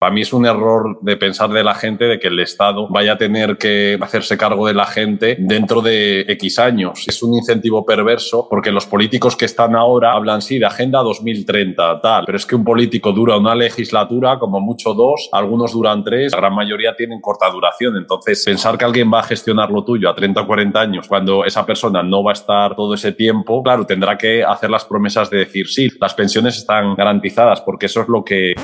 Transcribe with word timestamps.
Para 0.00 0.14
mí 0.14 0.22
es 0.22 0.32
un 0.32 0.46
error 0.46 0.98
de 1.02 1.18
pensar 1.18 1.50
de 1.50 1.62
la 1.62 1.74
gente 1.74 2.06
de 2.06 2.18
que 2.18 2.28
el 2.28 2.40
Estado 2.40 2.88
vaya 2.88 3.12
a 3.12 3.18
tener 3.18 3.58
que 3.58 3.98
hacerse 4.00 4.38
cargo 4.38 4.66
de 4.66 4.72
la 4.72 4.86
gente 4.86 5.36
dentro 5.38 5.82
de 5.82 6.22
X 6.22 6.58
años. 6.58 7.04
Es 7.06 7.22
un 7.22 7.34
incentivo 7.34 7.84
perverso 7.84 8.46
porque 8.48 8.72
los 8.72 8.86
políticos 8.86 9.36
que 9.36 9.44
están 9.44 9.76
ahora 9.76 10.14
hablan 10.14 10.40
sí 10.40 10.58
de 10.58 10.64
Agenda 10.64 11.00
2030, 11.00 12.00
tal, 12.00 12.24
pero 12.24 12.38
es 12.38 12.46
que 12.46 12.54
un 12.54 12.64
político 12.64 13.12
dura 13.12 13.36
una 13.36 13.54
legislatura, 13.54 14.38
como 14.38 14.58
mucho 14.58 14.94
dos, 14.94 15.28
algunos 15.32 15.72
duran 15.72 16.02
tres, 16.02 16.32
la 16.32 16.38
gran 16.38 16.54
mayoría 16.54 16.96
tienen 16.96 17.20
corta 17.20 17.50
duración. 17.50 17.98
Entonces, 17.98 18.42
pensar 18.42 18.78
que 18.78 18.86
alguien 18.86 19.12
va 19.12 19.20
a 19.20 19.24
gestionar 19.24 19.70
lo 19.70 19.84
tuyo 19.84 20.08
a 20.08 20.14
30 20.14 20.40
o 20.40 20.46
40 20.46 20.80
años 20.80 21.08
cuando 21.08 21.44
esa 21.44 21.66
persona 21.66 22.02
no 22.02 22.24
va 22.24 22.30
a 22.30 22.40
estar 22.40 22.74
todo 22.74 22.94
ese 22.94 23.12
tiempo, 23.12 23.62
claro, 23.62 23.84
tendrá 23.84 24.16
que 24.16 24.42
hacer 24.44 24.70
las 24.70 24.86
promesas 24.86 25.28
de 25.28 25.40
decir 25.40 25.68
sí, 25.68 25.90
las 26.00 26.14
pensiones 26.14 26.56
están 26.56 26.94
garantizadas 26.94 27.60
porque 27.60 27.84
eso 27.84 28.00
es 28.00 28.08
lo 28.08 28.24
que... 28.24 28.54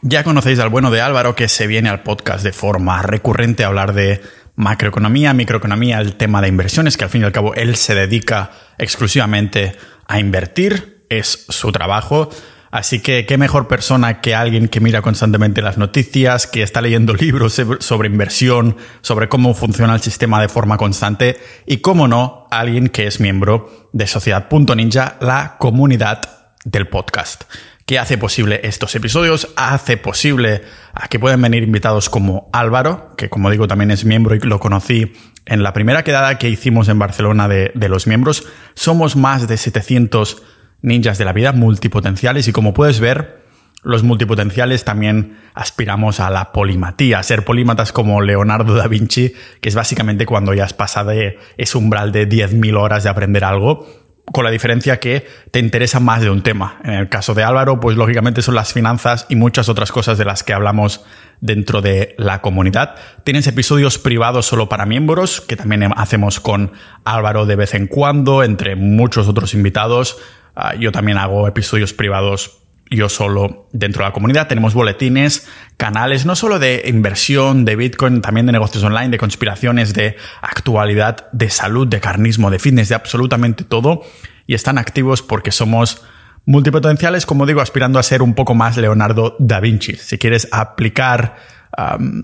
Ya 0.00 0.24
conocéis 0.24 0.61
al 0.62 0.70
bueno 0.70 0.90
de 0.90 1.00
Álvaro 1.00 1.34
que 1.34 1.48
se 1.48 1.66
viene 1.66 1.88
al 1.88 2.02
podcast 2.02 2.44
de 2.44 2.52
forma 2.52 3.02
recurrente 3.02 3.64
a 3.64 3.66
hablar 3.66 3.94
de 3.94 4.20
macroeconomía, 4.54 5.34
microeconomía, 5.34 5.98
el 6.00 6.14
tema 6.14 6.40
de 6.40 6.48
inversiones, 6.48 6.96
que 6.96 7.04
al 7.04 7.10
fin 7.10 7.22
y 7.22 7.24
al 7.24 7.32
cabo 7.32 7.54
él 7.54 7.74
se 7.74 7.94
dedica 7.94 8.50
exclusivamente 8.78 9.76
a 10.06 10.20
invertir, 10.20 11.04
es 11.08 11.46
su 11.48 11.72
trabajo. 11.72 12.30
Así 12.70 13.00
que 13.00 13.26
qué 13.26 13.36
mejor 13.38 13.66
persona 13.66 14.20
que 14.20 14.34
alguien 14.34 14.68
que 14.68 14.80
mira 14.80 15.02
constantemente 15.02 15.62
las 15.62 15.78
noticias, 15.78 16.46
que 16.46 16.62
está 16.62 16.80
leyendo 16.80 17.12
libros 17.20 17.60
sobre 17.80 18.08
inversión, 18.08 18.76
sobre 19.00 19.28
cómo 19.28 19.54
funciona 19.54 19.94
el 19.94 20.00
sistema 20.00 20.40
de 20.40 20.48
forma 20.48 20.76
constante 20.76 21.40
y, 21.66 21.78
cómo 21.78 22.06
no, 22.06 22.46
alguien 22.52 22.88
que 22.88 23.08
es 23.08 23.18
miembro 23.18 23.88
de 23.92 24.06
Sociedad.ninja, 24.06 25.16
la 25.20 25.56
comunidad 25.58 26.20
del 26.64 26.86
podcast 26.86 27.44
que 27.92 27.98
hace 27.98 28.16
posible 28.16 28.58
estos 28.64 28.94
episodios, 28.94 29.52
hace 29.54 29.98
posible 29.98 30.62
a 30.94 31.08
que 31.08 31.18
puedan 31.18 31.42
venir 31.42 31.62
invitados 31.62 32.08
como 32.08 32.48
Álvaro, 32.50 33.14
que 33.18 33.28
como 33.28 33.50
digo 33.50 33.68
también 33.68 33.90
es 33.90 34.06
miembro 34.06 34.34
y 34.34 34.40
lo 34.40 34.60
conocí 34.60 35.12
en 35.44 35.62
la 35.62 35.74
primera 35.74 36.02
quedada 36.02 36.38
que 36.38 36.48
hicimos 36.48 36.88
en 36.88 36.98
Barcelona 36.98 37.48
de, 37.48 37.88
los 37.90 38.06
miembros. 38.06 38.48
Somos 38.72 39.14
más 39.14 39.46
de 39.46 39.58
700 39.58 40.42
ninjas 40.80 41.18
de 41.18 41.26
la 41.26 41.34
vida 41.34 41.52
multipotenciales 41.52 42.48
y 42.48 42.52
como 42.52 42.72
puedes 42.72 42.98
ver, 42.98 43.42
los 43.82 44.02
multipotenciales 44.04 44.84
también 44.84 45.36
aspiramos 45.52 46.18
a 46.18 46.30
la 46.30 46.50
polimatía, 46.50 47.22
ser 47.22 47.44
polímatas 47.44 47.92
como 47.92 48.22
Leonardo 48.22 48.74
da 48.74 48.88
Vinci, 48.88 49.34
que 49.60 49.68
es 49.68 49.74
básicamente 49.74 50.24
cuando 50.24 50.54
ya 50.54 50.64
has 50.64 50.72
pasado 50.72 51.12
ese 51.58 51.76
umbral 51.76 52.10
de 52.10 52.26
10.000 52.26 52.74
horas 52.74 53.02
de 53.04 53.10
aprender 53.10 53.44
algo 53.44 53.86
con 54.32 54.44
la 54.44 54.50
diferencia 54.50 54.98
que 54.98 55.26
te 55.50 55.58
interesa 55.58 56.00
más 56.00 56.22
de 56.22 56.30
un 56.30 56.42
tema. 56.42 56.80
En 56.84 56.94
el 56.94 57.08
caso 57.08 57.34
de 57.34 57.44
Álvaro, 57.44 57.78
pues 57.78 57.96
lógicamente 57.96 58.42
son 58.42 58.54
las 58.54 58.72
finanzas 58.72 59.26
y 59.28 59.36
muchas 59.36 59.68
otras 59.68 59.92
cosas 59.92 60.18
de 60.18 60.24
las 60.24 60.42
que 60.42 60.52
hablamos 60.52 61.04
dentro 61.40 61.82
de 61.82 62.14
la 62.18 62.40
comunidad. 62.40 62.96
Tienes 63.24 63.46
episodios 63.46 63.98
privados 63.98 64.46
solo 64.46 64.68
para 64.68 64.86
miembros, 64.86 65.40
que 65.40 65.56
también 65.56 65.92
hacemos 65.96 66.40
con 66.40 66.72
Álvaro 67.04 67.46
de 67.46 67.56
vez 67.56 67.74
en 67.74 67.86
cuando, 67.86 68.42
entre 68.42 68.74
muchos 68.76 69.28
otros 69.28 69.54
invitados. 69.54 70.16
Ah, 70.54 70.74
yo 70.74 70.92
también 70.92 71.18
hago 71.18 71.46
episodios 71.48 71.92
privados 71.92 72.61
yo 72.96 73.08
solo 73.08 73.68
dentro 73.72 74.02
de 74.02 74.10
la 74.10 74.12
comunidad. 74.12 74.48
Tenemos 74.48 74.74
boletines, 74.74 75.48
canales, 75.76 76.26
no 76.26 76.36
solo 76.36 76.58
de 76.58 76.84
inversión, 76.86 77.64
de 77.64 77.76
Bitcoin, 77.76 78.20
también 78.20 78.46
de 78.46 78.52
negocios 78.52 78.84
online, 78.84 79.10
de 79.10 79.18
conspiraciones, 79.18 79.94
de 79.94 80.16
actualidad, 80.40 81.28
de 81.32 81.50
salud, 81.50 81.86
de 81.88 82.00
carnismo, 82.00 82.50
de 82.50 82.58
fitness, 82.58 82.88
de 82.88 82.94
absolutamente 82.94 83.64
todo. 83.64 84.02
Y 84.46 84.54
están 84.54 84.78
activos 84.78 85.22
porque 85.22 85.52
somos 85.52 86.02
multipotenciales, 86.44 87.26
como 87.26 87.46
digo, 87.46 87.60
aspirando 87.60 87.98
a 87.98 88.02
ser 88.02 88.22
un 88.22 88.34
poco 88.34 88.54
más 88.54 88.76
Leonardo 88.76 89.36
da 89.38 89.60
Vinci. 89.60 89.94
Si 89.94 90.18
quieres 90.18 90.48
aplicar, 90.50 91.36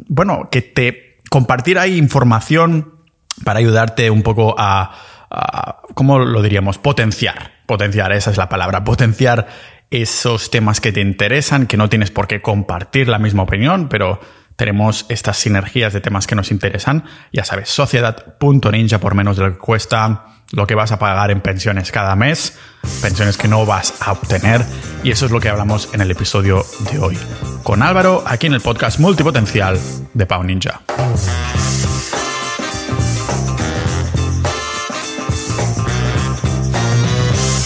bueno, 0.08 0.48
que 0.50 0.62
te 0.62 1.16
compartir 1.30 1.78
ahí 1.78 1.96
información 1.96 2.94
para 3.44 3.58
ayudarte 3.60 4.10
un 4.10 4.22
poco 4.22 4.54
a, 4.58 4.92
a, 5.30 5.82
¿cómo 5.94 6.18
lo 6.18 6.42
diríamos? 6.42 6.78
Potenciar. 6.78 7.58
Potenciar, 7.66 8.12
esa 8.12 8.30
es 8.30 8.36
la 8.38 8.48
palabra. 8.48 8.82
Potenciar 8.82 9.46
esos 9.90 10.50
temas 10.50 10.80
que 10.80 10.92
te 10.92 11.00
interesan, 11.00 11.66
que 11.66 11.76
no 11.76 11.88
tienes 11.88 12.10
por 12.10 12.26
qué 12.26 12.40
compartir 12.42 13.08
la 13.08 13.18
misma 13.18 13.44
opinión, 13.44 13.88
pero 13.88 14.20
tenemos 14.56 15.06
estas 15.08 15.36
sinergias 15.36 15.92
de 15.92 16.00
temas 16.00 16.26
que 16.26 16.34
nos 16.34 16.50
interesan. 16.50 17.04
Ya 17.32 17.44
sabes, 17.44 17.68
sociedad.ninja 17.68 18.98
por 18.98 19.14
menos 19.14 19.36
de 19.36 19.44
lo 19.44 19.52
que 19.52 19.58
cuesta 19.58 20.24
lo 20.52 20.66
que 20.66 20.74
vas 20.74 20.92
a 20.92 20.98
pagar 20.98 21.30
en 21.30 21.40
pensiones 21.40 21.92
cada 21.92 22.16
mes, 22.16 22.58
pensiones 23.02 23.36
que 23.36 23.48
no 23.48 23.66
vas 23.66 23.94
a 24.00 24.12
obtener, 24.12 24.64
y 25.02 25.10
eso 25.10 25.26
es 25.26 25.32
lo 25.32 25.40
que 25.40 25.48
hablamos 25.48 25.90
en 25.92 26.00
el 26.00 26.10
episodio 26.10 26.64
de 26.90 26.98
hoy. 26.98 27.18
Con 27.62 27.82
Álvaro, 27.82 28.24
aquí 28.26 28.46
en 28.46 28.54
el 28.54 28.60
podcast 28.60 28.98
multipotencial 28.98 29.78
de 30.14 30.26
Pau 30.26 30.42
Ninja. 30.42 30.80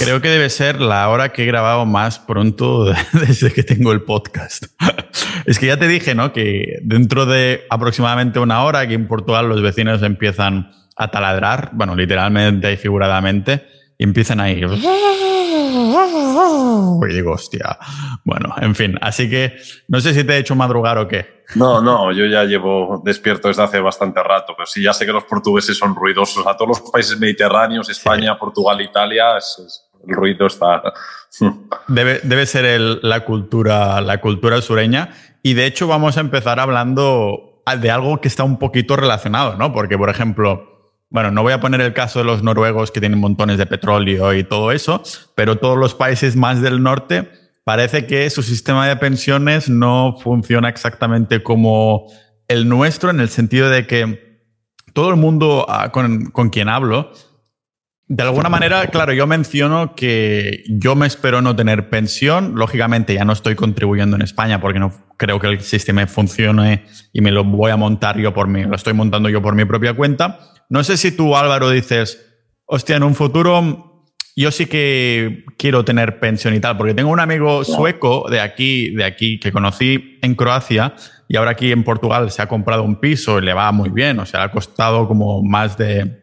Creo 0.02 0.20
que 0.20 0.28
debe 0.30 0.50
ser 0.50 0.80
la 0.80 1.08
hora 1.08 1.28
que 1.28 1.44
he 1.44 1.46
grabado 1.46 1.86
más 1.86 2.18
pronto 2.18 2.84
desde 3.12 3.52
que 3.52 3.62
tengo 3.62 3.92
el 3.92 4.02
podcast. 4.02 4.64
Es 5.46 5.58
que 5.58 5.66
ya 5.66 5.76
te 5.76 5.88
dije, 5.88 6.14
¿no? 6.14 6.32
Que 6.32 6.78
dentro 6.82 7.26
de 7.26 7.64
aproximadamente 7.68 8.38
una 8.38 8.62
hora 8.64 8.80
aquí 8.80 8.94
en 8.94 9.08
Portugal 9.08 9.48
los 9.48 9.60
vecinos 9.60 10.00
empiezan 10.02 10.70
a 10.96 11.10
taladrar, 11.10 11.70
bueno, 11.72 11.96
literalmente 11.96 12.72
y 12.72 12.76
figuradamente, 12.76 13.66
y 13.98 14.04
empiezan 14.04 14.38
ahí. 14.38 14.52
Y 14.52 14.60
digo, 17.12 17.32
hostia. 17.32 17.76
Bueno, 18.24 18.54
en 18.60 18.74
fin, 18.76 18.96
así 19.00 19.28
que 19.28 19.56
no 19.88 20.00
sé 20.00 20.14
si 20.14 20.22
te 20.22 20.34
he 20.34 20.38
hecho 20.38 20.54
madrugar 20.54 20.98
o 20.98 21.08
qué. 21.08 21.42
No, 21.56 21.80
no, 21.80 22.12
yo 22.12 22.26
ya 22.26 22.44
llevo 22.44 23.02
despierto 23.04 23.48
desde 23.48 23.64
hace 23.64 23.80
bastante 23.80 24.22
rato, 24.22 24.54
pero 24.56 24.66
sí, 24.66 24.82
ya 24.82 24.92
sé 24.92 25.04
que 25.04 25.12
los 25.12 25.24
portugueses 25.24 25.76
son 25.76 25.94
ruidosos. 25.94 26.46
A 26.46 26.56
todos 26.56 26.80
los 26.80 26.90
países 26.90 27.18
mediterráneos, 27.18 27.88
España, 27.90 28.38
Portugal, 28.38 28.80
Italia, 28.80 29.36
es 29.36 29.88
el 30.06 30.14
ruido 30.14 30.46
está... 30.46 30.82
debe, 31.88 32.20
debe 32.22 32.46
ser 32.46 32.80
la, 33.02 33.24
cultura, 33.24 34.00
la 34.00 34.20
cultura 34.20 34.60
sureña. 34.60 35.10
Y 35.42 35.54
de 35.54 35.66
hecho 35.66 35.86
vamos 35.86 36.16
a 36.16 36.20
empezar 36.20 36.60
hablando 36.60 37.62
de 37.80 37.90
algo 37.90 38.20
que 38.20 38.28
está 38.28 38.44
un 38.44 38.58
poquito 38.58 38.96
relacionado, 38.96 39.56
¿no? 39.56 39.72
Porque, 39.72 39.96
por 39.96 40.10
ejemplo, 40.10 40.72
bueno, 41.10 41.30
no 41.30 41.42
voy 41.42 41.52
a 41.52 41.60
poner 41.60 41.80
el 41.80 41.92
caso 41.92 42.20
de 42.20 42.24
los 42.24 42.42
noruegos 42.42 42.90
que 42.90 43.00
tienen 43.00 43.20
montones 43.20 43.58
de 43.58 43.66
petróleo 43.66 44.34
y 44.34 44.44
todo 44.44 44.72
eso, 44.72 45.02
pero 45.34 45.56
todos 45.56 45.78
los 45.78 45.94
países 45.94 46.36
más 46.36 46.60
del 46.62 46.82
norte 46.82 47.30
parece 47.64 48.06
que 48.06 48.28
su 48.30 48.42
sistema 48.42 48.88
de 48.88 48.96
pensiones 48.96 49.68
no 49.68 50.16
funciona 50.20 50.68
exactamente 50.68 51.42
como 51.42 52.06
el 52.48 52.68
nuestro, 52.68 53.10
en 53.10 53.20
el 53.20 53.28
sentido 53.28 53.68
de 53.68 53.86
que 53.86 54.40
todo 54.94 55.10
el 55.10 55.16
mundo 55.16 55.66
ah, 55.68 55.90
con, 55.92 56.30
con 56.30 56.50
quien 56.50 56.68
hablo 56.68 57.12
de 58.08 58.22
alguna 58.22 58.48
manera, 58.48 58.88
claro, 58.88 59.12
yo 59.12 59.26
menciono 59.26 59.94
que 59.94 60.64
yo 60.68 60.94
me 60.94 61.06
espero 61.06 61.40
no 61.40 61.56
tener 61.56 61.88
pensión. 61.88 62.54
Lógicamente 62.56 63.14
ya 63.14 63.24
no 63.24 63.32
estoy 63.32 63.54
contribuyendo 63.54 64.16
en 64.16 64.22
España 64.22 64.60
porque 64.60 64.78
no 64.78 64.92
creo 65.16 65.38
que 65.38 65.46
el 65.46 65.60
sistema 65.60 66.06
funcione 66.06 66.84
y 67.12 67.20
me 67.20 67.30
lo 67.30 67.44
voy 67.44 67.70
a 67.70 67.76
montar 67.76 68.18
yo 68.18 68.34
por 68.34 68.48
mí, 68.48 68.64
lo 68.64 68.74
estoy 68.74 68.92
montando 68.92 69.28
yo 69.28 69.40
por 69.40 69.54
mi 69.54 69.64
propia 69.64 69.94
cuenta. 69.94 70.40
No 70.68 70.84
sé 70.84 70.96
si 70.96 71.12
tú, 71.12 71.36
Álvaro, 71.36 71.70
dices, 71.70 72.22
hostia, 72.66 72.96
en 72.96 73.02
un 73.02 73.14
futuro 73.14 73.92
yo 74.34 74.50
sí 74.50 74.66
que 74.66 75.44
quiero 75.58 75.84
tener 75.84 76.18
pensión 76.18 76.54
y 76.54 76.60
tal, 76.60 76.76
porque 76.76 76.94
tengo 76.94 77.10
un 77.10 77.20
amigo 77.20 77.64
sueco 77.64 78.28
de 78.30 78.40
aquí, 78.40 78.90
de 78.90 79.04
aquí, 79.04 79.38
que 79.38 79.52
conocí 79.52 80.18
en 80.22 80.34
Croacia 80.34 80.94
y 81.28 81.36
ahora 81.36 81.52
aquí 81.52 81.70
en 81.70 81.84
Portugal 81.84 82.30
se 82.30 82.42
ha 82.42 82.48
comprado 82.48 82.82
un 82.82 82.98
piso 82.98 83.38
y 83.38 83.42
le 83.42 83.52
va 83.52 83.70
muy 83.72 83.90
bien, 83.90 84.18
o 84.18 84.26
sea, 84.26 84.44
ha 84.44 84.50
costado 84.50 85.06
como 85.06 85.42
más 85.42 85.76
de 85.76 86.21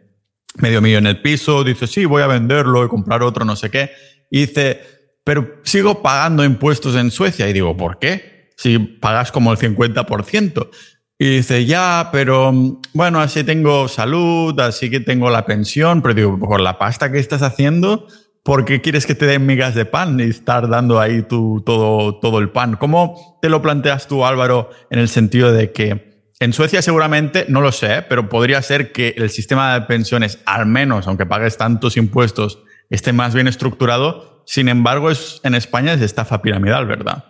medio 0.59 0.81
millón 0.81 1.07
en 1.07 1.15
el 1.15 1.21
piso, 1.21 1.63
dice, 1.63 1.87
sí, 1.87 2.05
voy 2.05 2.21
a 2.21 2.27
venderlo 2.27 2.85
y 2.85 2.87
comprar 2.87 3.23
otro, 3.23 3.45
no 3.45 3.55
sé 3.55 3.69
qué. 3.69 3.91
Y 4.29 4.41
dice, 4.41 4.81
pero 5.23 5.59
sigo 5.63 6.01
pagando 6.01 6.43
impuestos 6.43 6.95
en 6.95 7.11
Suecia. 7.11 7.47
Y 7.47 7.53
digo, 7.53 7.75
¿por 7.75 7.99
qué? 7.99 8.51
Si 8.57 8.77
pagas 8.79 9.31
como 9.31 9.51
el 9.51 9.57
50%. 9.57 10.69
Y 11.17 11.37
dice, 11.37 11.65
ya, 11.65 12.09
pero 12.11 12.53
bueno, 12.93 13.19
así 13.19 13.43
tengo 13.43 13.87
salud, 13.87 14.57
así 14.59 14.89
que 14.89 15.01
tengo 15.01 15.29
la 15.29 15.45
pensión, 15.45 16.01
pero 16.01 16.13
digo, 16.13 16.39
por 16.39 16.61
la 16.61 16.77
pasta 16.77 17.11
que 17.11 17.19
estás 17.19 17.41
haciendo, 17.41 18.07
¿por 18.43 18.63
qué 18.63 18.79
quieres 18.79 19.05
que 19.05 19.15
te 19.15 19.25
den 19.25 19.45
migas 19.45 19.75
de 19.75 19.85
pan 19.85 20.17
y 20.19 20.23
estar 20.23 20.69
dando 20.69 20.99
ahí 20.99 21.23
todo, 21.23 22.15
todo 22.15 22.39
el 22.39 22.49
pan? 22.49 22.77
¿Cómo 22.77 23.37
te 23.41 23.49
lo 23.49 23.61
planteas 23.61 24.07
tú, 24.07 24.25
Álvaro, 24.25 24.69
en 24.89 24.99
el 24.99 25.09
sentido 25.09 25.51
de 25.51 25.73
que 25.73 26.08
en 26.39 26.53
Suecia 26.53 26.81
seguramente, 26.81 27.45
no 27.49 27.61
lo 27.61 27.71
sé, 27.71 28.01
pero 28.07 28.29
podría 28.29 28.61
ser 28.61 28.91
que 28.91 29.13
el 29.17 29.29
sistema 29.29 29.73
de 29.73 29.81
pensiones, 29.85 30.39
al 30.45 30.65
menos, 30.65 31.07
aunque 31.07 31.25
pagues 31.25 31.57
tantos 31.57 31.97
impuestos, 31.97 32.63
esté 32.89 33.11
más 33.11 33.33
bien 33.33 33.47
estructurado. 33.47 34.43
Sin 34.45 34.69
embargo, 34.69 35.11
es, 35.11 35.41
en 35.43 35.53
España 35.53 35.93
es 35.93 36.01
estafa 36.01 36.41
piramidal, 36.41 36.85
¿verdad? 36.85 37.25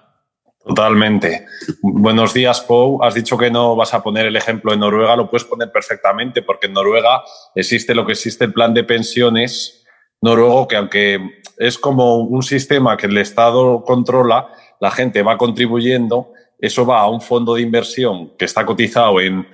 Totalmente. 0.63 1.47
Buenos 1.81 2.33
días, 2.33 2.61
Pau. 2.61 3.01
Has 3.01 3.15
dicho 3.15 3.37
que 3.37 3.49
no 3.49 3.75
vas 3.75 3.93
a 3.95 4.03
poner 4.03 4.27
el 4.27 4.35
ejemplo 4.35 4.71
de 4.71 4.77
Noruega, 4.77 5.15
lo 5.15 5.29
puedes 5.29 5.45
poner 5.45 5.71
perfectamente, 5.71 6.43
porque 6.43 6.67
en 6.67 6.73
Noruega 6.73 7.23
existe 7.55 7.95
lo 7.95 8.05
que 8.05 8.11
existe 8.11 8.45
el 8.45 8.53
plan 8.53 8.73
de 8.73 8.83
pensiones 8.83 9.79
noruego, 10.21 10.67
que 10.67 10.75
aunque 10.75 11.41
es 11.57 11.77
como 11.77 12.17
un 12.17 12.43
sistema 12.43 12.97
que 12.97 13.07
el 13.07 13.17
Estado 13.17 13.83
controla, 13.83 14.49
la 14.79 14.91
gente 14.91 15.23
va 15.23 15.37
contribuyendo 15.37 16.33
eso 16.59 16.85
va 16.85 16.99
a 16.99 17.09
un 17.09 17.21
fondo 17.21 17.55
de 17.55 17.61
inversión 17.61 18.33
que 18.37 18.45
está 18.45 18.65
cotizado 18.65 19.19
en, 19.21 19.47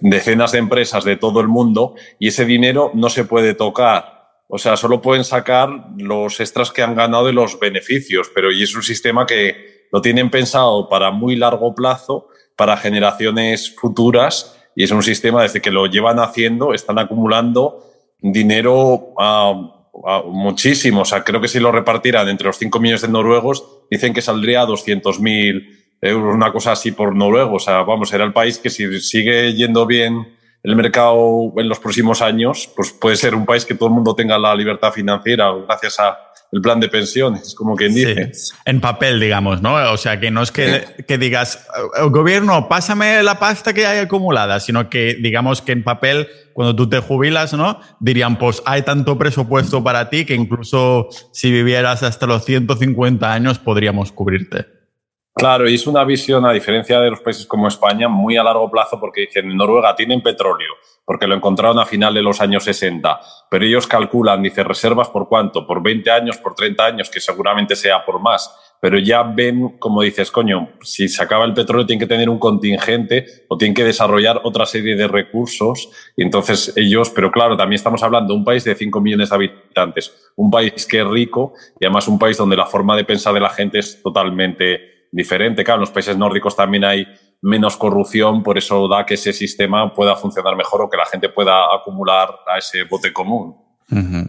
decenas 0.00 0.52
de 0.52 0.58
empresas 0.58 1.04
de 1.04 1.16
todo 1.16 1.40
el 1.40 1.48
mundo 1.48 1.96
y 2.20 2.28
ese 2.28 2.44
dinero 2.44 2.92
no 2.94 3.10
se 3.10 3.24
puede 3.24 3.54
tocar. 3.54 4.44
O 4.48 4.58
sea, 4.58 4.76
solo 4.76 5.02
pueden 5.02 5.24
sacar 5.24 5.68
los 5.98 6.38
extras 6.38 6.70
que 6.70 6.82
han 6.82 6.94
ganado 6.94 7.26
de 7.26 7.32
los 7.32 7.58
beneficios, 7.58 8.30
pero 8.32 8.52
y 8.52 8.62
es 8.62 8.76
un 8.76 8.84
sistema 8.84 9.26
que 9.26 9.88
lo 9.90 10.00
tienen 10.00 10.30
pensado 10.30 10.88
para 10.88 11.10
muy 11.10 11.34
largo 11.34 11.74
plazo, 11.74 12.28
para 12.54 12.76
generaciones 12.76 13.74
futuras, 13.74 14.56
y 14.76 14.84
es 14.84 14.92
un 14.92 15.02
sistema 15.02 15.42
desde 15.42 15.60
que 15.60 15.72
lo 15.72 15.86
llevan 15.86 16.20
haciendo, 16.20 16.72
están 16.72 16.98
acumulando 16.98 17.84
dinero 18.20 19.14
a, 19.18 19.72
muchísimo. 20.26 21.00
O 21.00 21.04
sea, 21.04 21.24
creo 21.24 21.40
que 21.40 21.48
si 21.48 21.58
lo 21.58 21.72
repartieran 21.72 22.28
entre 22.28 22.46
los 22.46 22.58
5 22.58 22.78
millones 22.78 23.02
de 23.02 23.08
noruegos, 23.08 23.64
dicen 23.90 24.12
que 24.12 24.22
saldría 24.22 24.60
a 24.60 24.66
200.000 24.66 25.85
euros, 26.00 26.34
una 26.34 26.52
cosa 26.52 26.72
así 26.72 26.92
por 26.92 27.14
noruego. 27.14 27.56
O 27.56 27.60
sea, 27.60 27.82
vamos, 27.82 28.12
era 28.12 28.24
el 28.24 28.32
país 28.32 28.58
que 28.58 28.70
si 28.70 29.00
sigue 29.00 29.52
yendo 29.54 29.86
bien 29.86 30.36
el 30.62 30.74
mercado 30.74 31.52
en 31.56 31.68
los 31.68 31.78
próximos 31.78 32.22
años, 32.22 32.68
pues 32.74 32.92
puede 32.92 33.16
ser 33.16 33.34
un 33.34 33.46
país 33.46 33.64
que 33.64 33.74
todo 33.74 33.88
el 33.88 33.94
mundo 33.94 34.14
tenga 34.14 34.38
la 34.38 34.54
libertad 34.54 34.90
financiera 34.92 35.52
gracias 35.66 36.00
a 36.00 36.18
el 36.52 36.60
plan 36.60 36.80
de 36.80 36.88
pensiones, 36.88 37.54
como 37.54 37.76
quien 37.76 37.94
dice. 37.94 38.32
En 38.64 38.80
papel, 38.80 39.20
digamos, 39.20 39.62
¿no? 39.62 39.74
O 39.92 39.96
sea, 39.96 40.20
que 40.20 40.30
no 40.30 40.42
es 40.42 40.52
que, 40.52 40.84
que 41.06 41.18
digas, 41.18 41.66
gobierno, 42.10 42.68
pásame 42.68 43.22
la 43.22 43.38
pasta 43.38 43.74
que 43.74 43.86
hay 43.86 43.98
acumulada, 43.98 44.60
sino 44.60 44.88
que 44.88 45.14
digamos 45.20 45.60
que 45.60 45.72
en 45.72 45.82
papel, 45.82 46.28
cuando 46.52 46.74
tú 46.74 46.88
te 46.88 46.98
jubilas, 47.00 47.52
¿no? 47.54 47.80
Dirían, 48.00 48.38
pues 48.38 48.62
hay 48.64 48.82
tanto 48.82 49.18
presupuesto 49.18 49.82
para 49.82 50.08
ti 50.08 50.24
que 50.24 50.34
incluso 50.34 51.08
si 51.32 51.50
vivieras 51.50 52.02
hasta 52.02 52.26
los 52.26 52.44
150 52.44 53.32
años 53.32 53.58
podríamos 53.58 54.12
cubrirte. 54.12 54.75
Claro, 55.38 55.68
y 55.68 55.74
es 55.74 55.86
una 55.86 56.02
visión, 56.02 56.46
a 56.46 56.52
diferencia 56.52 56.98
de 56.98 57.10
los 57.10 57.20
países 57.20 57.44
como 57.44 57.68
España, 57.68 58.08
muy 58.08 58.38
a 58.38 58.42
largo 58.42 58.70
plazo, 58.70 58.98
porque 58.98 59.20
dicen, 59.20 59.50
en 59.50 59.58
Noruega 59.58 59.94
tienen 59.94 60.22
petróleo, 60.22 60.72
porque 61.04 61.26
lo 61.26 61.34
encontraron 61.34 61.78
a 61.78 61.84
final 61.84 62.14
de 62.14 62.22
los 62.22 62.40
años 62.40 62.64
60, 62.64 63.20
pero 63.50 63.66
ellos 63.66 63.86
calculan, 63.86 64.42
dice, 64.42 64.64
reservas 64.64 65.10
por 65.10 65.28
cuánto, 65.28 65.66
por 65.66 65.82
20 65.82 66.10
años, 66.10 66.38
por 66.38 66.54
30 66.54 66.86
años, 66.86 67.10
que 67.10 67.20
seguramente 67.20 67.76
sea 67.76 68.02
por 68.02 68.18
más, 68.18 68.50
pero 68.80 68.98
ya 68.98 69.24
ven, 69.24 69.76
como 69.78 70.00
dices, 70.00 70.30
coño, 70.30 70.70
si 70.80 71.06
se 71.06 71.22
acaba 71.22 71.44
el 71.44 71.52
petróleo 71.52 71.84
tienen 71.84 72.00
que 72.00 72.14
tener 72.14 72.30
un 72.30 72.38
contingente 72.38 73.26
o 73.50 73.58
tienen 73.58 73.74
que 73.74 73.84
desarrollar 73.84 74.40
otra 74.42 74.64
serie 74.64 74.96
de 74.96 75.06
recursos, 75.06 75.90
y 76.16 76.22
entonces 76.22 76.72
ellos, 76.76 77.10
pero 77.10 77.30
claro, 77.30 77.58
también 77.58 77.76
estamos 77.76 78.02
hablando 78.02 78.32
de 78.32 78.38
un 78.38 78.44
país 78.46 78.64
de 78.64 78.74
5 78.74 79.02
millones 79.02 79.28
de 79.28 79.34
habitantes, 79.34 80.32
un 80.34 80.50
país 80.50 80.86
que 80.86 81.00
es 81.00 81.06
rico 81.06 81.52
y 81.78 81.84
además 81.84 82.08
un 82.08 82.18
país 82.18 82.38
donde 82.38 82.56
la 82.56 82.64
forma 82.64 82.96
de 82.96 83.04
pensar 83.04 83.34
de 83.34 83.40
la 83.40 83.50
gente 83.50 83.80
es 83.80 84.02
totalmente 84.02 84.95
diferente. 85.16 85.64
Claro, 85.64 85.78
en 85.78 85.80
los 85.80 85.90
países 85.90 86.16
nórdicos 86.16 86.54
también 86.54 86.84
hay 86.84 87.06
menos 87.40 87.76
corrupción, 87.76 88.42
por 88.42 88.58
eso 88.58 88.86
da 88.86 89.06
que 89.06 89.14
ese 89.14 89.32
sistema 89.32 89.92
pueda 89.92 90.14
funcionar 90.14 90.56
mejor 90.56 90.82
o 90.82 90.90
que 90.90 90.96
la 90.96 91.06
gente 91.06 91.30
pueda 91.30 91.74
acumular 91.74 92.28
a 92.46 92.58
ese 92.58 92.84
bote 92.84 93.12
común. 93.12 93.56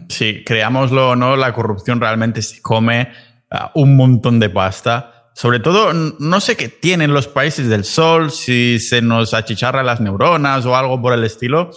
Sí, 0.08 0.44
creámoslo 0.46 1.10
o 1.10 1.16
no, 1.16 1.36
la 1.36 1.52
corrupción 1.52 2.00
realmente 2.00 2.42
se 2.42 2.62
come 2.62 3.08
ah, 3.50 3.70
un 3.74 3.96
montón 3.96 4.38
de 4.38 4.48
pasta. 4.48 5.30
Sobre 5.34 5.60
todo, 5.60 5.92
no 5.92 6.40
sé 6.40 6.56
qué 6.56 6.68
tienen 6.68 7.12
los 7.12 7.28
países 7.28 7.68
del 7.68 7.84
sol, 7.84 8.30
si 8.30 8.78
se 8.78 9.02
nos 9.02 9.34
achicharra 9.34 9.82
las 9.82 10.00
neuronas 10.00 10.64
o 10.64 10.76
algo 10.76 11.00
por 11.02 11.12
el 11.12 11.24
estilo, 11.24 11.70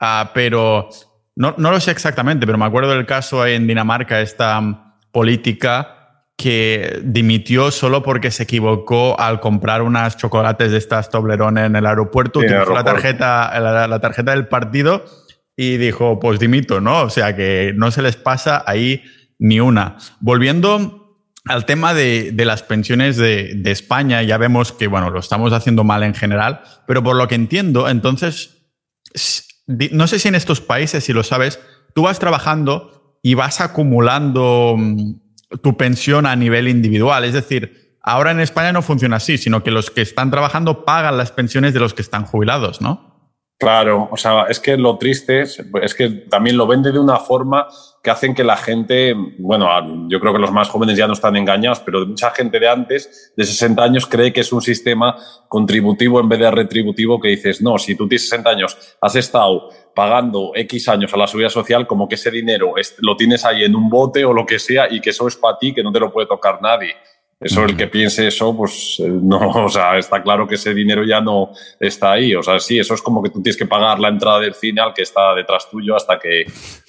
ah, 0.00 0.30
pero 0.32 0.88
no, 1.36 1.54
no, 1.58 1.70
lo 1.70 1.80
sé 1.80 1.90
exactamente, 1.90 2.46
pero 2.46 2.56
me 2.56 2.64
acuerdo 2.64 2.92
del 2.92 3.06
caso 3.06 3.46
en 3.46 3.66
Dinamarca, 3.66 4.20
esta 4.20 4.94
política 5.12 6.03
que 6.36 7.00
dimitió 7.04 7.70
solo 7.70 8.02
porque 8.02 8.30
se 8.30 8.42
equivocó 8.42 9.18
al 9.18 9.40
comprar 9.40 9.82
unas 9.82 10.16
chocolates 10.16 10.72
de 10.72 10.78
estas 10.78 11.08
Toblerone 11.08 11.64
en 11.66 11.76
el 11.76 11.86
aeropuerto, 11.86 12.40
utilizó 12.40 12.74
la 12.74 12.84
tarjeta, 12.84 13.58
la, 13.60 14.00
tarjeta 14.00 14.32
del 14.32 14.48
partido 14.48 15.04
y 15.56 15.76
dijo, 15.76 16.18
pues 16.18 16.40
dimito, 16.40 16.80
¿no? 16.80 17.02
O 17.02 17.10
sea 17.10 17.36
que 17.36 17.72
no 17.76 17.90
se 17.90 18.02
les 18.02 18.16
pasa 18.16 18.64
ahí 18.66 19.04
ni 19.38 19.60
una. 19.60 19.96
Volviendo 20.20 21.18
al 21.46 21.66
tema 21.66 21.94
de, 21.94 22.32
las 22.36 22.62
pensiones 22.62 23.16
de, 23.16 23.52
de, 23.54 23.70
España, 23.70 24.22
ya 24.22 24.36
vemos 24.36 24.72
que, 24.72 24.88
bueno, 24.88 25.10
lo 25.10 25.20
estamos 25.20 25.52
haciendo 25.52 25.84
mal 25.84 26.02
en 26.02 26.14
general, 26.14 26.62
pero 26.86 27.02
por 27.02 27.14
lo 27.16 27.28
que 27.28 27.36
entiendo, 27.36 27.88
entonces, 27.88 28.72
no 29.92 30.06
sé 30.08 30.18
si 30.18 30.28
en 30.28 30.34
estos 30.34 30.60
países, 30.60 31.04
si 31.04 31.12
lo 31.12 31.22
sabes, 31.22 31.60
tú 31.94 32.02
vas 32.02 32.18
trabajando 32.18 33.18
y 33.22 33.34
vas 33.34 33.60
acumulando 33.60 34.74
mm, 34.76 35.12
tu 35.62 35.76
pensión 35.76 36.26
a 36.26 36.36
nivel 36.36 36.68
individual. 36.68 37.24
Es 37.24 37.32
decir, 37.32 37.96
ahora 38.02 38.30
en 38.30 38.40
España 38.40 38.72
no 38.72 38.82
funciona 38.82 39.16
así, 39.16 39.38
sino 39.38 39.62
que 39.62 39.70
los 39.70 39.90
que 39.90 40.02
están 40.02 40.30
trabajando 40.30 40.84
pagan 40.84 41.16
las 41.16 41.32
pensiones 41.32 41.74
de 41.74 41.80
los 41.80 41.94
que 41.94 42.02
están 42.02 42.24
jubilados, 42.24 42.80
¿no? 42.80 43.13
Claro, 43.56 44.08
o 44.10 44.16
sea, 44.16 44.46
es 44.48 44.58
que 44.58 44.76
lo 44.76 44.98
triste 44.98 45.42
es, 45.42 45.94
que 45.96 46.10
también 46.28 46.56
lo 46.56 46.66
vende 46.66 46.90
de 46.90 46.98
una 46.98 47.18
forma 47.18 47.68
que 48.02 48.10
hacen 48.10 48.34
que 48.34 48.42
la 48.42 48.56
gente, 48.56 49.14
bueno, 49.38 49.68
yo 50.08 50.18
creo 50.18 50.32
que 50.32 50.40
los 50.40 50.50
más 50.50 50.68
jóvenes 50.68 50.98
ya 50.98 51.06
no 51.06 51.12
están 51.12 51.36
engañados, 51.36 51.78
pero 51.80 52.04
mucha 52.04 52.30
gente 52.32 52.58
de 52.58 52.68
antes, 52.68 53.32
de 53.36 53.44
60 53.44 53.82
años, 53.82 54.06
cree 54.06 54.32
que 54.32 54.40
es 54.40 54.52
un 54.52 54.60
sistema 54.60 55.16
contributivo 55.48 56.18
en 56.18 56.28
vez 56.28 56.40
de 56.40 56.50
retributivo 56.50 57.20
que 57.20 57.28
dices, 57.28 57.62
no, 57.62 57.78
si 57.78 57.94
tú 57.94 58.08
tienes 58.08 58.28
60 58.28 58.50
años, 58.50 58.96
has 59.00 59.14
estado 59.14 59.68
pagando 59.94 60.50
X 60.56 60.88
años 60.88 61.14
a 61.14 61.16
la 61.16 61.28
seguridad 61.28 61.50
social, 61.50 61.86
como 61.86 62.08
que 62.08 62.16
ese 62.16 62.32
dinero 62.32 62.74
lo 62.98 63.16
tienes 63.16 63.44
ahí 63.44 63.62
en 63.62 63.76
un 63.76 63.88
bote 63.88 64.24
o 64.24 64.32
lo 64.32 64.44
que 64.44 64.58
sea 64.58 64.92
y 64.92 65.00
que 65.00 65.10
eso 65.10 65.28
es 65.28 65.36
para 65.36 65.58
ti, 65.58 65.72
que 65.72 65.82
no 65.84 65.92
te 65.92 66.00
lo 66.00 66.12
puede 66.12 66.26
tocar 66.26 66.60
nadie. 66.60 66.96
Eso, 67.40 67.64
el 67.64 67.76
que 67.76 67.88
piense 67.88 68.26
eso, 68.26 68.56
pues 68.56 68.96
eh, 69.00 69.08
no, 69.22 69.38
o 69.38 69.68
sea, 69.68 69.98
está 69.98 70.22
claro 70.22 70.46
que 70.46 70.54
ese 70.54 70.72
dinero 70.72 71.04
ya 71.04 71.20
no 71.20 71.50
está 71.78 72.12
ahí. 72.12 72.34
O 72.34 72.42
sea, 72.42 72.58
sí, 72.58 72.78
eso 72.78 72.94
es 72.94 73.02
como 73.02 73.22
que 73.22 73.30
tú 73.30 73.42
tienes 73.42 73.56
que 73.56 73.66
pagar 73.66 74.00
la 74.00 74.08
entrada 74.08 74.40
del 74.40 74.54
cine 74.54 74.80
al 74.80 74.94
que 74.94 75.02
está 75.02 75.34
detrás 75.34 75.68
tuyo 75.70 75.96
hasta 75.96 76.18
que, 76.18 76.44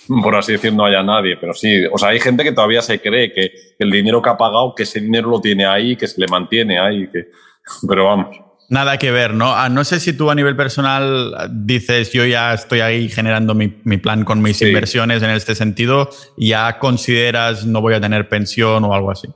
por 0.24 0.36
así 0.36 0.53
decir, 0.53 0.74
no 0.74 0.86
haya 0.86 1.03
nadie. 1.03 1.38
Pero 1.38 1.53
sí, 1.53 1.86
o 1.92 1.97
sea, 1.97 2.09
hay 2.09 2.19
gente 2.19 2.44
que 2.44 2.51
todavía 2.51 2.81
se 2.81 3.00
cree 3.01 3.31
que 3.31 3.51
el 3.80 3.92
dinero 3.92 4.21
que 4.21 4.30
ha 4.30 4.38
pagado, 4.38 4.74
que 4.75 4.83
ese 4.83 5.01
dinero 5.01 5.30
lo 5.30 5.42
tiene 5.42 5.65
ahí, 5.65 5.95
que 5.95 6.07
se 6.07 6.19
le 6.21 6.27
mantiene 6.27 6.80
ahí, 6.80 7.07
que, 7.12 7.30
pero 7.88 8.06
vamos. 8.06 8.38
Nada 8.68 8.98
que 8.98 9.12
ver, 9.12 9.36
¿no? 9.36 9.53
Ah, 9.53 9.69
no 9.69 9.83
sé 9.83 10.00
si 10.00 10.13
tú 10.13 10.31
a 10.31 10.36
nivel 10.36 10.56
personal 10.56 11.51
dices, 11.51 12.12
yo 12.12 12.25
ya 12.25 12.53
estoy 12.53 12.80
ahí 12.80 13.09
generando 13.09 13.53
mi, 13.53 13.68
plan 13.68 14.25
con 14.25 14.41
mis 14.41 14.59
inversiones 14.62 15.21
en 15.21 15.30
este 15.30 15.53
sentido, 15.53 16.09
ya 16.36 16.80
consideras 16.80 17.65
no 17.65 17.81
voy 17.81 17.94
a 17.94 18.01
tener 18.01 18.27
pensión 18.27 18.83
o 18.83 18.95
algo 18.95 19.12
así. 19.12 19.27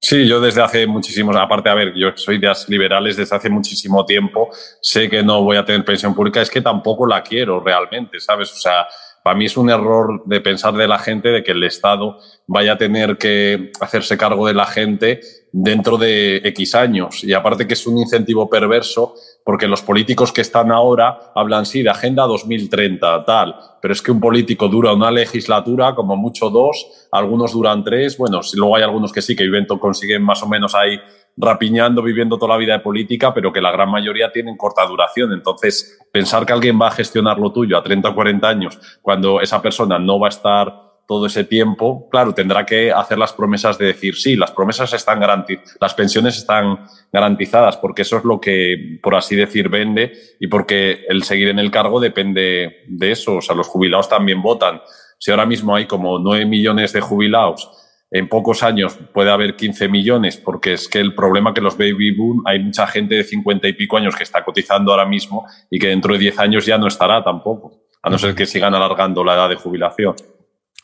Sí, 0.00 0.28
yo 0.28 0.40
desde 0.40 0.62
hace 0.62 0.86
muchísimos, 0.86 1.34
aparte, 1.36 1.68
a 1.68 1.74
ver, 1.74 1.92
yo 1.94 2.12
soy 2.14 2.38
de 2.38 2.46
las 2.46 2.68
liberales 2.68 3.16
desde 3.16 3.34
hace 3.34 3.48
muchísimo 3.48 4.04
tiempo, 4.04 4.50
sé 4.80 5.08
que 5.10 5.22
no 5.22 5.42
voy 5.42 5.56
a 5.56 5.64
tener 5.64 5.84
pensión 5.84 6.14
pública, 6.14 6.40
es 6.40 6.50
que 6.50 6.60
tampoco 6.60 7.06
la 7.06 7.22
quiero 7.22 7.60
realmente, 7.60 8.20
¿sabes? 8.20 8.52
O 8.52 8.56
sea, 8.56 8.86
para 9.26 9.36
mí 9.36 9.46
es 9.46 9.56
un 9.56 9.68
error 9.70 10.22
de 10.26 10.40
pensar 10.40 10.74
de 10.74 10.86
la 10.86 11.00
gente 11.00 11.30
de 11.30 11.42
que 11.42 11.50
el 11.50 11.64
Estado 11.64 12.20
vaya 12.46 12.74
a 12.74 12.78
tener 12.78 13.18
que 13.18 13.72
hacerse 13.80 14.16
cargo 14.16 14.46
de 14.46 14.54
la 14.54 14.66
gente 14.66 15.18
dentro 15.50 15.98
de 15.98 16.36
X 16.44 16.76
años. 16.76 17.24
Y 17.24 17.32
aparte 17.32 17.66
que 17.66 17.74
es 17.74 17.84
un 17.88 17.98
incentivo 17.98 18.48
perverso, 18.48 19.16
porque 19.44 19.66
los 19.66 19.82
políticos 19.82 20.30
que 20.30 20.42
están 20.42 20.70
ahora 20.70 21.32
hablan, 21.34 21.66
sí, 21.66 21.82
de 21.82 21.90
Agenda 21.90 22.22
2030, 22.22 23.24
tal, 23.24 23.56
pero 23.82 23.94
es 23.94 24.00
que 24.00 24.12
un 24.12 24.20
político 24.20 24.68
dura 24.68 24.92
una 24.92 25.10
legislatura, 25.10 25.96
como 25.96 26.14
mucho 26.14 26.48
dos, 26.48 27.08
algunos 27.10 27.52
duran 27.52 27.82
tres, 27.82 28.16
bueno, 28.16 28.42
luego 28.54 28.76
hay 28.76 28.84
algunos 28.84 29.12
que 29.12 29.22
sí, 29.22 29.34
que 29.34 29.42
viven, 29.42 29.66
consiguen 29.66 30.22
más 30.22 30.40
o 30.44 30.46
menos 30.46 30.72
ahí 30.76 31.00
rapiñando, 31.36 32.02
viviendo 32.02 32.38
toda 32.38 32.54
la 32.54 32.58
vida 32.58 32.72
de 32.74 32.80
política, 32.80 33.34
pero 33.34 33.52
que 33.52 33.60
la 33.60 33.70
gran 33.70 33.90
mayoría 33.90 34.32
tienen 34.32 34.56
corta 34.56 34.86
duración. 34.86 35.32
Entonces, 35.32 35.98
pensar 36.10 36.46
que 36.46 36.52
alguien 36.52 36.80
va 36.80 36.88
a 36.88 36.92
gestionar 36.92 37.38
lo 37.38 37.52
tuyo 37.52 37.76
a 37.76 37.82
30 37.82 38.08
o 38.08 38.14
40 38.14 38.48
años, 38.48 38.78
cuando 39.02 39.40
esa 39.40 39.60
persona 39.60 39.98
no 39.98 40.18
va 40.18 40.28
a 40.28 40.30
estar 40.30 40.86
todo 41.06 41.26
ese 41.26 41.44
tiempo, 41.44 42.08
claro, 42.10 42.34
tendrá 42.34 42.66
que 42.66 42.90
hacer 42.90 43.16
las 43.16 43.32
promesas 43.32 43.78
de 43.78 43.86
decir, 43.86 44.16
sí, 44.16 44.34
las 44.34 44.50
promesas 44.50 44.92
están 44.92 45.20
garantizadas, 45.20 45.76
las 45.80 45.94
pensiones 45.94 46.36
están 46.36 46.80
garantizadas, 47.12 47.76
porque 47.76 48.02
eso 48.02 48.16
es 48.16 48.24
lo 48.24 48.40
que, 48.40 48.98
por 49.00 49.14
así 49.14 49.36
decir, 49.36 49.68
vende 49.68 50.12
y 50.40 50.48
porque 50.48 51.04
el 51.08 51.22
seguir 51.22 51.48
en 51.48 51.60
el 51.60 51.70
cargo 51.70 52.00
depende 52.00 52.78
de 52.88 53.10
eso. 53.12 53.36
O 53.36 53.40
sea, 53.40 53.54
los 53.54 53.68
jubilados 53.68 54.08
también 54.08 54.42
votan. 54.42 54.80
Si 55.18 55.30
ahora 55.30 55.46
mismo 55.46 55.76
hay 55.76 55.86
como 55.86 56.18
9 56.18 56.44
millones 56.44 56.92
de 56.92 57.00
jubilados 57.00 57.70
en 58.16 58.28
pocos 58.28 58.62
años 58.62 58.98
puede 59.12 59.30
haber 59.30 59.56
15 59.56 59.88
millones, 59.88 60.38
porque 60.38 60.72
es 60.72 60.88
que 60.88 61.00
el 61.00 61.14
problema 61.14 61.52
que 61.52 61.60
los 61.60 61.76
baby 61.76 62.16
boom, 62.16 62.42
hay 62.46 62.60
mucha 62.60 62.86
gente 62.86 63.14
de 63.16 63.24
50 63.24 63.68
y 63.68 63.72
pico 63.74 63.98
años 63.98 64.16
que 64.16 64.22
está 64.22 64.42
cotizando 64.42 64.90
ahora 64.90 65.04
mismo 65.04 65.46
y 65.70 65.78
que 65.78 65.88
dentro 65.88 66.14
de 66.14 66.20
10 66.20 66.38
años 66.38 66.64
ya 66.64 66.78
no 66.78 66.86
estará 66.86 67.22
tampoco, 67.22 67.82
a 68.02 68.08
no 68.08 68.18
ser 68.18 68.34
que 68.34 68.46
sigan 68.46 68.74
alargando 68.74 69.22
la 69.22 69.34
edad 69.34 69.48
de 69.50 69.56
jubilación. 69.56 70.14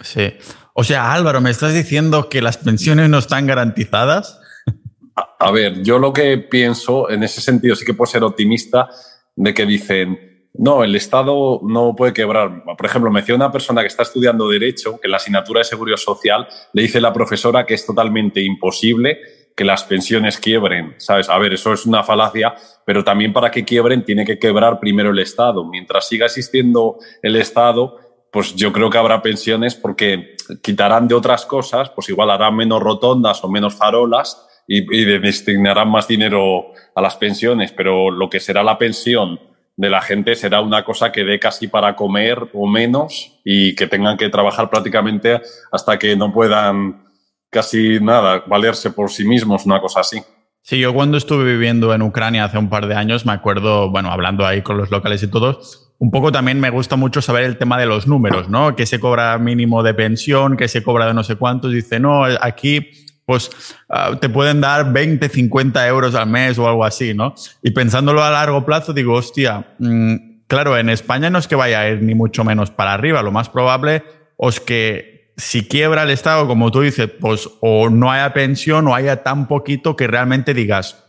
Sí. 0.01 0.35
O 0.75 0.85
sea, 0.85 1.13
Álvaro, 1.13 1.41
¿me 1.41 1.51
estás 1.51 1.73
diciendo 1.73 2.29
que 2.29 2.43
las 2.43 2.59
pensiones 2.59 3.09
no 3.09 3.19
están 3.19 3.47
garantizadas? 3.47 4.39
A, 5.39 5.51
ver, 5.51 5.83
yo 5.83 5.99
lo 5.99 6.13
que 6.13 6.37
pienso 6.39 7.11
en 7.11 7.23
ese 7.23 7.41
sentido 7.41 7.77
sí 7.77 7.85
que 7.85 7.95
puedo 7.95 8.11
ser 8.11 8.25
optimista 8.25 8.89
de 9.37 9.55
que 9.55 9.65
dicen, 9.65 10.32
no, 10.55 10.85
el 10.85 10.95
Estado 10.95 11.61
no 11.63 11.95
puede 11.97 12.13
quebrar. 12.13 12.65
Por 12.65 12.87
ejemplo, 12.87 13.11
me 13.11 13.21
decía 13.21 13.35
una 13.35 13.51
persona 13.51 13.81
que 13.81 13.87
está 13.87 14.03
estudiando 14.03 14.49
Derecho 14.49 15.01
que 15.01 15.07
en 15.07 15.13
la 15.13 15.17
asignatura 15.17 15.61
de 15.61 15.65
Seguridad 15.65 15.97
Social 15.97 16.47
le 16.73 16.83
dice 16.83 17.01
la 17.01 17.13
profesora 17.13 17.65
que 17.65 17.75
es 17.75 17.87
totalmente 17.87 18.43
imposible 18.43 19.19
que 19.57 19.65
las 19.65 19.85
pensiones 19.85 20.39
quiebren, 20.39 20.95
¿sabes? 20.99 21.29
A 21.29 21.39
ver, 21.39 21.55
eso 21.55 21.73
es 21.73 21.87
una 21.87 22.03
falacia, 22.03 22.55
pero 22.85 23.05
también 23.05 23.33
para 23.33 23.51
que 23.51 23.65
quiebren 23.65 24.05
tiene 24.05 24.25
que 24.25 24.39
quebrar 24.39 24.79
primero 24.79 25.11
el 25.11 25.19
Estado. 25.19 25.65
Mientras 25.65 26.09
siga 26.09 26.27
existiendo 26.27 26.99
el 27.23 27.37
Estado, 27.37 27.99
pues 28.31 28.55
yo 28.55 28.73
creo 28.73 28.89
que 28.89 28.99
habrá 28.99 29.21
pensiones 29.21 29.75
porque 29.75 30.37
quitarán 30.63 31.07
de 31.07 31.15
otras 31.15 31.45
cosas, 31.47 31.91
pues 31.91 32.09
igual 32.09 32.31
harán 32.31 32.57
menos 32.57 32.81
rotondas 32.83 33.45
o 33.45 33.49
menos 33.49 33.75
farolas 33.75 34.49
y, 34.67 34.83
destinarán 35.19 35.91
más 35.91 36.09
dinero 36.09 36.73
a 36.95 37.03
las 37.03 37.17
pensiones, 37.17 37.73
pero 37.73 38.11
lo 38.11 38.31
que 38.31 38.41
será 38.41 38.63
la 38.63 38.79
pensión 38.79 39.39
de 39.77 39.91
la 39.91 40.03
gente 40.03 40.35
será 40.35 40.61
una 40.61 40.85
cosa 40.85 41.11
que 41.13 41.25
dé 41.25 41.39
casi 41.39 41.69
para 41.69 41.97
comer 41.97 42.39
o 42.53 42.67
menos 42.67 43.41
y 43.45 43.75
que 43.75 43.87
tengan 43.87 44.17
que 44.17 44.29
trabajar 44.29 44.69
prácticamente 44.71 45.41
hasta 45.71 45.99
que 45.99 46.15
no 46.17 46.33
puedan 46.33 47.05
casi 47.51 48.01
nada 48.01 48.45
valerse 48.47 48.91
por 48.91 49.11
sí 49.11 49.25
mismos, 49.25 49.67
una 49.67 49.81
cosa 49.81 50.01
así. 50.01 50.23
Sí, 50.63 50.79
yo 50.79 50.95
cuando 50.95 51.19
estuve 51.19 51.45
viviendo 51.45 51.93
en 51.93 52.03
Ucrania 52.03 52.45
hace 52.45 52.57
un 52.57 52.71
par 52.71 52.87
de 52.87 52.95
años, 52.95 53.27
me 53.27 53.33
acuerdo, 53.33 53.91
bueno, 53.91 54.13
hablando 54.13 54.47
ahí 54.47 54.63
con 54.63 54.77
los 54.77 54.91
locales 54.91 55.23
y 55.23 55.29
todos, 55.29 55.93
un 55.99 56.11
poco 56.11 56.31
también 56.31 56.61
me 56.61 56.71
gusta 56.71 56.97
mucho 56.97 57.21
saber 57.21 57.45
el 57.45 57.59
tema 57.59 57.79
de 57.79 57.87
los 57.87 58.07
números, 58.07 58.49
¿no? 58.49 58.77
Que 58.77 58.87
se 58.87 59.01
cobra 59.01 59.39
mínimo 59.39 59.83
de 59.83 59.95
pensión, 59.95 60.57
que 60.57 60.69
se 60.69 60.83
cobra 60.83 61.07
de 61.07 61.15
no 61.15 61.25
sé 61.25 61.37
cuántos. 61.37 61.73
Dice, 61.73 61.99
no, 61.99 62.25
aquí 62.25 62.91
pues 63.33 63.51
ah, 63.89 64.19
te 64.21 64.29
pueden 64.29 64.61
dar 64.61 64.93
20, 64.93 65.27
50 65.27 65.89
euros 65.89 66.15
al 66.15 66.27
mes 66.27 66.59
o 66.59 66.69
algo 66.69 66.85
así, 66.85 67.15
¿no? 67.15 67.35
Y 67.63 67.71
pensándolo 67.71 68.23
a 68.23 68.31
largo 68.31 68.67
plazo, 68.67 68.93
digo, 68.93 69.15
hostia, 69.15 69.75
mm, 69.79 70.17
claro, 70.47 70.77
en 70.77 70.91
España 70.91 71.31
no 71.31 71.39
es 71.39 71.49
que 71.49 71.55
vaya 71.55 71.81
a 71.81 71.89
ir 71.89 72.03
ni 72.03 72.15
mucho 72.15 72.45
menos 72.45 72.71
para 72.71 72.93
arriba, 72.93 73.23
lo 73.23 73.33
más 73.33 73.49
probable 73.49 74.03
es 74.39 74.61
que 74.61 75.33
si 75.39 75.67
quiebra 75.67 76.03
el 76.03 76.11
Estado, 76.11 76.47
como 76.47 76.71
tú 76.71 76.83
dices, 76.83 77.09
pues 77.09 77.49
o 77.63 77.89
no 77.89 78.13
haya 78.13 78.35
pensión 78.35 78.87
o 78.87 78.95
haya 78.95 79.23
tan 79.23 79.49
poquito 79.49 79.97
que 79.97 80.07
realmente 80.07 80.53
digas, 80.53 81.03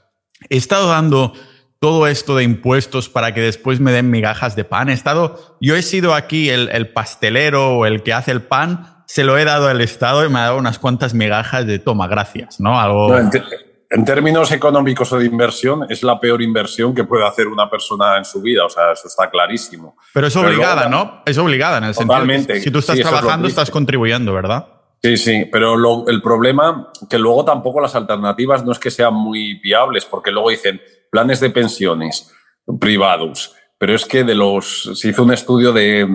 he 0.50 0.56
estado 0.56 0.88
dando 0.88 1.34
todo 1.80 2.08
esto 2.08 2.38
de 2.38 2.46
impuestos 2.46 3.10
para 3.10 3.34
que 3.34 3.42
después 3.42 3.82
me 3.82 3.92
den 3.92 4.10
migajas 4.10 4.56
de 4.56 4.64
pan. 4.64 4.88
Estado, 4.88 5.58
yo 5.60 5.76
he 5.76 5.82
sido 5.82 6.14
aquí 6.14 6.50
el, 6.50 6.88
pastelero 6.94 7.80
o 7.80 7.86
el 7.86 8.02
que 8.02 8.14
hace 8.14 8.32
el 8.32 8.44
pan, 8.44 8.93
se 9.06 9.24
lo 9.24 9.38
he 9.38 9.46
dado 9.46 9.68
al 9.68 9.82
Estado 9.82 10.26
y 10.26 10.30
me 10.30 10.40
ha 10.40 10.44
dado 10.44 10.58
unas 10.58 10.80
cuantas 10.80 11.14
migajas 11.14 11.66
de 11.66 11.80
toma, 11.80 12.08
gracias, 12.08 12.60
¿no? 12.60 12.80
Algo... 12.80 13.16
en, 13.18 14.06
términos 14.06 14.52
económicos 14.52 15.14
o 15.14 15.20
de 15.20 15.26
inversión, 15.26 15.86
es 15.90 16.02
la 16.04 16.20
peor 16.20 16.42
inversión 16.42 16.96
que 16.96 17.04
puede 17.04 17.26
hacer 17.28 17.48
una 17.48 17.70
persona 17.70 18.18
en 18.18 18.26
su 18.26 18.42
vida, 18.42 18.66
o 18.66 18.70
sea, 18.70 18.92
eso 18.94 19.08
está 19.08 19.30
clarísimo. 19.30 19.96
Pero 20.14 20.28
es 20.28 20.36
obligada, 20.36 20.90
¿no? 20.90 21.22
Es 21.26 21.38
obligada 21.38 21.78
en 21.78 21.84
el 21.86 21.94
sentido 21.94 22.48
que 22.48 22.62
si 22.62 22.72
tú 22.72 22.80
estás 22.80 23.00
trabajando, 23.00 23.48
estás 23.48 23.70
contribuyendo, 23.70 24.34
¿verdad? 24.34 24.68
Sí, 25.04 25.18
sí, 25.18 25.50
pero 25.52 26.08
el 26.08 26.22
problema 26.22 26.90
que 27.10 27.20
luego 27.20 27.44
tampoco 27.44 27.82
las 27.82 27.94
alternativas 27.94 28.64
no 28.64 28.72
es 28.72 28.80
que 28.80 28.90
sean 28.90 29.14
muy 29.14 29.60
viables, 29.60 30.06
porque 30.06 30.32
luego 30.32 30.50
dicen 30.50 30.82
planes 31.12 31.42
de 31.42 31.50
pensiones 31.50 32.34
privados, 32.80 33.54
pero 33.84 33.96
es 33.96 34.06
que 34.06 34.24
de 34.24 34.34
los 34.34 34.92
se 34.94 35.10
hizo 35.10 35.24
un 35.24 35.34
estudio 35.34 35.74
de 35.74 36.08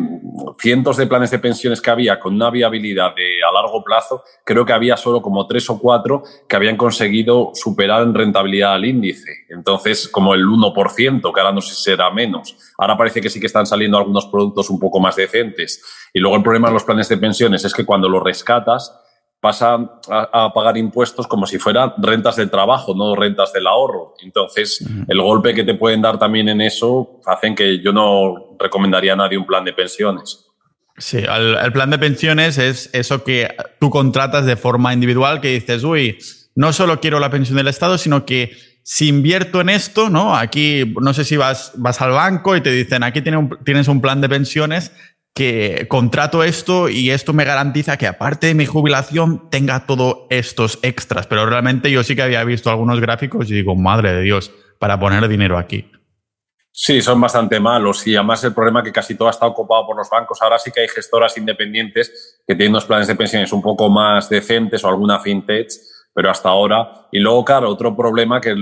cientos 0.59 0.97
de 0.97 1.07
planes 1.07 1.31
de 1.31 1.39
pensiones 1.39 1.83
que 1.83 1.91
había 1.91 2.19
con 2.19 2.35
una 2.35 2.49
viabilidad 2.49 3.15
de 3.15 3.45
a 3.47 3.53
largo 3.53 3.85
plazo, 3.85 4.25
creo 4.43 4.65
que 4.65 4.73
había 4.73 4.97
solo 4.97 5.21
como 5.21 5.47
tres 5.47 5.69
o 5.69 5.79
cuatro 5.79 6.23
que 6.49 6.57
habían 6.57 6.79
conseguido 6.79 7.51
superar 7.53 8.05
en 8.05 8.15
rentabilidad 8.15 8.73
al 8.73 8.87
índice. 8.87 9.45
Entonces, 9.51 10.09
como 10.09 10.33
el 10.33 10.47
1%, 10.47 11.21
que 11.31 11.41
ahora 11.41 11.53
no 11.53 11.61
sé 11.61 11.75
si 11.75 11.83
será 11.83 12.11
menos. 12.11 12.57
Ahora 12.79 12.97
parece 12.97 13.21
que 13.21 13.29
sí 13.29 13.39
que 13.39 13.49
están 13.49 13.67
saliendo 13.67 13.99
algunos 13.99 14.25
productos 14.29 14.71
un 14.71 14.81
poco 14.81 14.99
más 14.99 15.17
decentes. 15.17 15.85
Y 16.15 16.21
luego 16.21 16.39
el 16.39 16.43
problema 16.43 16.69
de 16.69 16.73
los 16.73 16.85
planes 16.85 17.11
de 17.11 17.19
pensiones 17.19 17.67
es 17.67 17.75
que 17.75 17.85
cuando 17.85 18.09
los 18.09 18.23
rescatas, 18.23 18.99
pasa 19.41 20.01
a, 20.11 20.53
pagar 20.53 20.77
impuestos 20.77 21.27
como 21.27 21.47
si 21.47 21.59
fueran 21.59 21.93
rentas 21.99 22.37
del 22.37 22.51
trabajo, 22.51 22.95
no 22.95 23.15
rentas 23.15 23.53
del 23.53 23.67
ahorro. 23.67 24.15
Entonces, 24.23 24.85
el 25.07 25.21
golpe 25.23 25.55
que 25.55 25.65
te 25.65 25.75
pueden 25.75 26.03
dar 26.03 26.19
también 26.19 26.49
en 26.49 26.61
eso 26.61 27.21
hacen 27.25 27.55
que 27.55 27.81
yo 27.81 27.93
no 27.93 28.57
recomendaría 28.59 29.13
a 29.13 29.17
nadie 29.17 29.39
un 29.39 29.47
plan 29.47 29.65
de 29.65 29.73
pensiones. 29.73 30.45
Sí, 30.97 31.19
el, 31.19 31.73
plan 31.73 31.91
de 31.91 31.99
pensiones 31.99 32.59
es 32.59 32.91
eso 32.93 33.23
que 33.23 33.55
tú 33.79 33.89
contratas 33.91 34.45
de 34.45 34.57
forma 34.57 34.93
individual, 34.93 35.41
que 35.41 35.55
dices, 35.55 35.85
uy, 35.85 36.19
no 36.57 36.73
solo 36.73 37.01
quiero 37.01 37.21
la 37.21 37.31
pensión 37.31 37.57
del 37.57 37.69
Estado, 37.69 37.99
sino 37.99 38.27
que 38.27 38.51
si 38.83 39.07
invierto 39.07 39.61
en 39.61 39.69
esto, 39.69 40.11
¿no? 40.11 40.35
Aquí, 40.35 40.95
no 41.01 41.15
sé 41.15 41.25
si 41.25 41.37
vas, 41.37 41.73
vas 41.77 42.01
al 42.01 42.11
banco 42.11 42.57
y 42.57 42.63
te 42.63 42.73
dicen, 42.73 43.05
aquí 43.05 43.23
tienes 43.23 43.87
un 43.87 44.01
plan 44.01 44.21
de 44.21 44.29
pensiones, 44.29 44.91
que 45.35 45.87
contrato 45.89 46.43
esto 46.43 46.89
y 46.89 47.11
esto 47.11 47.33
me 47.33 47.45
garantiza 47.45 47.97
que 47.97 48.07
aparte 48.07 48.49
de 48.49 48.55
mi 48.55 48.67
jubilación 48.67 49.49
tenga 49.51 49.87
todos 49.87 50.27
estos 50.31 50.79
extras. 50.83 51.27
Pero 51.27 51.47
realmente 51.47 51.91
yo 51.91 52.03
sí 52.03 52.17
que 52.17 52.23
había 52.23 52.43
visto 52.45 52.71
algunos 52.71 53.01
gráficos 53.01 53.51
y 53.51 53.55
digo, 53.55 53.77
madre 53.77 54.13
de 54.13 54.23
Dios, 54.23 54.53
para 54.79 54.99
poner 54.99 55.29
dinero 55.29 55.57
aquí. 55.57 55.91
Sí, 56.81 57.03
son 57.03 57.21
bastante 57.21 57.59
malos 57.59 58.07
y 58.07 58.15
además 58.15 58.45
el 58.45 58.55
problema 58.55 58.81
es 58.81 58.85
que 58.85 58.93
casi 58.93 59.17
todo 59.17 59.29
está 59.29 59.47
ocupado 59.47 59.85
por 59.85 59.97
los 59.97 60.09
bancos. 60.09 60.41
Ahora 60.41 60.61
sí 60.61 60.71
que 60.71 60.83
hay 60.83 60.89
gestoras 60.89 61.37
independientes 61.37 62.41
que 62.47 62.55
tienen 62.55 62.73
unos 62.73 62.85
planes 62.85 63.09
de 63.09 63.17
pensiones 63.17 63.53
un 63.53 63.63
poco 63.63 63.89
más 63.89 64.29
decentes 64.29 64.85
o 64.85 64.89
alguna 64.89 65.19
fintech 65.19 65.73
pero 66.19 66.33
hasta 66.33 66.49
ahora. 66.49 67.07
Y 67.13 67.21
luego, 67.21 67.45
claro, 67.45 67.71
otro 67.71 67.97
problema 67.97 68.41
que 68.41 68.53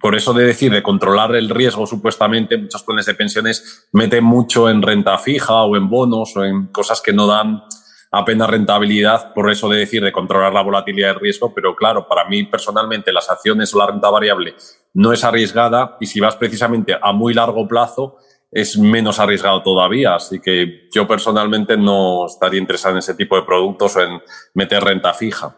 por 0.00 0.14
eso 0.14 0.32
de 0.32 0.46
decir, 0.46 0.72
de 0.72 0.82
controlar 0.82 1.36
el 1.36 1.50
riesgo, 1.50 1.86
supuestamente, 1.86 2.56
muchos 2.56 2.82
planes 2.82 3.04
de 3.04 3.12
pensiones 3.12 3.86
meten 3.92 4.24
mucho 4.24 4.70
en 4.70 4.80
renta 4.80 5.18
fija 5.18 5.64
o 5.64 5.76
en 5.76 5.90
bonos 5.90 6.34
o 6.34 6.42
en 6.46 6.68
cosas 6.68 7.02
que 7.02 7.12
no 7.12 7.26
dan 7.26 7.62
apenas 8.10 8.48
rentabilidad, 8.48 9.34
por 9.34 9.50
eso 9.50 9.68
de 9.68 9.80
decir, 9.80 10.02
de 10.02 10.12
controlar 10.12 10.54
la 10.54 10.62
volatilidad 10.62 11.08
del 11.08 11.20
riesgo, 11.20 11.52
pero 11.52 11.76
claro, 11.76 12.08
para 12.08 12.24
mí 12.24 12.44
personalmente 12.44 13.12
las 13.12 13.28
acciones 13.28 13.74
o 13.74 13.78
la 13.80 13.88
renta 13.88 14.08
variable 14.08 14.54
no 14.94 15.12
es 15.12 15.24
arriesgada 15.24 15.98
y 16.00 16.06
si 16.06 16.20
vas 16.20 16.36
precisamente 16.36 16.96
a 16.98 17.12
muy 17.12 17.34
largo 17.34 17.68
plazo, 17.68 18.16
es 18.50 18.78
menos 18.78 19.20
arriesgado 19.20 19.62
todavía. 19.62 20.14
Así 20.14 20.40
que 20.40 20.88
yo 20.90 21.06
personalmente 21.06 21.76
no 21.76 22.24
estaría 22.24 22.60
interesado 22.60 22.94
en 22.94 23.00
ese 23.00 23.14
tipo 23.14 23.36
de 23.36 23.42
productos 23.42 23.94
o 23.96 24.00
en 24.00 24.22
meter 24.54 24.82
renta 24.82 25.12
fija. 25.12 25.54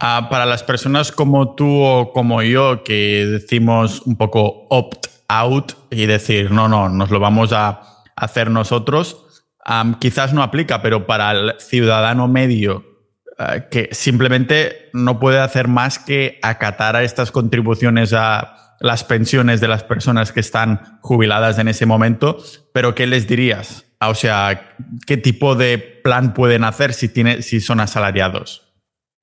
Ah, 0.00 0.28
para 0.30 0.46
las 0.46 0.62
personas 0.62 1.12
como 1.12 1.54
tú 1.54 1.82
o 1.82 2.12
como 2.12 2.42
yo 2.42 2.82
que 2.82 3.26
decimos 3.26 4.02
un 4.02 4.16
poco 4.16 4.66
opt 4.70 5.06
out 5.28 5.72
y 5.90 6.06
decir, 6.06 6.50
no, 6.50 6.68
no, 6.68 6.88
nos 6.88 7.10
lo 7.10 7.20
vamos 7.20 7.52
a 7.52 8.02
hacer 8.16 8.50
nosotros, 8.50 9.44
quizás 10.00 10.32
no 10.32 10.42
aplica, 10.42 10.82
pero 10.82 11.06
para 11.06 11.32
el 11.32 11.54
ciudadano 11.58 12.26
medio 12.26 12.84
ah, 13.38 13.68
que 13.70 13.90
simplemente 13.92 14.90
no 14.92 15.18
puede 15.18 15.40
hacer 15.40 15.68
más 15.68 15.98
que 15.98 16.38
acatar 16.42 16.96
a 16.96 17.02
estas 17.02 17.30
contribuciones 17.30 18.12
a 18.12 18.76
las 18.80 19.04
pensiones 19.04 19.60
de 19.60 19.68
las 19.68 19.84
personas 19.84 20.32
que 20.32 20.40
están 20.40 20.98
jubiladas 21.02 21.58
en 21.58 21.68
ese 21.68 21.86
momento, 21.86 22.38
pero 22.72 22.94
¿qué 22.94 23.06
les 23.06 23.28
dirías? 23.28 23.84
Ah, 24.00 24.08
o 24.08 24.14
sea, 24.16 24.74
¿qué 25.06 25.16
tipo 25.16 25.54
de 25.54 25.78
plan 25.78 26.34
pueden 26.34 26.64
hacer 26.64 26.92
si, 26.92 27.08
tiene, 27.08 27.42
si 27.42 27.60
son 27.60 27.78
asalariados? 27.78 28.61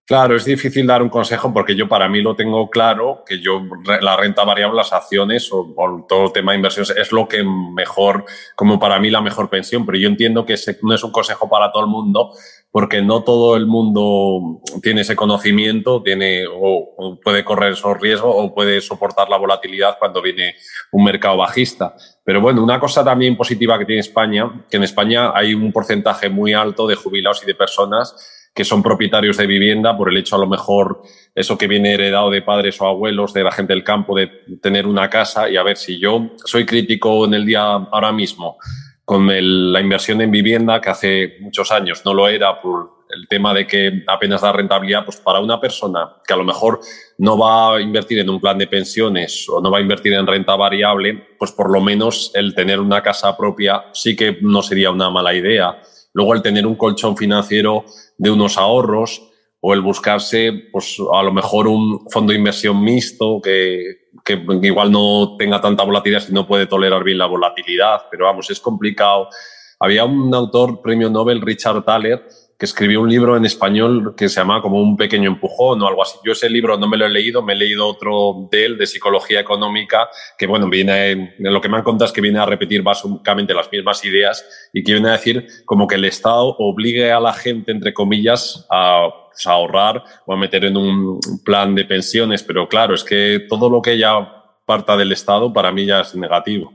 Claro, 0.09 0.35
es 0.35 0.43
difícil 0.43 0.87
dar 0.87 1.03
un 1.03 1.09
consejo 1.09 1.53
porque 1.53 1.75
yo 1.75 1.87
para 1.87 2.09
mí 2.09 2.19
lo 2.19 2.35
tengo 2.35 2.67
claro, 2.71 3.23
que 3.23 3.39
yo 3.39 3.61
la 4.01 4.17
renta 4.17 4.43
variable, 4.43 4.77
las 4.77 4.91
acciones 4.91 5.47
o, 5.53 6.03
todo 6.09 6.25
el 6.25 6.31
tema 6.31 6.51
de 6.51 6.55
inversiones 6.55 6.89
es 6.97 7.11
lo 7.11 7.27
que 7.27 7.43
mejor, 7.43 8.25
como 8.55 8.79
para 8.79 8.99
mí 8.99 9.11
la 9.11 9.21
mejor 9.21 9.51
pensión, 9.51 9.85
pero 9.85 9.99
yo 9.99 10.07
entiendo 10.07 10.47
que 10.47 10.55
no 10.81 10.95
es 10.95 11.03
un 11.03 11.11
consejo 11.11 11.47
para 11.47 11.71
todo 11.71 11.83
el 11.83 11.91
mundo 11.91 12.31
porque 12.71 13.03
no 13.03 13.23
todo 13.23 13.55
el 13.55 13.67
mundo 13.67 14.63
tiene 14.81 15.01
ese 15.01 15.15
conocimiento, 15.15 16.01
tiene 16.01 16.45
o, 16.51 17.19
puede 17.23 17.43
correr 17.43 17.73
esos 17.73 18.01
riesgos 18.01 18.33
o 18.35 18.51
puede 18.51 18.81
soportar 18.81 19.29
la 19.29 19.37
volatilidad 19.37 19.97
cuando 19.99 20.23
viene 20.23 20.55
un 20.91 21.03
mercado 21.03 21.37
bajista. 21.37 21.95
Pero 22.23 22.41
bueno, 22.41 22.63
una 22.63 22.79
cosa 22.79 23.03
también 23.03 23.37
positiva 23.37 23.77
que 23.77 23.85
tiene 23.85 23.99
España, 23.99 24.65
que 24.71 24.77
en 24.77 24.83
España 24.83 25.33
hay 25.35 25.53
un 25.53 25.71
porcentaje 25.71 26.29
muy 26.29 26.53
alto 26.53 26.87
de 26.87 26.95
jubilados 26.95 27.43
y 27.43 27.45
de 27.45 27.53
personas 27.53 28.38
que 28.53 28.65
son 28.65 28.83
propietarios 28.83 29.37
de 29.37 29.47
vivienda 29.47 29.95
por 29.97 30.09
el 30.09 30.17
hecho 30.17 30.35
a 30.35 30.39
lo 30.39 30.47
mejor 30.47 31.01
eso 31.33 31.57
que 31.57 31.67
viene 31.67 31.93
heredado 31.93 32.29
de 32.29 32.41
padres 32.41 32.79
o 32.81 32.87
abuelos, 32.87 33.33
de 33.33 33.43
la 33.43 33.51
gente 33.51 33.73
del 33.73 33.83
campo, 33.83 34.17
de 34.17 34.27
tener 34.61 34.85
una 34.85 35.09
casa 35.09 35.49
y 35.49 35.57
a 35.57 35.63
ver 35.63 35.77
si 35.77 35.99
yo 35.99 36.31
soy 36.43 36.65
crítico 36.65 37.25
en 37.25 37.33
el 37.33 37.45
día 37.45 37.61
ahora 37.61 38.11
mismo 38.11 38.57
con 39.09 39.25
la 39.25 39.79
inversión 39.79 40.21
en 40.21 40.29
vivienda, 40.29 40.79
que 40.79 40.89
hace 40.91 41.37
muchos 41.39 41.71
años 41.71 42.03
no 42.05 42.13
lo 42.13 42.27
era 42.27 42.61
por 42.61 42.99
el 43.09 43.27
tema 43.27 43.55
de 43.55 43.65
que 43.65 44.03
apenas 44.07 44.41
da 44.41 44.51
rentabilidad, 44.51 45.03
pues 45.03 45.17
para 45.17 45.39
una 45.39 45.59
persona 45.59 46.17
que 46.25 46.33
a 46.33 46.37
lo 46.37 46.43
mejor 46.43 46.79
no 47.17 47.35
va 47.35 47.75
a 47.75 47.81
invertir 47.81 48.19
en 48.19 48.29
un 48.29 48.39
plan 48.39 48.57
de 48.57 48.67
pensiones 48.67 49.47
o 49.49 49.59
no 49.61 49.71
va 49.71 49.79
a 49.79 49.81
invertir 49.81 50.13
en 50.13 50.27
renta 50.27 50.55
variable, 50.55 51.29
pues 51.39 51.51
por 51.51 51.71
lo 51.71 51.81
menos 51.81 52.31
el 52.35 52.53
tener 52.53 52.79
una 52.79 53.01
casa 53.01 53.35
propia 53.35 53.85
sí 53.93 54.15
que 54.15 54.37
no 54.41 54.61
sería 54.61 54.91
una 54.91 55.09
mala 55.09 55.33
idea. 55.33 55.81
Luego 56.13 56.33
el 56.33 56.41
tener 56.41 56.65
un 56.65 56.75
colchón 56.75 57.15
financiero 57.15 57.85
de 58.17 58.31
unos 58.31 58.57
ahorros 58.57 59.21
o 59.61 59.73
el 59.73 59.81
buscarse, 59.81 60.53
pues 60.71 60.97
a 61.13 61.21
lo 61.21 61.33
mejor 61.33 61.67
un 61.67 62.09
fondo 62.09 62.31
de 62.31 62.39
inversión 62.39 62.81
mixto 62.81 63.41
que, 63.41 64.09
que 64.23 64.41
igual 64.63 64.91
no 64.91 65.35
tenga 65.37 65.59
tanta 65.59 65.83
volatilidad 65.83 66.21
si 66.21 66.33
no 66.33 66.47
puede 66.47 66.65
tolerar 66.65 67.03
bien 67.03 67.17
la 67.17 67.25
volatilidad, 67.25 68.03
pero 68.09 68.25
vamos, 68.25 68.49
es 68.49 68.59
complicado. 68.59 69.27
Había 69.79 70.05
un 70.05 70.33
autor, 70.33 70.81
premio 70.81 71.09
Nobel, 71.09 71.41
Richard 71.41 71.83
Thaler, 71.83 72.25
que 72.59 72.65
escribió 72.65 72.99
un 72.99 73.09
libro 73.09 73.37
en 73.37 73.45
español 73.45 74.15
que 74.17 74.27
se 74.27 74.41
llama 74.41 74.61
como 74.61 74.81
Un 74.81 74.97
pequeño 74.97 75.29
empujón 75.29 75.81
o 75.81 75.87
algo 75.87 76.03
así. 76.03 76.17
Yo 76.25 76.33
ese 76.33 76.49
libro 76.49 76.77
no 76.77 76.89
me 76.89 76.97
lo 76.97 77.05
he 77.05 77.09
leído, 77.09 77.41
me 77.41 77.53
he 77.53 77.55
leído 77.55 77.87
otro 77.87 78.49
de 78.51 78.65
él, 78.65 78.77
de 78.77 78.85
psicología 78.85 79.39
económica, 79.39 80.09
que 80.37 80.45
bueno, 80.45 80.67
viene, 80.69 81.11
en 81.11 81.53
lo 81.53 81.61
que 81.61 81.69
me 81.69 81.77
han 81.77 81.83
contado 81.83 82.07
es 82.07 82.11
que 82.11 82.19
viene 82.19 82.37
a 82.37 82.45
repetir 82.45 82.81
básicamente 82.81 83.53
las 83.53 83.71
mismas 83.71 84.03
ideas 84.03 84.45
y 84.73 84.83
que 84.83 84.91
viene 84.91 85.07
a 85.07 85.13
decir 85.13 85.47
como 85.63 85.87
que 85.87 85.95
el 85.95 86.03
Estado 86.03 86.53
obligue 86.59 87.13
a 87.13 87.21
la 87.21 87.31
gente, 87.31 87.71
entre 87.71 87.93
comillas, 87.93 88.67
a 88.69 89.07
pues, 89.29 89.47
ahorrar 89.47 90.03
o 90.25 90.33
a 90.33 90.37
meter 90.37 90.65
en 90.65 90.75
un 90.75 91.17
plan 91.45 91.73
de 91.75 91.85
pensiones, 91.85 92.43
pero 92.43 92.67
claro, 92.67 92.93
es 92.93 93.05
que 93.05 93.45
todo 93.47 93.69
lo 93.69 93.81
que 93.81 93.97
ya 93.97 94.35
parta 94.65 94.97
del 94.97 95.13
Estado 95.13 95.53
para 95.53 95.71
mí 95.71 95.85
ya 95.85 96.01
es 96.01 96.13
negativo. 96.13 96.73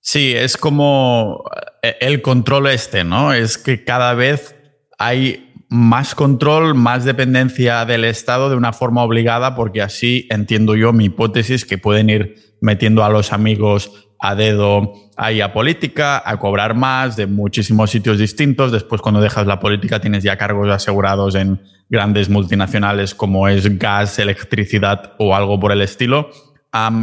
Sí, 0.00 0.34
es 0.34 0.58
como 0.58 1.44
el 1.82 2.20
control 2.20 2.68
este, 2.68 3.04
¿no? 3.04 3.32
Es 3.32 3.56
que 3.56 3.84
cada 3.84 4.14
vez 4.14 4.57
hay 4.98 5.52
más 5.68 6.14
control, 6.14 6.74
más 6.74 7.04
dependencia 7.04 7.84
del 7.84 8.04
Estado 8.04 8.50
de 8.50 8.56
una 8.56 8.72
forma 8.72 9.02
obligada, 9.02 9.54
porque 9.54 9.82
así 9.82 10.26
entiendo 10.30 10.74
yo 10.74 10.92
mi 10.92 11.06
hipótesis 11.06 11.64
que 11.64 11.78
pueden 11.78 12.10
ir 12.10 12.56
metiendo 12.60 13.04
a 13.04 13.10
los 13.10 13.32
amigos 13.32 14.08
a 14.20 14.34
dedo 14.34 14.92
ahí 15.16 15.40
a 15.40 15.52
política, 15.52 16.22
a 16.24 16.38
cobrar 16.38 16.74
más 16.74 17.16
de 17.16 17.26
muchísimos 17.26 17.90
sitios 17.90 18.18
distintos. 18.18 18.72
Después, 18.72 19.00
cuando 19.00 19.20
dejas 19.20 19.46
la 19.46 19.60
política, 19.60 20.00
tienes 20.00 20.24
ya 20.24 20.36
cargos 20.36 20.68
asegurados 20.70 21.34
en 21.34 21.60
grandes 21.88 22.28
multinacionales 22.28 23.14
como 23.14 23.48
es 23.48 23.78
gas, 23.78 24.18
electricidad 24.18 25.14
o 25.18 25.34
algo 25.34 25.60
por 25.60 25.72
el 25.72 25.82
estilo. 25.82 26.30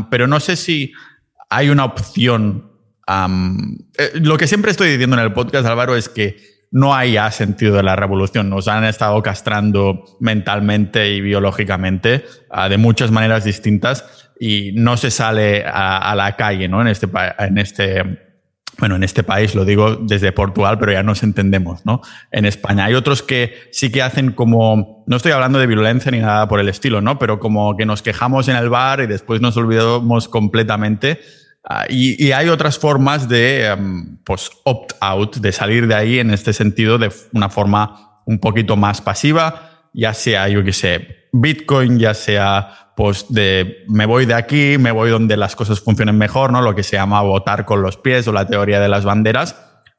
pero 0.09 0.27
no 0.27 0.39
sé 0.39 0.55
si 0.55 0.91
hay 1.49 1.69
una 1.69 1.85
opción. 1.85 2.71
Eh, 3.07 4.11
lo 4.15 4.37
que 4.37 4.47
siempre 4.47 4.71
estoy 4.71 4.89
diciendo 4.89 5.15
en 5.15 5.23
el 5.23 5.33
podcast, 5.33 5.65
Álvaro, 5.65 5.95
es 5.95 6.09
que 6.09 6.54
no 6.75 6.93
hay 6.93 7.17
sentido 7.31 7.77
de 7.77 7.83
la 7.83 7.95
revolución. 7.95 8.49
Nos 8.49 8.67
han 8.67 8.83
estado 8.83 9.23
castrando 9.23 10.03
mentalmente 10.19 11.09
y 11.09 11.21
biológicamente 11.21 12.25
ah, 12.49 12.67
de 12.67 12.77
muchas 12.77 13.11
maneras 13.11 13.45
distintas 13.45 14.29
y 14.37 14.73
no 14.73 14.97
se 14.97 15.09
sale 15.09 15.63
a, 15.65 16.13
la 16.17 16.35
calle, 16.35 16.67
¿no? 16.67 16.81
En 16.81 16.87
este, 16.87 17.07
en 17.39 17.57
este, 17.59 18.03
bueno, 18.77 18.97
en 18.97 19.05
este 19.05 19.23
país, 19.23 19.55
lo 19.55 19.63
digo 19.63 19.95
desde 19.95 20.33
Portugal, 20.33 20.77
pero 20.77 20.91
ya 20.91 21.01
nos 21.01 21.23
entendemos, 21.23 21.85
¿no? 21.85 22.01
En 22.29 22.43
España. 22.43 22.83
Hay 22.83 22.93
otros 22.93 23.23
que 23.23 23.53
sí 23.71 23.89
que 23.89 24.01
hacen 24.01 24.33
como, 24.33 25.05
no 25.07 25.15
estoy 25.15 25.31
hablando 25.31 25.59
de 25.59 25.67
violencia 25.67 26.11
ni 26.11 26.19
nada 26.19 26.49
por 26.49 26.59
el 26.59 26.67
estilo, 26.67 26.99
¿no? 26.99 27.17
Pero 27.17 27.39
como 27.39 27.77
que 27.77 27.85
nos 27.85 28.01
quejamos 28.01 28.49
en 28.49 28.57
el 28.57 28.67
bar 28.67 28.99
y 28.99 29.07
después 29.07 29.39
nos 29.39 29.55
olvidamos 29.55 30.27
completamente 30.27 31.21
Ah, 31.67 31.85
y, 31.89 32.31
hay 32.31 32.49
otras 32.49 32.77
formas 32.77 33.27
de 33.27 33.65
em, 33.65 34.17
pues, 34.23 34.51
opt-out, 34.63 35.37
de 35.37 35.51
salir 35.51 35.87
de 35.87 35.95
ahí 35.95 36.19
en 36.19 36.29
este 36.29 36.53
sentido 36.53 36.99
de 36.99 37.11
una 37.33 37.49
forma 37.49 38.21
un 38.25 38.39
poquito 38.39 38.75
más 38.75 39.01
pasiva, 39.01 39.87
ya 39.93 40.13
sea, 40.13 40.47
yo 40.47 40.63
qué 40.63 40.73
sé, 40.73 41.27
Bitcoin, 41.31 41.97
ya 41.97 42.13
sea 42.13 42.85
pues 42.95 43.25
de 43.29 43.83
me 43.87 44.05
voy 44.05 44.25
de 44.25 44.33
aquí, 44.33 44.77
me 44.79 44.91
voy 44.91 45.09
donde 45.09 45.35
las 45.35 45.55
cosas 45.55 45.81
funcionen 45.81 46.17
mejor, 46.17 46.51
¿no? 46.51 46.61
Lo 46.61 46.75
que 46.75 46.83
se 46.83 46.95
llama 46.95 47.21
votar 47.21 47.65
con 47.65 47.81
los 47.81 47.97
pies 47.97 48.27
o 48.27 48.31
la 48.31 48.47
teoría 48.47 48.79
de 48.79 48.87
las 48.87 49.03
banderas. 49.03 49.55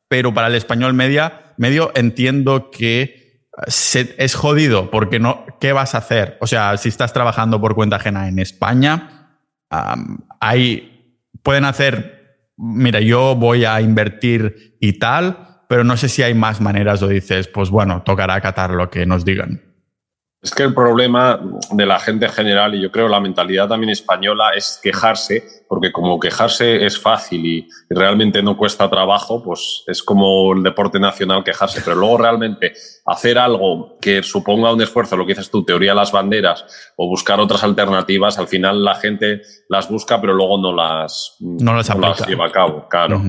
Pero 0.08 0.32
para 0.32 0.46
el 0.46 0.54
español 0.54 0.94
media, 0.94 1.52
medio 1.58 1.92
entiendo 1.94 2.70
que 2.70 3.44
es 3.66 4.34
jodido 4.34 4.90
porque 4.90 5.18
no, 5.18 5.44
¿qué 5.60 5.72
vas 5.72 5.94
a 5.94 5.98
hacer? 5.98 6.38
O 6.40 6.46
sea, 6.46 6.76
si 6.76 6.88
estás 6.88 7.12
trabajando 7.12 7.60
por 7.60 7.74
cuenta 7.74 7.96
ajena 7.96 8.28
en 8.28 8.38
España, 8.38 9.40
hay 10.40 10.95
pueden 11.46 11.64
hacer, 11.64 12.48
mira, 12.56 12.98
yo 12.98 13.36
voy 13.36 13.64
a 13.64 13.80
invertir 13.80 14.76
y 14.80 14.94
tal, 14.94 15.62
pero 15.68 15.84
no 15.84 15.96
sé 15.96 16.08
si 16.08 16.24
hay 16.24 16.34
más 16.34 16.60
maneras 16.60 17.00
o 17.02 17.06
dices, 17.06 17.46
pues 17.46 17.70
bueno, 17.70 18.02
tocará 18.02 18.34
acatar 18.34 18.70
lo 18.70 18.90
que 18.90 19.06
nos 19.06 19.24
digan. 19.24 19.62
Es 20.46 20.54
que 20.54 20.62
el 20.62 20.74
problema 20.74 21.40
de 21.72 21.86
la 21.86 21.98
gente 21.98 22.26
en 22.26 22.30
general, 22.30 22.72
y 22.76 22.80
yo 22.80 22.92
creo 22.92 23.08
la 23.08 23.18
mentalidad 23.18 23.66
también 23.66 23.90
española, 23.90 24.50
es 24.54 24.78
quejarse, 24.80 25.42
porque 25.68 25.90
como 25.90 26.20
quejarse 26.20 26.86
es 26.86 27.00
fácil 27.00 27.44
y, 27.44 27.68
realmente 27.90 28.40
no 28.44 28.56
cuesta 28.56 28.88
trabajo, 28.88 29.42
pues 29.42 29.82
es 29.88 30.04
como 30.04 30.52
el 30.52 30.62
deporte 30.62 31.00
nacional 31.00 31.42
quejarse, 31.42 31.80
pero 31.84 31.96
luego 31.96 32.18
realmente 32.18 32.74
hacer 33.06 33.40
algo 33.40 33.96
que 34.00 34.22
suponga 34.22 34.72
un 34.72 34.80
esfuerzo, 34.80 35.16
lo 35.16 35.26
que 35.26 35.32
dices 35.32 35.50
tú, 35.50 35.64
teoría 35.64 35.90
de 35.90 35.96
las 35.96 36.12
banderas, 36.12 36.64
o 36.96 37.08
buscar 37.08 37.40
otras 37.40 37.64
alternativas, 37.64 38.38
al 38.38 38.46
final 38.46 38.84
la 38.84 38.94
gente 38.94 39.42
las 39.68 39.90
busca, 39.90 40.20
pero 40.20 40.32
luego 40.32 40.58
no 40.58 40.72
las, 40.72 41.38
no 41.40 41.74
las, 41.74 42.24
lleva 42.24 42.46
a 42.46 42.52
cabo, 42.52 42.86
claro. 42.88 43.20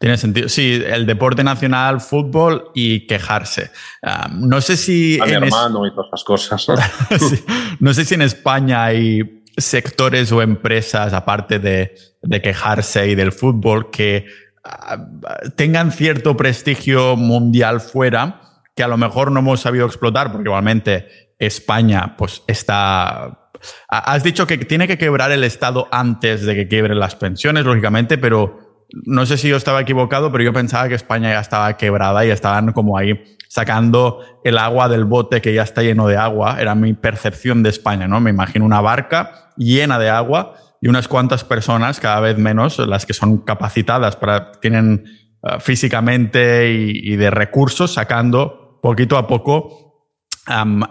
Tiene 0.00 0.16
sentido. 0.16 0.48
Sí, 0.48 0.82
el 0.82 1.04
deporte 1.04 1.44
nacional, 1.44 2.00
fútbol 2.00 2.70
y 2.74 3.06
quejarse. 3.06 3.70
Ah, 4.02 4.30
no 4.32 4.62
sé 4.62 4.78
si. 4.78 5.20
A 5.20 5.26
mi 5.26 5.32
hermano 5.32 5.86
y 5.86 5.90
todas 5.94 6.08
esas 6.08 6.24
cosas. 6.24 6.66
No 7.80 7.92
sé 7.92 8.06
si 8.06 8.14
en 8.14 8.22
España 8.22 8.84
hay 8.84 9.44
sectores 9.56 10.32
o 10.32 10.40
empresas, 10.40 11.12
aparte 11.12 11.58
de, 11.58 11.94
de 12.22 12.40
quejarse 12.40 13.08
y 13.08 13.14
del 13.14 13.30
fútbol, 13.30 13.90
que 13.90 14.24
ah, 14.64 15.06
tengan 15.54 15.92
cierto 15.92 16.34
prestigio 16.34 17.16
mundial 17.16 17.82
fuera 17.82 18.40
que 18.74 18.82
a 18.82 18.88
lo 18.88 18.96
mejor 18.96 19.30
no 19.30 19.40
hemos 19.40 19.60
sabido 19.60 19.84
explotar, 19.84 20.32
porque 20.32 20.48
igualmente 20.48 21.34
España 21.38 22.16
pues 22.16 22.42
está... 22.46 23.50
Has 23.88 24.22
dicho 24.22 24.46
que 24.46 24.56
tiene 24.56 24.88
que 24.88 24.96
quebrar 24.96 25.30
el 25.32 25.44
Estado 25.44 25.88
antes 25.90 26.46
de 26.46 26.54
que 26.54 26.68
quiebren 26.68 26.98
las 26.98 27.16
pensiones, 27.16 27.66
lógicamente, 27.66 28.16
pero 28.16 28.69
no 28.92 29.26
sé 29.26 29.36
si 29.36 29.48
yo 29.48 29.56
estaba 29.56 29.80
equivocado, 29.80 30.32
pero 30.32 30.44
yo 30.44 30.52
pensaba 30.52 30.88
que 30.88 30.94
España 30.94 31.30
ya 31.30 31.40
estaba 31.40 31.76
quebrada 31.76 32.24
y 32.24 32.30
estaban 32.30 32.72
como 32.72 32.96
ahí 32.98 33.36
sacando 33.48 34.20
el 34.44 34.58
agua 34.58 34.88
del 34.88 35.04
bote 35.04 35.40
que 35.40 35.52
ya 35.54 35.62
está 35.62 35.82
lleno 35.82 36.06
de 36.06 36.16
agua. 36.16 36.60
Era 36.60 36.74
mi 36.74 36.94
percepción 36.94 37.62
de 37.62 37.70
España, 37.70 38.06
¿no? 38.08 38.20
Me 38.20 38.30
imagino 38.30 38.64
una 38.64 38.80
barca 38.80 39.52
llena 39.56 39.98
de 39.98 40.08
agua 40.08 40.54
y 40.80 40.88
unas 40.88 41.08
cuantas 41.08 41.44
personas, 41.44 42.00
cada 42.00 42.20
vez 42.20 42.38
menos, 42.38 42.78
las 42.78 43.06
que 43.06 43.12
son 43.12 43.38
capacitadas 43.38 44.16
para, 44.16 44.52
tienen 44.52 45.04
eh, 45.42 45.56
físicamente 45.60 46.72
y, 46.72 47.12
y 47.12 47.16
de 47.16 47.30
recursos, 47.30 47.94
sacando 47.94 48.78
poquito 48.80 49.18
a 49.18 49.26
poco 49.26 49.89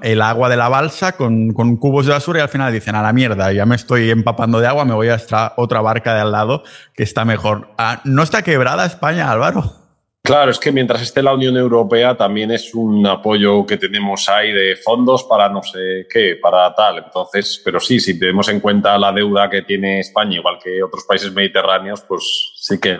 el 0.01 0.21
agua 0.21 0.49
de 0.49 0.57
la 0.57 0.69
balsa 0.69 1.13
con, 1.13 1.53
cubos 1.53 2.05
de 2.05 2.13
basura 2.13 2.39
y 2.39 2.41
al 2.43 2.49
final 2.49 2.73
dicen 2.73 2.95
a 2.95 3.01
la 3.01 3.13
mierda, 3.13 3.51
ya 3.51 3.65
me 3.65 3.75
estoy 3.75 4.09
empapando 4.09 4.59
de 4.59 4.67
agua, 4.67 4.85
me 4.85 4.93
voy 4.93 5.09
a 5.09 5.15
esta 5.15 5.53
otra 5.57 5.81
barca 5.81 6.13
de 6.13 6.21
al 6.21 6.31
lado 6.31 6.63
que 6.93 7.03
está 7.03 7.25
mejor. 7.25 7.69
Ah, 7.77 8.01
¿No 8.03 8.23
está 8.23 8.41
quebrada 8.41 8.85
España, 8.85 9.31
Álvaro? 9.31 9.79
Claro, 10.21 10.51
es 10.51 10.59
que 10.59 10.71
mientras 10.71 11.01
esté 11.01 11.23
la 11.23 11.33
Unión 11.33 11.57
Europea 11.57 12.15
también 12.15 12.51
es 12.51 12.75
un 12.75 13.07
apoyo 13.07 13.65
que 13.65 13.77
tenemos 13.77 14.29
ahí 14.29 14.51
de 14.51 14.75
fondos 14.75 15.23
para 15.23 15.49
no 15.49 15.63
sé 15.63 16.05
qué, 16.07 16.37
para 16.39 16.73
tal. 16.75 16.99
Entonces, 16.99 17.59
pero 17.63 17.79
sí, 17.79 17.99
si 17.99 18.19
tenemos 18.19 18.47
en 18.49 18.59
cuenta 18.59 18.97
la 18.99 19.11
deuda 19.11 19.49
que 19.49 19.63
tiene 19.63 20.01
España, 20.01 20.37
igual 20.37 20.59
que 20.63 20.83
otros 20.83 21.05
países 21.05 21.33
mediterráneos, 21.33 22.01
pues 22.01 22.51
sí 22.57 22.79
que, 22.79 22.99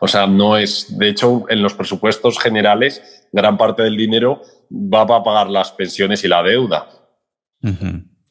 o 0.00 0.08
sea, 0.08 0.26
no 0.26 0.56
es, 0.56 0.98
de 0.98 1.08
hecho, 1.08 1.44
en 1.48 1.62
los 1.62 1.74
presupuestos 1.74 2.40
generales, 2.40 3.28
gran 3.30 3.56
parte 3.56 3.82
del 3.82 3.96
dinero 3.96 4.42
va 4.70 5.02
a 5.02 5.22
pagar 5.22 5.48
las 5.48 5.72
pensiones 5.72 6.24
y 6.24 6.28
la 6.28 6.42
deuda. 6.42 6.88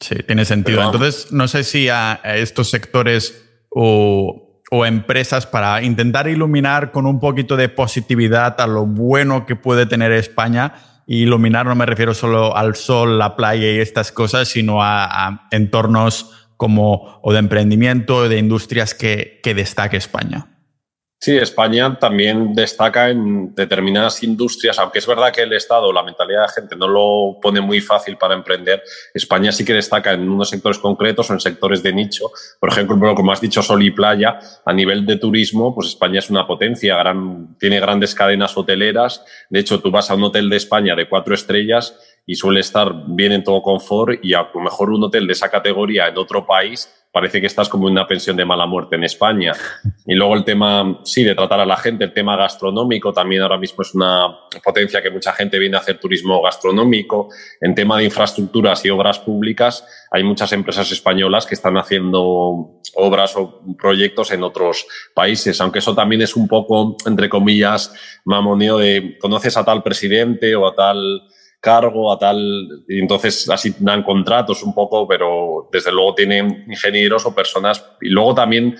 Sí, 0.00 0.16
tiene 0.26 0.44
sentido. 0.44 0.82
Entonces, 0.82 1.32
no 1.32 1.48
sé 1.48 1.64
si 1.64 1.88
a, 1.88 2.20
estos 2.24 2.70
sectores 2.70 3.44
o, 3.70 4.44
empresas 4.86 5.46
para 5.46 5.82
intentar 5.82 6.28
iluminar 6.28 6.92
con 6.92 7.06
un 7.06 7.20
poquito 7.20 7.56
de 7.56 7.70
positividad 7.70 8.60
a 8.60 8.66
lo 8.66 8.84
bueno 8.84 9.46
que 9.46 9.56
puede 9.56 9.86
tener 9.86 10.12
España, 10.12 10.74
y 11.06 11.22
iluminar 11.22 11.64
no 11.64 11.74
me 11.74 11.86
refiero 11.86 12.12
solo 12.12 12.54
al 12.54 12.76
sol, 12.76 13.18
la 13.18 13.34
playa 13.34 13.72
y 13.72 13.78
estas 13.78 14.12
cosas, 14.12 14.48
sino 14.48 14.82
a, 14.82 15.48
entornos 15.50 16.50
como 16.58 17.18
o 17.22 17.32
de 17.32 17.38
emprendimiento, 17.38 18.16
o 18.16 18.28
de 18.28 18.38
industrias 18.38 18.94
que, 18.94 19.40
que 19.42 19.54
destaque 19.54 19.96
España. 19.96 20.57
Sí, 21.20 21.36
España 21.36 21.98
también 21.98 22.54
destaca 22.54 23.10
en 23.10 23.52
determinadas 23.52 24.22
industrias, 24.22 24.78
aunque 24.78 25.00
es 25.00 25.06
verdad 25.06 25.32
que 25.32 25.42
el 25.42 25.52
Estado, 25.52 25.92
la 25.92 26.04
mentalidad 26.04 26.42
de 26.42 26.46
la 26.46 26.52
gente 26.52 26.76
no 26.76 26.86
lo 26.86 27.40
pone 27.40 27.60
muy 27.60 27.80
fácil 27.80 28.16
para 28.16 28.34
emprender, 28.34 28.84
España 29.12 29.50
sí 29.50 29.64
que 29.64 29.72
destaca 29.72 30.12
en 30.12 30.28
unos 30.28 30.48
sectores 30.48 30.78
concretos 30.78 31.28
o 31.28 31.32
en 31.32 31.40
sectores 31.40 31.82
de 31.82 31.92
nicho. 31.92 32.30
Por 32.60 32.70
ejemplo, 32.70 33.16
como 33.16 33.32
has 33.32 33.40
dicho, 33.40 33.62
sol 33.62 33.82
y 33.82 33.90
playa, 33.90 34.38
a 34.64 34.72
nivel 34.72 35.04
de 35.06 35.16
turismo, 35.16 35.74
pues 35.74 35.88
España 35.88 36.20
es 36.20 36.30
una 36.30 36.46
potencia, 36.46 36.96
tiene 37.58 37.80
grandes 37.80 38.14
cadenas 38.14 38.56
hoteleras. 38.56 39.24
De 39.50 39.58
hecho, 39.58 39.80
tú 39.80 39.90
vas 39.90 40.12
a 40.12 40.14
un 40.14 40.22
hotel 40.22 40.48
de 40.48 40.56
España 40.56 40.94
de 40.94 41.08
cuatro 41.08 41.34
estrellas 41.34 41.98
y 42.26 42.36
suele 42.36 42.60
estar 42.60 42.94
bien 43.08 43.32
en 43.32 43.42
todo 43.42 43.60
confort 43.60 44.20
y 44.22 44.34
a 44.34 44.48
lo 44.54 44.60
mejor 44.60 44.90
un 44.90 45.02
hotel 45.02 45.26
de 45.26 45.32
esa 45.32 45.50
categoría 45.50 46.06
en 46.06 46.16
otro 46.16 46.46
país 46.46 46.88
parece 47.12 47.40
que 47.40 47.46
estás 47.46 47.68
como 47.68 47.88
en 47.88 47.92
una 47.92 48.06
pensión 48.06 48.36
de 48.36 48.44
mala 48.44 48.66
muerte 48.66 48.96
en 48.96 49.04
España. 49.04 49.52
Y 50.06 50.14
luego 50.14 50.34
el 50.34 50.44
tema, 50.44 51.00
sí, 51.04 51.24
de 51.24 51.34
tratar 51.34 51.60
a 51.60 51.66
la 51.66 51.76
gente, 51.76 52.04
el 52.04 52.12
tema 52.12 52.36
gastronómico 52.36 53.12
también 53.12 53.42
ahora 53.42 53.58
mismo 53.58 53.82
es 53.82 53.94
una 53.94 54.28
potencia 54.62 55.02
que 55.02 55.10
mucha 55.10 55.32
gente 55.32 55.58
viene 55.58 55.76
a 55.76 55.80
hacer 55.80 55.98
turismo 55.98 56.42
gastronómico. 56.42 57.28
En 57.60 57.74
tema 57.74 57.98
de 57.98 58.04
infraestructuras 58.04 58.84
y 58.84 58.90
obras 58.90 59.18
públicas, 59.18 59.84
hay 60.10 60.22
muchas 60.22 60.52
empresas 60.52 60.90
españolas 60.92 61.46
que 61.46 61.54
están 61.54 61.76
haciendo 61.76 62.80
obras 62.94 63.36
o 63.36 63.62
proyectos 63.78 64.30
en 64.32 64.42
otros 64.42 64.86
países, 65.14 65.60
aunque 65.60 65.78
eso 65.78 65.94
también 65.94 66.22
es 66.22 66.36
un 66.36 66.48
poco, 66.48 66.96
entre 67.06 67.28
comillas, 67.28 67.92
mamoneo 68.24 68.78
de 68.78 69.16
conoces 69.20 69.56
a 69.56 69.64
tal 69.64 69.82
presidente 69.82 70.54
o 70.56 70.66
a 70.66 70.74
tal 70.74 71.22
cargo, 71.60 72.12
a 72.12 72.18
tal. 72.18 72.84
Y 72.88 73.00
entonces 73.00 73.48
así 73.50 73.74
dan 73.78 74.02
contratos 74.02 74.62
un 74.62 74.74
poco, 74.74 75.06
pero 75.06 75.68
desde 75.72 75.92
luego 75.92 76.14
tienen 76.14 76.64
ingenieros 76.68 77.26
o 77.26 77.34
personas. 77.34 77.84
Y 78.00 78.08
luego 78.08 78.34
también 78.34 78.76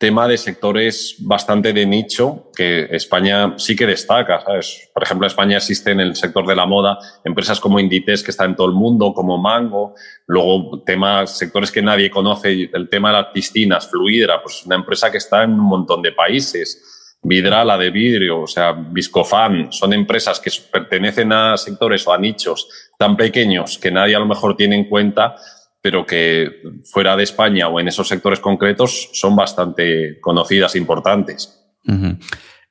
tema 0.00 0.26
de 0.26 0.38
sectores 0.38 1.16
bastante 1.18 1.74
de 1.74 1.84
nicho 1.84 2.50
que 2.56 2.88
España 2.90 3.52
sí 3.58 3.76
que 3.76 3.86
destaca. 3.86 4.40
¿sabes? 4.40 4.88
Por 4.94 5.02
ejemplo, 5.02 5.26
en 5.26 5.30
España 5.30 5.58
existe 5.58 5.90
en 5.90 6.00
el 6.00 6.16
sector 6.16 6.46
de 6.46 6.56
la 6.56 6.64
moda 6.64 6.98
empresas 7.22 7.60
como 7.60 7.78
Inditex 7.78 8.22
que 8.22 8.30
está 8.30 8.46
en 8.46 8.56
todo 8.56 8.68
el 8.68 8.72
mundo, 8.72 9.12
como 9.12 9.36
Mango. 9.36 9.94
Luego 10.26 10.82
temas, 10.86 11.36
sectores 11.36 11.70
que 11.70 11.82
nadie 11.82 12.10
conoce, 12.10 12.70
el 12.72 12.88
tema 12.88 13.10
de 13.10 13.16
las 13.16 13.26
piscinas, 13.26 13.90
Fluidra, 13.90 14.42
pues 14.42 14.64
una 14.64 14.76
empresa 14.76 15.10
que 15.10 15.18
está 15.18 15.42
en 15.42 15.52
un 15.52 15.66
montón 15.66 16.00
de 16.00 16.12
países. 16.12 16.99
Vidrala 17.22 17.76
de 17.76 17.90
vidrio, 17.90 18.40
o 18.40 18.46
sea, 18.46 18.72
Viscofan, 18.72 19.70
son 19.72 19.92
empresas 19.92 20.40
que 20.40 20.50
pertenecen 20.72 21.32
a 21.32 21.56
sectores 21.56 22.06
o 22.06 22.12
a 22.14 22.18
nichos 22.18 22.68
tan 22.98 23.16
pequeños 23.16 23.78
que 23.78 23.90
nadie 23.90 24.16
a 24.16 24.18
lo 24.18 24.26
mejor 24.26 24.56
tiene 24.56 24.76
en 24.76 24.84
cuenta, 24.84 25.36
pero 25.82 26.06
que 26.06 26.62
fuera 26.84 27.16
de 27.16 27.24
España 27.24 27.68
o 27.68 27.78
en 27.78 27.88
esos 27.88 28.08
sectores 28.08 28.40
concretos 28.40 29.10
son 29.12 29.36
bastante 29.36 30.18
conocidas 30.20 30.74
e 30.74 30.78
importantes. 30.78 31.62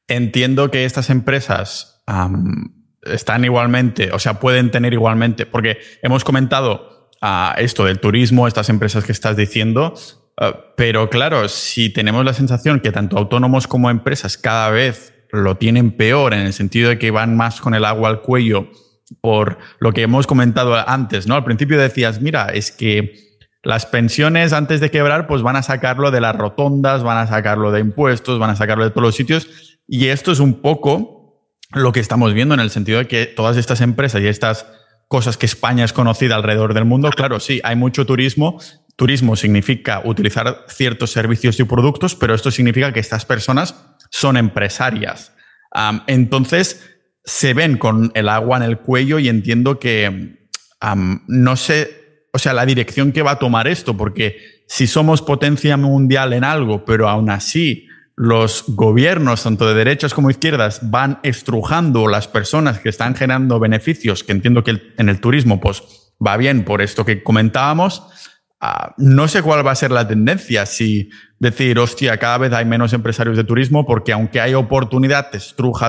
Entiendo 0.07 0.71
que 0.71 0.85
estas 0.85 1.11
empresas 1.11 2.03
están 3.03 3.45
igualmente, 3.45 4.11
o 4.11 4.19
sea, 4.19 4.39
pueden 4.39 4.71
tener 4.71 4.93
igualmente, 4.93 5.45
porque 5.45 5.77
hemos 6.01 6.23
comentado 6.23 7.09
a 7.21 7.51
ah, 7.51 7.55
esto 7.59 7.85
del 7.85 7.99
turismo, 7.99 8.47
estas 8.47 8.69
empresas 8.69 9.03
que 9.03 9.11
estás 9.11 9.35
diciendo, 9.35 9.93
Ah, 10.39 10.55
pero 10.77 11.09
claro, 11.09 11.49
si 11.49 11.89
tenemos 11.89 12.23
la 12.23 12.33
sensación 12.33 12.79
que 12.79 12.93
tanto 12.93 13.17
autónomos 13.17 13.67
como 13.67 13.89
empresas 13.89 14.37
cada 14.37 14.69
vez 14.69 15.13
lo 15.31 15.57
tienen 15.57 15.91
peor 15.91 16.33
en 16.33 16.39
el 16.39 16.53
sentido 16.53 16.89
de 16.89 16.97
que 16.97 17.11
van 17.11 17.35
más 17.35 17.59
con 17.59 17.73
el 17.73 17.83
agua 17.83 18.09
al 18.09 18.21
cuello 18.21 18.69
por 19.21 19.57
lo 19.79 19.91
que 19.91 20.03
hemos 20.03 20.27
comentado 20.27 20.75
antes, 20.87 21.27
¿no? 21.27 21.35
Al 21.35 21.43
principio 21.43 21.77
decías, 21.77 22.21
mira, 22.21 22.47
es 22.53 22.71
que 22.71 23.37
las 23.63 23.85
pensiones 23.85 24.53
antes 24.53 24.79
de 24.79 24.91
quebrar 24.91 25.27
pues 25.27 25.41
van 25.41 25.57
a 25.57 25.63
sacarlo 25.63 26.09
de 26.09 26.21
las 26.21 26.35
rotondas, 26.35 27.03
van 27.03 27.17
a 27.17 27.27
sacarlo 27.27 27.71
de 27.71 27.81
impuestos, 27.81 28.39
van 28.39 28.51
a 28.51 28.55
sacarlo 28.55 28.85
de 28.85 28.91
todos 28.91 29.03
los 29.03 29.15
sitios 29.15 29.79
y 29.87 30.07
esto 30.07 30.31
es 30.31 30.39
un 30.39 30.61
poco 30.61 31.49
lo 31.73 31.91
que 31.91 31.99
estamos 31.99 32.33
viendo 32.33 32.53
en 32.53 32.61
el 32.61 32.69
sentido 32.69 32.99
de 32.99 33.07
que 33.07 33.25
todas 33.25 33.57
estas 33.57 33.81
empresas 33.81 34.21
y 34.21 34.27
estas 34.27 34.65
cosas 35.09 35.35
que 35.35 35.47
España 35.47 35.83
es 35.83 35.91
conocida 35.91 36.35
alrededor 36.35 36.73
del 36.73 36.85
mundo, 36.85 37.09
claro, 37.09 37.39
sí, 37.39 37.59
hay 37.63 37.75
mucho 37.75 38.05
turismo, 38.05 38.59
Turismo 38.99 39.37
significa 39.37 40.01
utilizar 40.03 40.65
ciertos 40.67 41.11
servicios 41.11 41.57
y 41.57 41.63
productos, 41.63 42.15
pero 42.15 42.35
esto 42.35 42.51
significa 42.51 42.91
que 42.91 42.99
estas 42.99 43.23
personas 43.23 43.73
son 44.09 44.35
empresarias. 44.35 45.31
entonces, 46.05 46.85
se 47.23 47.53
ven 47.53 47.77
con 47.77 48.11
el 48.13 48.27
agua 48.27 48.57
en 48.57 48.63
el 48.63 48.79
cuello 48.79 49.17
y 49.17 49.29
entiendo 49.29 49.79
que 49.79 50.49
no 51.27 51.55
sé, 51.55 52.25
o 52.33 52.39
sea, 52.39 52.53
la 52.53 52.65
dirección 52.65 53.13
que 53.13 53.21
va 53.21 53.31
a 53.31 53.39
tomar 53.39 53.69
esto, 53.69 53.95
porque 53.95 54.65
si 54.67 54.85
somos 54.85 55.21
potencia 55.21 55.77
mundial 55.77 56.33
en 56.33 56.43
algo, 56.43 56.83
pero 56.83 57.07
aún 57.07 57.29
así 57.29 57.87
los 58.17 58.65
gobiernos, 58.67 59.43
tanto 59.43 59.65
de 59.65 59.75
derechas 59.75 60.13
como 60.13 60.29
izquierdas, 60.29 60.91
van 60.91 61.21
estrujando 61.23 62.09
las 62.09 62.27
personas 62.27 62.79
que 62.79 62.89
están 62.89 63.15
generando 63.15 63.61
beneficios, 63.61 64.25
que 64.25 64.33
entiendo 64.33 64.61
que 64.65 64.91
en 64.97 65.07
el 65.07 65.21
turismo 65.21 65.61
pues 65.61 65.83
va 66.25 66.35
bien 66.35 66.65
por 66.65 66.81
esto 66.81 67.05
que 67.05 67.23
comentábamos, 67.23 68.03
Ah, 68.61 68.93
no 68.97 69.27
sé 69.29 69.41
cuál 69.41 69.65
va 69.65 69.71
a 69.71 69.75
ser 69.75 69.91
la 69.91 70.05
tendencia, 70.07 70.65
si 70.65 71.09
decir, 71.39 71.79
hostia, 71.79 72.17
cada 72.17 72.37
vez 72.39 72.51
hay 72.51 72.65
menos 72.65 72.91
empresarios 72.91 73.37
de 73.37 73.45
turismo 73.45 73.85
porque 73.85 74.11
aunque 74.11 74.41
hay 74.41 74.53
oportunidad, 74.53 75.29
te 75.29 75.39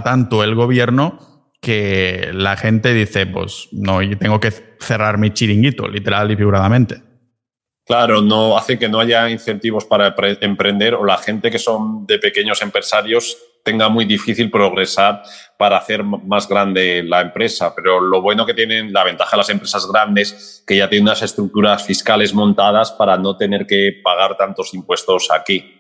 tanto 0.04 0.44
el 0.44 0.54
gobierno 0.54 1.18
que 1.60 2.30
la 2.32 2.56
gente 2.56 2.94
dice, 2.94 3.26
pues 3.26 3.68
no, 3.72 4.02
yo 4.02 4.16
tengo 4.16 4.38
que 4.38 4.52
cerrar 4.78 5.18
mi 5.18 5.30
chiringuito, 5.30 5.88
literal 5.88 6.30
y 6.30 6.36
figuradamente. 6.36 7.02
Claro, 7.84 8.22
no 8.22 8.56
hace 8.56 8.78
que 8.78 8.88
no 8.88 9.00
haya 9.00 9.28
incentivos 9.28 9.84
para 9.84 10.14
emprender 10.40 10.94
o 10.94 11.04
la 11.04 11.18
gente 11.18 11.50
que 11.50 11.58
son 11.58 12.06
de 12.06 12.20
pequeños 12.20 12.62
empresarios 12.62 13.36
tenga 13.64 13.88
muy 13.88 14.04
difícil 14.04 14.50
progresar 14.50 15.22
para 15.58 15.76
hacer 15.76 16.02
más 16.02 16.48
grande 16.48 17.02
la 17.02 17.20
empresa. 17.20 17.74
Pero 17.74 18.00
lo 18.00 18.22
bueno 18.22 18.46
que 18.46 18.54
tienen, 18.54 18.92
la 18.92 19.04
ventaja 19.04 19.32
de 19.32 19.36
las 19.38 19.50
empresas 19.50 19.86
grandes, 19.86 20.64
que 20.66 20.76
ya 20.76 20.88
tienen 20.88 21.08
unas 21.08 21.22
estructuras 21.22 21.84
fiscales 21.84 22.34
montadas 22.34 22.92
para 22.92 23.16
no 23.16 23.36
tener 23.36 23.66
que 23.66 24.00
pagar 24.02 24.36
tantos 24.36 24.72
impuestos 24.74 25.28
aquí. 25.30 25.76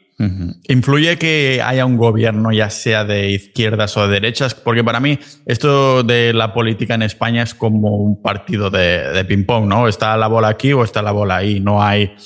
¿Influye 0.68 1.16
que 1.16 1.62
haya 1.64 1.86
un 1.86 1.96
gobierno, 1.96 2.52
ya 2.52 2.68
sea 2.68 3.04
de 3.04 3.30
izquierdas 3.30 3.96
o 3.96 4.06
de 4.06 4.20
derechas? 4.20 4.54
Porque 4.54 4.84
para 4.84 5.00
mí 5.00 5.18
esto 5.46 6.02
de 6.02 6.34
la 6.34 6.52
política 6.52 6.94
en 6.94 7.00
España 7.00 7.42
es 7.42 7.54
como 7.54 7.96
un 7.96 8.20
partido 8.20 8.68
de, 8.68 9.24
ping-pong, 9.26 9.66
¿no? 9.66 9.88
Está 9.88 10.18
la 10.18 10.26
bola 10.26 10.48
aquí 10.48 10.74
o 10.74 10.84
está 10.84 11.00
la 11.00 11.12
bola 11.12 11.36
ahí. 11.36 11.60
No 11.60 11.82
hay 11.82 12.16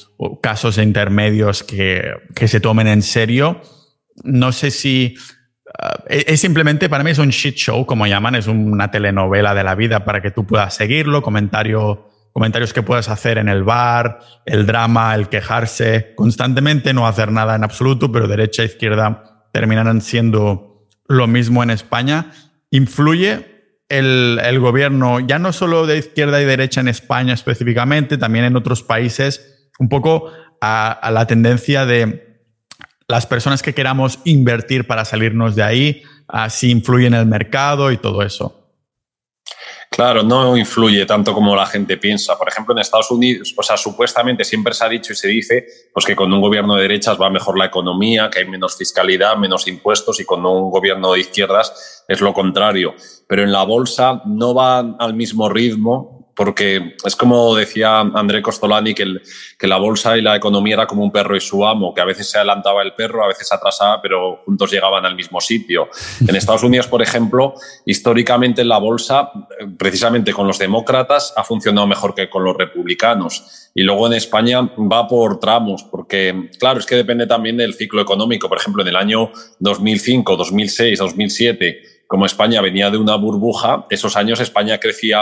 casos 0.43 0.79
intermedios 0.79 1.63
que, 1.63 2.03
que 2.35 2.49
se 2.49 2.59
tomen 2.59 2.89
en 2.89 3.03
serio. 3.03 3.61
No 4.25 4.51
sé 4.51 4.73
si 4.73 5.15
eh, 6.09 6.25
es 6.29 6.41
simplemente, 6.41 6.89
para 6.89 7.05
mí 7.05 7.11
es 7.11 7.19
un 7.19 7.31
shit 7.31 7.57
show, 7.57 7.87
como 7.87 8.07
llaman, 8.07 8.35
es 8.35 8.47
una 8.47 8.91
telenovela 8.91 9.55
de 9.55 9.65
la 9.65 9.75
vida 9.75 10.05
para 10.05 10.21
que 10.23 10.31
tú 10.31 10.47
puedas 10.47 10.75
seguirlo, 10.75 11.23
comentario, 11.23 12.09
comentarios 12.33 12.73
que 12.73 12.83
puedas 12.83 13.09
hacer 13.09 13.39
en 13.39 13.49
el 13.49 13.65
bar, 13.65 14.21
el 14.45 14.67
drama, 14.67 15.15
el 15.15 15.29
quejarse, 15.29 16.15
constantemente 16.15 16.93
no 16.93 17.07
hacer 17.07 17.31
nada 17.33 17.55
en 17.55 17.65
absoluto, 17.65 18.11
pero 18.11 18.29
derecha 18.29 18.63
e 18.63 18.67
izquierda 18.67 19.47
terminarán 19.53 20.01
siendo 20.01 20.87
lo 21.07 21.27
mismo 21.27 21.63
en 21.63 21.71
España. 21.71 22.33
¿Influye 22.71 23.55
el, 23.89 24.41
el 24.43 24.59
gobierno, 24.59 25.21
ya 25.21 25.39
no 25.39 25.53
solo 25.53 25.87
de 25.87 25.99
izquierda 25.99 26.41
y 26.41 26.45
derecha 26.45 26.81
en 26.81 26.89
España 26.89 27.35
específicamente, 27.35 28.19
también 28.19 28.45
en 28.45 28.57
otros 28.57 28.83
países, 28.83 29.71
un 29.79 29.89
poco 29.89 30.33
a, 30.61 30.91
a 30.91 31.11
la 31.11 31.27
tendencia 31.27 31.87
de 31.87 32.34
las 33.09 33.27
personas 33.27 33.63
que 33.63 33.75
queramos 33.75 34.19
invertir 34.25 34.87
para 34.87 35.05
salirnos 35.05 35.55
de 35.55 35.63
ahí, 35.63 36.03
si 36.49 36.71
influye 36.71 37.07
en 37.07 37.15
el 37.15 37.27
mercado 37.27 37.93
y 37.93 37.99
todo 37.99 38.23
eso. 38.23 38.61
Claro, 39.91 40.25
no 40.25 40.57
influye 40.57 41.07
tanto 41.07 41.33
como 41.33 41.55
la 41.55 41.67
gente 41.67 41.97
piensa. 41.97 42.37
Por 42.37 42.49
ejemplo, 42.49 42.75
en 42.75 42.81
Estados 42.81 43.13
Unidos, 43.13 43.55
o 43.57 43.63
sea, 43.63 43.77
supuestamente 43.77 44.43
siempre 44.43 44.75
se 44.75 44.85
ha 44.85 44.89
dicho 44.89 45.13
y 45.13 45.17
se 45.17 45.29
dice 45.29 45.67
pues 45.93 46.05
que 46.05 46.17
con 46.17 46.33
un 46.33 46.41
gobierno 46.41 46.75
de 46.75 46.83
derechas 46.83 47.21
va 47.21 47.31
mejor 47.31 47.57
la 47.57 47.67
economía, 47.67 48.29
que 48.29 48.41
hay 48.41 48.49
menos 48.49 48.77
fiscalidad, 48.77 49.37
menos 49.37 49.69
impuestos 49.69 50.19
y 50.19 50.25
con 50.25 50.45
un 50.45 50.69
gobierno 50.71 51.13
de 51.13 51.21
izquierdas 51.21 52.05
es 52.09 52.21
lo 52.21 52.33
contrario. 52.33 52.95
Pero 53.29 53.45
en 53.45 53.53
la 53.53 53.63
bolsa 53.63 54.21
no 54.27 54.53
va 54.53 54.81
al 54.81 55.15
mismo 55.15 55.49
ritmo 55.49 56.14
porque 56.35 56.97
es 57.05 57.17
como 57.17 57.55
decía 57.55 58.01
André 58.01 58.43
Costolani, 58.43 58.95
que, 58.95 59.05
que, 59.59 59.67
la 59.67 59.77
bolsa 59.77 60.17
y 60.17 60.23
la 60.23 60.37
economía 60.37 60.75
era 60.75 60.87
como 60.87 61.03
un 61.03 61.13
perro 61.13 61.37
y 61.37 61.41
su 61.41 61.65
amo, 61.65 61.95
que 61.95 62.01
a 62.01 62.05
veces 62.05 62.29
se 62.31 62.39
adelantaba 62.39 62.83
el 62.83 62.95
perro, 62.95 63.25
a 63.25 63.29
veces 63.29 63.49
se 63.49 63.55
atrasaba, 63.55 64.01
pero 64.03 64.43
juntos 64.45 64.71
llegaban 64.71 65.07
al 65.07 65.15
mismo 65.15 65.41
sitio. 65.41 65.89
En 66.27 66.37
Estados 66.37 66.63
Unidos, 66.63 66.87
por 66.87 67.03
ejemplo, 67.03 67.55
históricamente 67.85 68.65
la 68.65 68.79
bolsa, 68.79 69.31
precisamente 69.79 70.33
con 70.33 70.47
los 70.47 70.59
demócratas, 70.59 71.33
ha 71.37 71.45
funcionado 71.45 71.87
mejor 71.87 72.15
que 72.15 72.29
con 72.29 72.45
los 72.45 72.57
republicanos. 72.57 73.71
Y 73.75 73.83
luego 73.83 74.07
en 74.07 74.15
España 74.15 74.61
va 74.63 75.07
por 75.07 75.39
tramos, 75.39 75.85
porque 75.85 76.49
claro, 76.59 76.79
es 76.79 76.87
que 76.87 76.97
depende 76.97 77.27
también 77.27 77.57
del 77.57 77.75
ciclo 77.75 78.01
económico. 78.01 78.49
Por 78.49 78.59
ejemplo, 78.59 78.83
en 78.83 78.89
el 78.89 78.97
año 78.97 79.31
2005, 79.59 80.37
2006, 80.37 80.99
2007, 80.99 81.83
como 82.07 82.27
España 82.27 82.61
venía 82.61 82.91
de 82.91 82.99
una 82.99 83.17
burbuja, 83.17 83.87
esos 83.91 84.17
años 84.17 84.41
España 84.41 84.79
crecía 84.79 85.21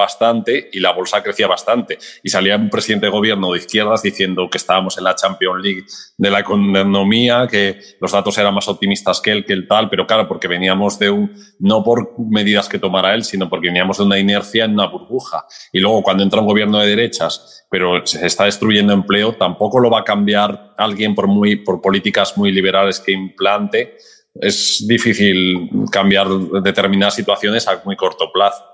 bastante 0.00 0.70
y 0.72 0.80
la 0.80 0.92
bolsa 0.92 1.22
crecía 1.22 1.46
bastante. 1.46 1.98
Y 2.22 2.30
salía 2.30 2.56
un 2.56 2.70
presidente 2.70 3.06
de 3.06 3.12
gobierno 3.12 3.52
de 3.52 3.58
izquierdas 3.58 4.02
diciendo 4.02 4.48
que 4.50 4.58
estábamos 4.58 4.98
en 4.98 5.04
la 5.04 5.14
Champions 5.14 5.62
League 5.62 5.84
de 6.16 6.30
la 6.30 6.40
economía, 6.40 7.46
que 7.48 7.78
los 8.00 8.12
datos 8.12 8.36
eran 8.38 8.54
más 8.54 8.68
optimistas 8.68 9.20
que 9.20 9.30
él, 9.30 9.44
que 9.44 9.52
el 9.52 9.68
tal, 9.68 9.88
pero 9.88 10.06
claro, 10.06 10.26
porque 10.26 10.48
veníamos 10.48 10.98
de 10.98 11.10
un, 11.10 11.32
no 11.58 11.84
por 11.84 12.14
medidas 12.18 12.68
que 12.68 12.78
tomara 12.78 13.14
él, 13.14 13.24
sino 13.24 13.48
porque 13.48 13.68
veníamos 13.68 13.98
de 13.98 14.04
una 14.04 14.18
inercia 14.18 14.64
en 14.64 14.72
una 14.72 14.86
burbuja. 14.86 15.44
Y 15.72 15.80
luego 15.80 16.02
cuando 16.02 16.22
entra 16.22 16.40
un 16.40 16.46
gobierno 16.46 16.78
de 16.78 16.88
derechas, 16.88 17.66
pero 17.70 18.04
se 18.04 18.26
está 18.26 18.44
destruyendo 18.44 18.92
empleo, 18.92 19.34
tampoco 19.34 19.78
lo 19.78 19.90
va 19.90 20.00
a 20.00 20.04
cambiar 20.04 20.74
alguien 20.76 21.14
por, 21.14 21.28
muy, 21.28 21.56
por 21.56 21.80
políticas 21.80 22.36
muy 22.36 22.50
liberales 22.52 23.00
que 23.00 23.12
implante. 23.12 23.96
Es 24.34 24.84
difícil 24.86 25.68
cambiar 25.90 26.28
determinadas 26.62 27.14
situaciones 27.14 27.66
a 27.68 27.80
muy 27.84 27.96
corto 27.96 28.30
plazo. 28.32 28.64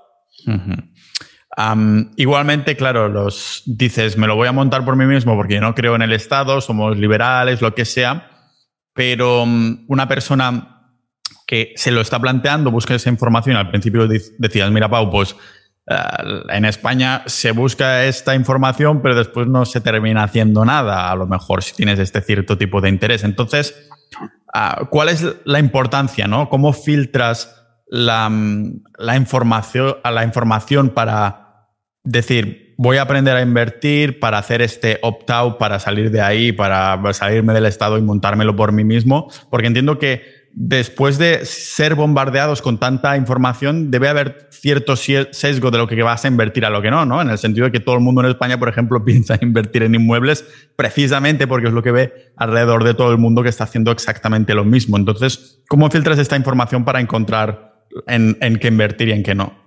Igualmente, 2.17 2.75
claro, 2.75 3.09
los 3.09 3.63
dices, 3.65 4.17
me 4.17 4.27
lo 4.27 4.35
voy 4.35 4.47
a 4.47 4.51
montar 4.51 4.85
por 4.85 4.95
mí 4.95 5.05
mismo 5.05 5.35
porque 5.35 5.59
no 5.59 5.73
creo 5.73 5.95
en 5.95 6.03
el 6.03 6.13
Estado, 6.13 6.61
somos 6.61 6.97
liberales, 6.97 7.61
lo 7.61 7.73
que 7.73 7.85
sea, 7.85 8.29
pero 8.93 9.45
mm, 9.45 9.85
una 9.87 10.07
persona 10.07 10.93
que 11.47 11.73
se 11.75 11.91
lo 11.91 12.01
está 12.01 12.19
planteando, 12.19 12.71
busca 12.71 12.93
esa 12.93 13.09
información, 13.09 13.55
al 13.55 13.69
principio 13.69 14.07
decías, 14.07 14.69
mira, 14.69 14.89
Pau, 14.89 15.09
pues 15.09 15.35
eh, 15.87 15.95
en 16.49 16.65
España 16.65 17.23
se 17.25 17.51
busca 17.51 18.05
esta 18.05 18.35
información, 18.35 19.01
pero 19.01 19.15
después 19.15 19.47
no 19.47 19.65
se 19.65 19.81
termina 19.81 20.23
haciendo 20.23 20.65
nada, 20.65 21.09
a 21.09 21.15
lo 21.15 21.25
mejor 21.25 21.63
si 21.63 21.73
tienes 21.73 21.97
este 21.99 22.21
cierto 22.21 22.57
tipo 22.57 22.81
de 22.81 22.89
interés. 22.89 23.23
Entonces, 23.23 23.89
ah, 24.53 24.87
¿cuál 24.89 25.09
es 25.09 25.25
la 25.45 25.59
importancia? 25.59 26.27
¿no? 26.27 26.49
¿Cómo 26.49 26.73
filtras 26.73 27.55
la, 27.87 28.29
la, 28.97 29.15
información, 29.15 29.95
la 30.03 30.23
información 30.23 30.89
para 30.89 31.46
decir, 32.03 32.75
voy 32.77 32.97
a 32.97 33.03
aprender 33.03 33.35
a 33.35 33.41
invertir, 33.41 34.19
para 34.19 34.37
hacer 34.37 34.61
este 34.61 34.99
opt-out, 35.01 35.57
para 35.57 35.79
salir 35.79 36.11
de 36.11 36.21
ahí, 36.21 36.51
para 36.51 37.01
salirme 37.13 37.53
del 37.53 37.65
Estado 37.65 37.97
y 37.97 38.01
montármelo 38.01 38.55
por 38.55 38.71
mí 38.71 38.83
mismo? 38.83 39.29
Porque 39.49 39.67
entiendo 39.67 39.97
que 39.97 40.37
después 40.59 41.19
de 41.19 41.45
ser 41.45 41.93
bombardeados 41.93 42.63
con 42.63 42.79
tanta 42.79 43.15
información, 43.15 43.91
debe 43.91 44.09
haber 44.09 44.47
cierto 44.49 44.95
sesgo 44.95 45.69
de 45.69 45.77
lo 45.77 45.87
que 45.87 46.01
vas 46.01 46.25
a 46.25 46.27
invertir 46.27 46.65
a 46.65 46.71
lo 46.71 46.81
que 46.81 46.89
no, 46.89 47.05
¿no? 47.05 47.21
En 47.21 47.29
el 47.29 47.37
sentido 47.37 47.65
de 47.65 47.71
que 47.71 47.79
todo 47.79 47.95
el 47.95 48.01
mundo 48.01 48.21
en 48.21 48.29
España, 48.29 48.57
por 48.57 48.67
ejemplo, 48.67 49.05
piensa 49.05 49.37
invertir 49.41 49.83
en 49.83 49.93
inmuebles 49.93 50.45
precisamente 50.75 51.45
porque 51.45 51.67
es 51.67 51.73
lo 51.73 51.83
que 51.83 51.91
ve 51.91 52.31
alrededor 52.35 52.83
de 52.83 52.95
todo 52.95 53.11
el 53.11 53.19
mundo 53.19 53.43
que 53.43 53.49
está 53.49 53.65
haciendo 53.65 53.91
exactamente 53.91 54.55
lo 54.55 54.65
mismo. 54.65 54.97
Entonces, 54.97 55.61
¿cómo 55.67 55.91
filtras 55.91 56.17
esta 56.17 56.35
información 56.35 56.85
para 56.85 57.01
encontrar 57.01 57.85
en, 58.07 58.35
en 58.41 58.57
qué 58.57 58.67
invertir 58.67 59.09
y 59.09 59.11
en 59.11 59.21
qué 59.21 59.35
no? 59.35 59.66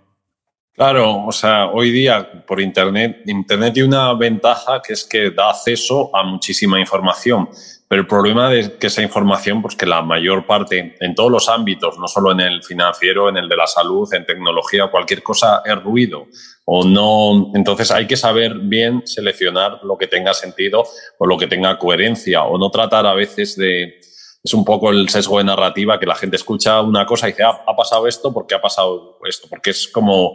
Claro, 0.74 1.26
o 1.26 1.32
sea, 1.32 1.66
hoy 1.66 1.90
día 1.90 2.44
por 2.46 2.60
Internet, 2.60 3.22
Internet 3.26 3.74
tiene 3.74 3.88
una 3.88 4.14
ventaja 4.14 4.80
que 4.80 4.94
es 4.94 5.04
que 5.04 5.30
da 5.30 5.50
acceso 5.50 6.14
a 6.14 6.22
muchísima 6.22 6.80
información. 6.80 7.48
Pero 7.90 8.02
el 8.02 8.06
problema 8.06 8.48
de 8.48 8.78
que 8.78 8.86
esa 8.86 9.02
información, 9.02 9.60
pues 9.60 9.74
que 9.74 9.84
la 9.84 10.00
mayor 10.00 10.46
parte, 10.46 10.94
en 11.00 11.14
todos 11.16 11.28
los 11.28 11.48
ámbitos, 11.48 11.98
no 11.98 12.06
solo 12.06 12.30
en 12.30 12.38
el 12.38 12.62
financiero, 12.62 13.28
en 13.28 13.36
el 13.36 13.48
de 13.48 13.56
la 13.56 13.66
salud, 13.66 14.08
en 14.14 14.24
tecnología, 14.24 14.86
cualquier 14.86 15.24
cosa 15.24 15.60
es 15.64 15.82
ruido 15.82 16.28
o 16.66 16.84
no. 16.84 17.50
Entonces 17.52 17.90
hay 17.90 18.06
que 18.06 18.16
saber 18.16 18.54
bien 18.54 19.02
seleccionar 19.04 19.80
lo 19.82 19.98
que 19.98 20.06
tenga 20.06 20.32
sentido 20.34 20.84
o 21.18 21.26
lo 21.26 21.36
que 21.36 21.48
tenga 21.48 21.76
coherencia 21.78 22.44
o 22.44 22.56
no 22.58 22.70
tratar 22.70 23.06
a 23.06 23.14
veces 23.14 23.56
de. 23.56 23.98
Es 24.42 24.54
un 24.54 24.64
poco 24.64 24.90
el 24.90 25.08
sesgo 25.08 25.38
de 25.38 25.44
narrativa 25.44 25.98
que 25.98 26.06
la 26.06 26.14
gente 26.14 26.36
escucha 26.36 26.80
una 26.80 27.04
cosa 27.04 27.28
y 27.28 27.32
dice, 27.32 27.44
ah, 27.44 27.62
ha 27.66 27.76
pasado 27.76 28.06
esto 28.06 28.32
porque 28.32 28.54
ha 28.54 28.60
pasado 28.60 29.18
esto, 29.24 29.48
porque 29.48 29.70
es 29.70 29.88
como 29.88 30.34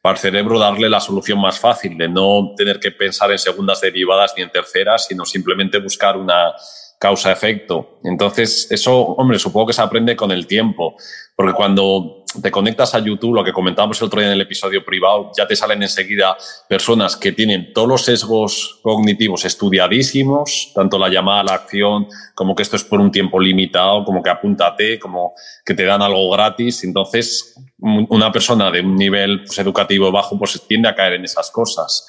para 0.00 0.14
el 0.14 0.18
cerebro 0.18 0.58
darle 0.58 0.88
la 0.88 1.00
solución 1.00 1.40
más 1.40 1.60
fácil, 1.60 1.96
de 1.96 2.08
no 2.08 2.54
tener 2.56 2.80
que 2.80 2.90
pensar 2.90 3.30
en 3.30 3.38
segundas 3.38 3.80
derivadas 3.80 4.32
ni 4.36 4.42
en 4.42 4.50
terceras, 4.50 5.06
sino 5.06 5.24
simplemente 5.24 5.78
buscar 5.78 6.16
una 6.16 6.52
causa-efecto. 6.98 7.98
Entonces, 8.04 8.68
eso, 8.70 9.00
hombre, 9.00 9.38
supongo 9.38 9.68
que 9.68 9.72
se 9.72 9.82
aprende 9.82 10.16
con 10.16 10.30
el 10.30 10.46
tiempo, 10.46 10.96
porque 11.36 11.52
cuando 11.52 12.21
te 12.40 12.50
conectas 12.50 12.94
a 12.94 12.98
YouTube, 12.98 13.34
lo 13.34 13.44
que 13.44 13.52
comentábamos 13.52 14.00
el 14.00 14.06
otro 14.06 14.20
día 14.20 14.28
en 14.28 14.34
el 14.34 14.40
episodio 14.40 14.84
privado, 14.84 15.30
ya 15.36 15.46
te 15.46 15.56
salen 15.56 15.82
enseguida 15.82 16.36
personas 16.68 17.16
que 17.16 17.32
tienen 17.32 17.72
todos 17.72 17.88
los 17.88 18.04
sesgos 18.04 18.80
cognitivos 18.82 19.44
estudiadísimos, 19.44 20.72
tanto 20.74 20.98
la 20.98 21.08
llamada 21.08 21.40
a 21.40 21.44
la 21.44 21.54
acción, 21.54 22.06
como 22.34 22.54
que 22.54 22.62
esto 22.62 22.76
es 22.76 22.84
por 22.84 23.00
un 23.00 23.10
tiempo 23.10 23.40
limitado, 23.40 24.04
como 24.04 24.22
que 24.22 24.30
apúntate, 24.30 24.98
como 24.98 25.34
que 25.64 25.74
te 25.74 25.84
dan 25.84 26.02
algo 26.02 26.30
gratis. 26.30 26.84
Entonces, 26.84 27.54
una 27.78 28.30
persona 28.30 28.70
de 28.70 28.80
un 28.80 28.96
nivel 28.96 29.44
pues, 29.44 29.58
educativo 29.58 30.10
bajo, 30.10 30.38
pues 30.38 30.62
tiende 30.66 30.88
a 30.88 30.94
caer 30.94 31.14
en 31.14 31.24
esas 31.24 31.50
cosas. 31.50 32.06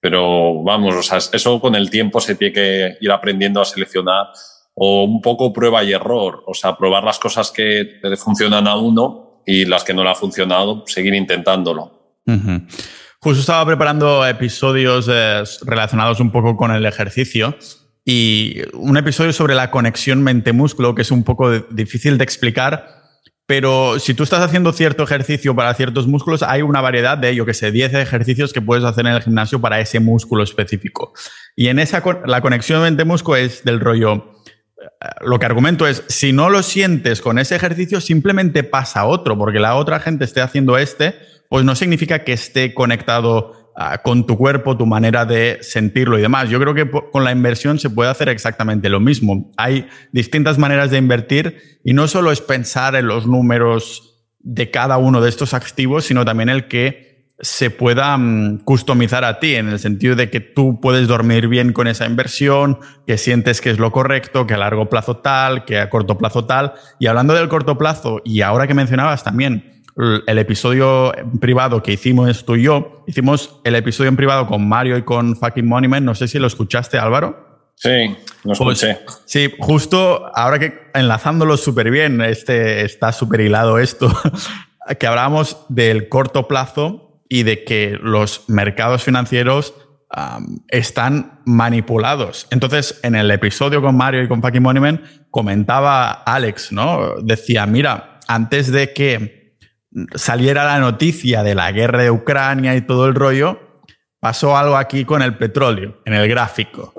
Pero 0.00 0.62
vamos, 0.62 0.94
o 0.94 1.02
sea, 1.02 1.18
eso 1.18 1.60
con 1.60 1.74
el 1.74 1.90
tiempo 1.90 2.20
se 2.20 2.34
tiene 2.34 2.54
que 2.54 2.96
ir 3.00 3.12
aprendiendo 3.12 3.60
a 3.60 3.64
seleccionar 3.64 4.28
o 4.74 5.04
un 5.04 5.20
poco 5.20 5.52
prueba 5.52 5.84
y 5.84 5.92
error, 5.92 6.42
o 6.46 6.54
sea, 6.54 6.76
probar 6.76 7.04
las 7.04 7.18
cosas 7.18 7.50
que 7.50 7.98
le 8.02 8.16
funcionan 8.16 8.66
a 8.66 8.76
uno 8.76 9.29
y 9.50 9.64
las 9.64 9.82
que 9.82 9.92
no 9.92 10.04
le 10.04 10.10
ha 10.10 10.14
funcionado, 10.14 10.84
seguir 10.86 11.12
intentándolo. 11.12 12.14
Justo 13.18 13.40
estaba 13.40 13.66
preparando 13.66 14.24
episodios 14.24 15.08
eh, 15.10 15.42
relacionados 15.62 16.20
un 16.20 16.30
poco 16.30 16.56
con 16.56 16.70
el 16.70 16.86
ejercicio 16.86 17.56
y 18.04 18.58
un 18.74 18.96
episodio 18.96 19.32
sobre 19.32 19.56
la 19.56 19.72
conexión 19.72 20.22
mente-músculo 20.22 20.94
que 20.94 21.02
es 21.02 21.10
un 21.10 21.24
poco 21.24 21.50
difícil 21.70 22.16
de 22.16 22.24
explicar 22.24 23.00
pero 23.50 23.98
si 23.98 24.14
tú 24.14 24.22
estás 24.22 24.42
haciendo 24.42 24.72
cierto 24.72 25.02
ejercicio 25.02 25.56
para 25.56 25.74
ciertos 25.74 26.06
músculos, 26.06 26.44
hay 26.44 26.62
una 26.62 26.80
variedad 26.80 27.18
de, 27.18 27.34
yo 27.34 27.44
que 27.44 27.52
sé, 27.52 27.72
10 27.72 27.94
ejercicios 27.94 28.52
que 28.52 28.62
puedes 28.62 28.84
hacer 28.84 29.04
en 29.08 29.14
el 29.14 29.22
gimnasio 29.22 29.60
para 29.60 29.80
ese 29.80 29.98
músculo 29.98 30.44
específico. 30.44 31.12
Y 31.56 31.66
en 31.66 31.80
esa, 31.80 32.00
la 32.26 32.42
conexión 32.42 32.80
mente-músculo 32.80 33.38
es 33.38 33.64
del 33.64 33.80
rollo, 33.80 34.39
lo 35.20 35.38
que 35.38 35.46
argumento 35.46 35.86
es, 35.86 36.04
si 36.08 36.32
no 36.32 36.50
lo 36.50 36.62
sientes 36.62 37.20
con 37.20 37.38
ese 37.38 37.56
ejercicio, 37.56 38.00
simplemente 38.00 38.64
pasa 38.64 39.06
otro, 39.06 39.36
porque 39.36 39.60
la 39.60 39.74
otra 39.74 40.00
gente 40.00 40.24
esté 40.24 40.40
haciendo 40.40 40.78
este, 40.78 41.14
pues 41.48 41.64
no 41.64 41.74
significa 41.74 42.24
que 42.24 42.32
esté 42.32 42.74
conectado 42.74 43.60
con 44.02 44.26
tu 44.26 44.36
cuerpo, 44.36 44.76
tu 44.76 44.84
manera 44.84 45.24
de 45.24 45.58
sentirlo 45.62 46.18
y 46.18 46.22
demás. 46.22 46.50
Yo 46.50 46.60
creo 46.60 46.74
que 46.74 46.90
con 46.90 47.24
la 47.24 47.32
inversión 47.32 47.78
se 47.78 47.88
puede 47.88 48.10
hacer 48.10 48.28
exactamente 48.28 48.90
lo 48.90 49.00
mismo. 49.00 49.50
Hay 49.56 49.88
distintas 50.12 50.58
maneras 50.58 50.90
de 50.90 50.98
invertir 50.98 51.80
y 51.82 51.94
no 51.94 52.06
solo 52.06 52.30
es 52.30 52.42
pensar 52.42 52.94
en 52.94 53.06
los 53.06 53.26
números 53.26 54.26
de 54.38 54.70
cada 54.70 54.98
uno 54.98 55.20
de 55.20 55.30
estos 55.30 55.54
activos, 55.54 56.04
sino 56.04 56.24
también 56.24 56.50
el 56.50 56.68
que 56.68 57.09
se 57.40 57.70
pueda 57.70 58.16
mm, 58.16 58.58
customizar 58.64 59.24
a 59.24 59.38
ti, 59.38 59.54
en 59.54 59.68
el 59.68 59.78
sentido 59.78 60.14
de 60.14 60.30
que 60.30 60.40
tú 60.40 60.80
puedes 60.80 61.08
dormir 61.08 61.48
bien 61.48 61.72
con 61.72 61.86
esa 61.86 62.06
inversión, 62.06 62.78
que 63.06 63.18
sientes 63.18 63.60
que 63.60 63.70
es 63.70 63.78
lo 63.78 63.92
correcto, 63.92 64.46
que 64.46 64.54
a 64.54 64.58
largo 64.58 64.88
plazo 64.88 65.16
tal, 65.18 65.64
que 65.64 65.78
a 65.78 65.88
corto 65.88 66.18
plazo 66.18 66.44
tal. 66.44 66.74
Y 66.98 67.06
hablando 67.06 67.34
del 67.34 67.48
corto 67.48 67.78
plazo, 67.78 68.20
y 68.24 68.42
ahora 68.42 68.66
que 68.66 68.74
mencionabas 68.74 69.24
también, 69.24 69.82
el 70.26 70.38
episodio 70.38 71.12
privado 71.40 71.82
que 71.82 71.92
hicimos 71.92 72.44
tú 72.44 72.56
y 72.56 72.62
yo, 72.62 73.04
hicimos 73.06 73.60
el 73.64 73.74
episodio 73.74 74.08
en 74.08 74.16
privado 74.16 74.46
con 74.46 74.66
Mario 74.66 74.96
y 74.96 75.02
con 75.02 75.36
Fucking 75.36 75.66
Monument. 75.66 76.04
No 76.04 76.14
sé 76.14 76.28
si 76.28 76.38
lo 76.38 76.46
escuchaste, 76.46 76.98
Álvaro. 76.98 77.48
Sí, 77.74 78.16
lo 78.44 78.54
pues, 78.54 78.82
escuché. 78.82 79.00
sí, 79.24 79.54
justo 79.58 80.30
ahora 80.34 80.58
que 80.58 80.90
enlazándolo 80.92 81.56
súper 81.56 81.90
bien, 81.90 82.20
este, 82.20 82.84
está 82.84 83.10
súper 83.10 83.40
hilado 83.40 83.78
esto, 83.78 84.12
que 84.98 85.06
hablábamos 85.06 85.64
del 85.70 86.10
corto 86.10 86.46
plazo 86.46 87.09
y 87.30 87.44
de 87.44 87.64
que 87.64 87.96
los 88.02 88.44
mercados 88.48 89.04
financieros 89.04 89.72
están 90.68 91.40
manipulados. 91.46 92.48
Entonces, 92.50 92.98
en 93.04 93.14
el 93.14 93.30
episodio 93.30 93.80
con 93.80 93.96
Mario 93.96 94.24
y 94.24 94.28
con 94.28 94.42
Fucking 94.42 94.62
Monument, 94.62 95.00
comentaba 95.30 96.10
Alex, 96.10 96.72
¿no? 96.72 97.14
Decía, 97.22 97.64
mira, 97.66 98.18
antes 98.26 98.72
de 98.72 98.92
que 98.92 99.54
saliera 100.16 100.64
la 100.64 100.80
noticia 100.80 101.44
de 101.44 101.54
la 101.54 101.70
guerra 101.70 102.02
de 102.02 102.10
Ucrania 102.10 102.74
y 102.74 102.80
todo 102.80 103.06
el 103.06 103.14
rollo, 103.14 103.60
pasó 104.18 104.56
algo 104.56 104.76
aquí 104.76 105.04
con 105.04 105.22
el 105.22 105.36
petróleo, 105.38 105.98
en 106.04 106.14
el 106.14 106.28
gráfico. 106.28 106.92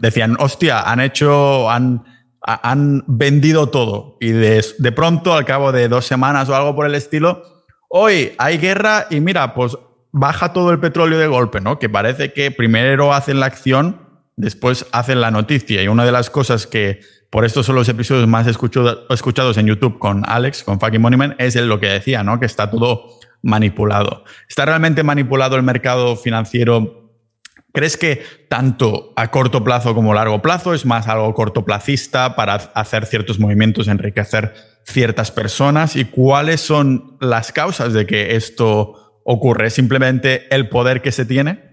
Decían, 0.00 0.36
hostia, 0.40 0.80
han 0.80 0.98
hecho, 0.98 1.70
han, 1.70 2.04
han 2.42 3.04
vendido 3.06 3.68
todo. 3.68 4.16
Y 4.20 4.30
de, 4.30 4.64
de 4.78 4.92
pronto, 4.92 5.34
al 5.34 5.44
cabo 5.44 5.70
de 5.70 5.86
dos 5.86 6.04
semanas 6.04 6.48
o 6.48 6.56
algo 6.56 6.74
por 6.74 6.86
el 6.86 6.96
estilo, 6.96 7.57
hoy 7.88 8.32
hay 8.38 8.58
guerra 8.58 9.06
y 9.10 9.20
mira, 9.20 9.54
pues 9.54 9.76
baja 10.12 10.52
todo 10.52 10.70
el 10.70 10.78
petróleo 10.78 11.18
de 11.18 11.26
golpe, 11.26 11.60
¿no? 11.60 11.78
Que 11.78 11.88
parece 11.88 12.32
que 12.32 12.50
primero 12.50 13.12
hacen 13.12 13.40
la 13.40 13.46
acción, 13.46 14.00
después 14.36 14.86
hacen 14.92 15.20
la 15.20 15.30
noticia. 15.30 15.82
Y 15.82 15.88
una 15.88 16.04
de 16.04 16.12
las 16.12 16.30
cosas 16.30 16.66
que 16.66 17.00
por 17.30 17.44
estos 17.44 17.66
son 17.66 17.74
los 17.74 17.88
episodios 17.88 18.26
más 18.26 18.46
escuchados 18.46 19.58
en 19.58 19.66
YouTube 19.66 19.98
con 19.98 20.22
Alex, 20.26 20.62
con 20.62 20.80
Fucking 20.80 21.00
Monument, 21.00 21.34
es 21.38 21.56
lo 21.56 21.78
que 21.78 21.88
decía, 21.88 22.22
¿no? 22.22 22.40
Que 22.40 22.46
está 22.46 22.70
todo 22.70 23.18
manipulado. 23.42 24.24
¿Está 24.48 24.64
realmente 24.64 25.02
manipulado 25.02 25.56
el 25.56 25.62
mercado 25.62 26.16
financiero? 26.16 27.12
¿Crees 27.72 27.98
que 27.98 28.22
tanto 28.48 29.12
a 29.14 29.30
corto 29.30 29.62
plazo 29.62 29.94
como 29.94 30.12
a 30.12 30.14
largo 30.14 30.40
plazo 30.40 30.72
es 30.72 30.86
más 30.86 31.06
algo 31.06 31.34
cortoplacista 31.34 32.34
para 32.34 32.54
hacer 32.54 33.04
ciertos 33.04 33.38
movimientos, 33.38 33.88
enriquecer 33.88 34.54
ciertas 34.92 35.30
personas? 35.30 35.96
¿Y 35.96 36.06
cuáles 36.06 36.60
son 36.60 37.16
las 37.20 37.52
causas 37.52 37.92
de 37.92 38.06
que 38.06 38.36
esto 38.36 39.20
ocurre? 39.24 39.70
¿Simplemente 39.70 40.52
el 40.54 40.68
poder 40.68 41.02
que 41.02 41.12
se 41.12 41.24
tiene? 41.24 41.68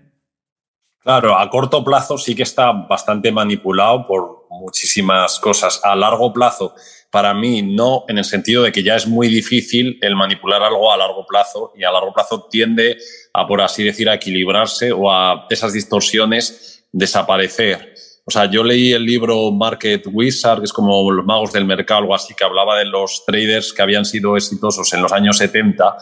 Claro, 0.99 1.37
a 1.37 1.49
corto 1.49 1.83
plazo 1.83 2.17
sí 2.17 2.35
que 2.35 2.43
está 2.43 2.71
bastante 2.71 3.31
manipulado 3.31 4.07
por 4.07 4.47
muchísimas 4.49 5.39
cosas. 5.39 5.79
A 5.83 5.95
largo 5.95 6.33
plazo, 6.33 6.73
para 7.11 7.33
mí 7.33 7.61
no, 7.61 8.05
en 8.07 8.17
el 8.17 8.25
sentido 8.25 8.63
de 8.63 8.71
que 8.71 8.83
ya 8.83 8.95
es 8.95 9.07
muy 9.07 9.27
difícil 9.27 9.97
el 10.01 10.15
manipular 10.15 10.61
algo 10.63 10.91
a 10.91 10.97
largo 10.97 11.25
plazo 11.25 11.71
y 11.77 11.83
a 11.83 11.91
largo 11.91 12.11
plazo 12.11 12.47
tiende 12.49 12.97
a, 13.33 13.47
por 13.47 13.61
así 13.61 13.83
decir, 13.83 14.09
a 14.09 14.15
equilibrarse 14.15 14.91
o 14.91 15.11
a 15.11 15.45
esas 15.49 15.73
distorsiones 15.73 16.85
desaparecer. 16.91 17.94
O 18.27 18.31
sea, 18.31 18.49
yo 18.49 18.63
leí 18.63 18.91
el 18.91 19.05
libro 19.05 19.51
Market 19.51 20.07
Wizard, 20.11 20.59
que 20.59 20.65
es 20.65 20.73
como 20.73 21.11
los 21.11 21.23
magos 21.23 21.53
del 21.53 21.63
mercado, 21.63 22.01
algo 22.01 22.15
así, 22.15 22.33
que 22.33 22.43
hablaba 22.43 22.79
de 22.79 22.85
los 22.85 23.23
traders 23.23 23.71
que 23.71 23.83
habían 23.83 24.03
sido 24.03 24.35
exitosos 24.35 24.91
en 24.93 25.03
los 25.03 25.11
años 25.11 25.37
70. 25.37 25.95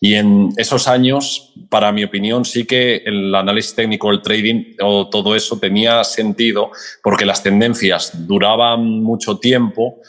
Y 0.00 0.14
en 0.14 0.50
esos 0.56 0.86
años, 0.86 1.52
para 1.68 1.90
mi 1.90 2.04
opinión, 2.04 2.44
sí 2.44 2.64
que 2.64 3.02
el 3.04 3.34
análisis 3.34 3.74
técnico, 3.74 4.12
el 4.12 4.22
trading 4.22 4.76
o 4.82 5.08
todo 5.08 5.34
eso 5.34 5.58
tenía 5.58 6.04
sentido 6.04 6.70
porque 7.02 7.26
las 7.26 7.42
tendencias 7.42 8.24
duraban 8.24 9.02
mucho 9.02 9.38
tiempo 9.38 10.00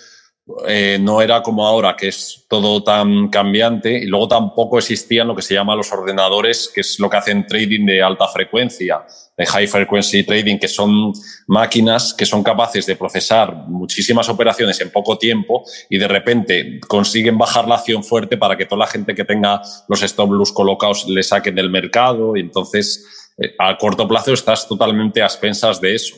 eh, 0.68 1.00
no 1.02 1.22
era 1.22 1.42
como 1.42 1.66
ahora, 1.66 1.96
que 1.96 2.10
es 2.10 2.46
todo 2.48 2.84
tan 2.84 3.30
cambiante, 3.30 3.98
y 3.98 4.06
luego 4.06 4.28
tampoco 4.28 4.78
existían 4.78 5.28
lo 5.28 5.36
que 5.36 5.42
se 5.42 5.56
llama 5.56 5.76
los 5.76 5.92
ordenadores, 5.92 6.72
que 6.74 6.82
es 6.82 7.00
lo 7.00 7.10
que 7.10 7.18
hacen 7.18 7.48
trading 7.48 7.86
de 7.86 8.04
alta 8.04 8.28
frecuencia, 8.28 9.04
de 9.36 9.46
high 9.46 9.66
frequency 9.66 10.24
trading, 10.24 10.60
que 10.60 10.68
son 10.68 11.14
máquinas 11.48 12.14
que 12.14 12.28
son 12.28 12.44
capaces 12.44 12.86
de 12.86 12.96
procesar 12.96 13.54
muchísimas 13.68 14.30
operaciones 14.30 14.80
en 14.82 14.92
poco 14.92 15.18
tiempo 15.18 15.64
y 15.90 15.98
de 15.98 16.08
repente 16.08 16.80
consiguen 16.88 17.38
bajar 17.38 17.68
la 17.68 17.76
acción 17.76 18.04
fuerte 18.04 18.38
para 18.38 18.56
que 18.56 18.66
toda 18.66 18.80
la 18.80 18.88
gente 18.88 19.16
que 19.16 19.26
tenga 19.26 19.62
los 19.90 20.02
stop 20.04 20.32
loss 20.32 20.54
colocados 20.54 21.08
le 21.10 21.24
saquen 21.24 21.56
del 21.56 21.70
mercado 21.70 22.38
y 22.38 22.42
entonces 22.42 23.34
eh, 23.38 23.56
a 23.60 23.78
corto 23.78 24.08
plazo 24.08 24.34
estás 24.34 24.68
totalmente 24.68 25.22
a 25.22 25.26
expensas 25.26 25.82
de 25.82 25.96
eso. 25.96 26.16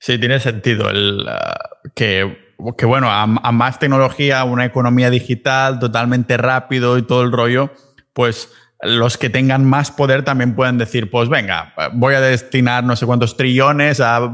Sí, 0.00 0.18
tiene 0.18 0.40
sentido 0.40 0.90
el, 0.90 1.20
uh, 1.20 1.88
que 1.94 2.43
que 2.76 2.86
bueno, 2.86 3.10
a, 3.10 3.26
más 3.26 3.78
tecnología, 3.78 4.44
una 4.44 4.64
economía 4.64 5.10
digital 5.10 5.78
totalmente 5.78 6.36
rápido 6.36 6.98
y 6.98 7.02
todo 7.02 7.22
el 7.22 7.32
rollo, 7.32 7.70
pues 8.12 8.50
los 8.82 9.16
que 9.16 9.30
tengan 9.30 9.64
más 9.64 9.90
poder 9.90 10.24
también 10.24 10.54
pueden 10.54 10.76
decir, 10.76 11.10
pues 11.10 11.28
venga, 11.28 11.72
voy 11.94 12.14
a 12.14 12.20
destinar 12.20 12.84
no 12.84 12.96
sé 12.96 13.06
cuántos 13.06 13.36
trillones 13.36 14.00
a, 14.00 14.30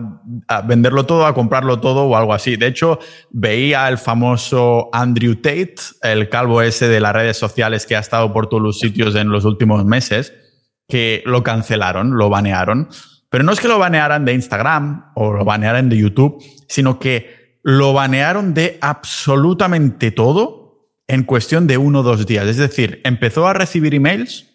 venderlo 0.65 1.07
todo, 1.07 1.27
a 1.27 1.35
comprarlo 1.35 1.81
todo 1.81 2.07
o 2.07 2.17
algo 2.17 2.35
así. 2.35 2.57
De 2.57 2.67
hecho, 2.67 2.99
veía 3.31 3.89
el 3.89 3.97
famoso 3.97 4.89
Andrew 4.93 5.37
Tate, 5.37 5.77
el 6.03 6.29
calvo 6.29 6.63
ese 6.63 6.89
de 6.89 7.01
las 7.01 7.13
redes 7.13 7.37
sociales 7.37 7.87
que 7.87 7.95
ha 7.95 8.01
estado 8.01 8.33
por 8.33 8.49
todos 8.49 8.63
los 8.63 8.81
sitios 8.81 9.15
en 9.15 9.31
los 9.31 9.45
últimos 9.45 9.85
meses, 9.85 10.33
que 10.89 11.23
lo 11.27 11.45
cancelaron, 11.45 12.17
lo 12.17 12.29
banearon. 12.29 12.89
Pero 13.29 13.45
no 13.45 13.53
es 13.53 13.61
que 13.61 13.69
lo 13.69 13.79
banearan 13.79 14.25
de 14.25 14.35
Instagram 14.35 15.13
o 15.15 15.33
lo 15.33 15.45
banearan 15.45 15.89
de 15.89 15.97
YouTube, 15.97 16.43
sino 16.69 16.99
que 16.99 17.40
lo 17.63 17.93
banearon 17.93 18.55
de 18.55 18.79
absolutamente 18.81 20.11
todo 20.11 20.89
en 21.07 21.25
cuestión 21.25 21.67
de 21.67 21.77
uno 21.77 22.01
o 22.01 22.03
dos 22.03 22.27
días. 22.27 22.47
Es 22.47 22.57
decir, 22.57 23.01
empezó 23.05 23.47
a 23.47 23.53
recibir 23.53 23.95
emails 23.95 24.47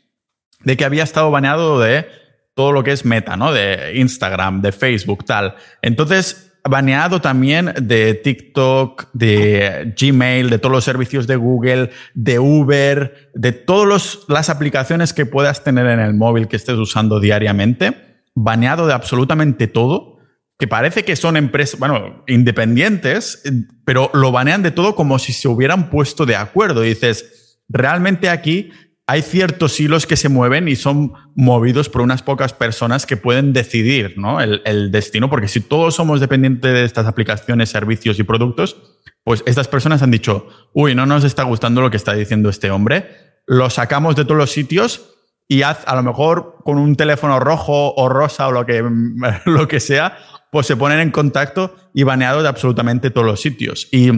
de 0.64 0.78
que 0.78 0.86
había 0.86 1.04
estado 1.04 1.30
baneado 1.30 1.80
de 1.80 2.08
todo 2.54 2.72
lo 2.72 2.84
que 2.84 2.92
es 2.92 3.06
meta, 3.06 3.36
¿no? 3.36 3.52
De 3.52 3.94
Instagram, 3.96 4.62
de 4.62 4.72
Facebook, 4.72 5.26
tal. 5.26 5.56
Entonces, 5.82 6.54
baneado 6.64 7.22
también 7.22 7.74
de 7.80 8.16
TikTok, 8.16 9.10
de 9.14 9.94
Gmail, 10.00 10.50
de 10.50 10.58
todos 10.58 10.72
los 10.72 10.84
servicios 10.84 11.28
de 11.28 11.36
Google, 11.36 11.92
de 12.14 12.40
Uber, 12.40 13.32
de 13.34 13.52
todas 13.52 14.20
las 14.28 14.50
aplicaciones 14.50 15.14
que 15.14 15.26
puedas 15.26 15.64
tener 15.64 15.86
en 15.88 16.00
el 16.00 16.14
móvil 16.14 16.48
que 16.48 16.56
estés 16.56 16.78
usando 16.78 17.20
diariamente. 17.20 18.22
Baneado 18.34 18.88
de 18.88 18.94
absolutamente 18.94 19.68
todo 19.68 20.15
que 20.58 20.68
parece 20.68 21.04
que 21.04 21.16
son 21.16 21.36
empresas, 21.38 21.80
bueno, 21.80 22.24
independientes, 22.28 23.44
pero 23.84 24.10
lo 24.14 24.32
banean 24.32 24.64
de 24.64 24.72
todo 24.72 24.96
como 24.96 25.20
si 25.20 25.34
se 25.34 25.48
hubieran 25.48 25.90
puesto 25.90 26.26
de 26.26 26.36
acuerdo. 26.36 26.82
Dices, 26.82 27.60
realmente 27.68 28.30
aquí 28.30 28.72
hay 29.08 29.22
ciertos 29.22 29.80
hilos 29.80 30.08
que 30.08 30.16
se 30.16 30.30
mueven 30.30 30.68
y 30.68 30.76
son 30.76 31.14
movidos 31.36 31.90
por 31.90 32.02
unas 32.02 32.24
pocas 32.24 32.54
personas 32.54 33.06
que 33.06 33.18
pueden 33.18 33.54
decidir 33.54 34.16
¿no? 34.18 34.42
el 34.42 34.92
destino, 34.92 35.30
porque 35.30 35.48
si 35.48 35.60
todos 35.60 35.94
somos 35.96 36.20
dependientes 36.20 36.74
de 36.74 36.86
estas 36.86 37.06
aplicaciones, 37.06 37.70
servicios 37.70 38.18
y 38.18 38.24
productos, 38.24 38.78
pues 39.24 39.44
estas 39.46 39.68
personas 39.68 40.02
han 40.04 40.12
dicho, 40.12 40.48
uy, 40.74 40.96
no 40.96 41.06
nos 41.06 41.24
está 41.24 41.44
gustando 41.44 41.82
lo 41.82 41.92
que 41.92 41.98
está 41.98 42.14
diciendo 42.14 42.48
este 42.48 42.72
hombre, 42.72 43.08
lo 43.48 43.70
sacamos 43.70 44.16
de 44.16 44.24
todos 44.24 44.38
los 44.38 44.52
sitios 44.52 45.15
y 45.48 45.62
haz 45.62 45.80
a 45.86 45.96
lo 45.96 46.04
mejor 46.04 46.58
con 46.64 46.78
un 46.78 46.96
teléfono 46.96 47.40
rojo 47.40 47.94
o 47.96 48.10
rosa 48.10 48.48
o 48.48 48.52
lo 48.52 48.66
que, 48.66 48.84
lo 49.46 49.68
que 49.68 49.80
sea, 49.80 50.18
pues 50.52 50.68
se 50.68 50.78
ponen 50.78 51.00
en 51.00 51.12
contacto 51.12 51.76
y 51.94 52.04
baneado 52.04 52.42
de 52.42 52.50
absolutamente 52.50 53.12
todos 53.12 53.28
los 53.28 53.42
sitios. 53.42 53.88
Y 53.92 54.12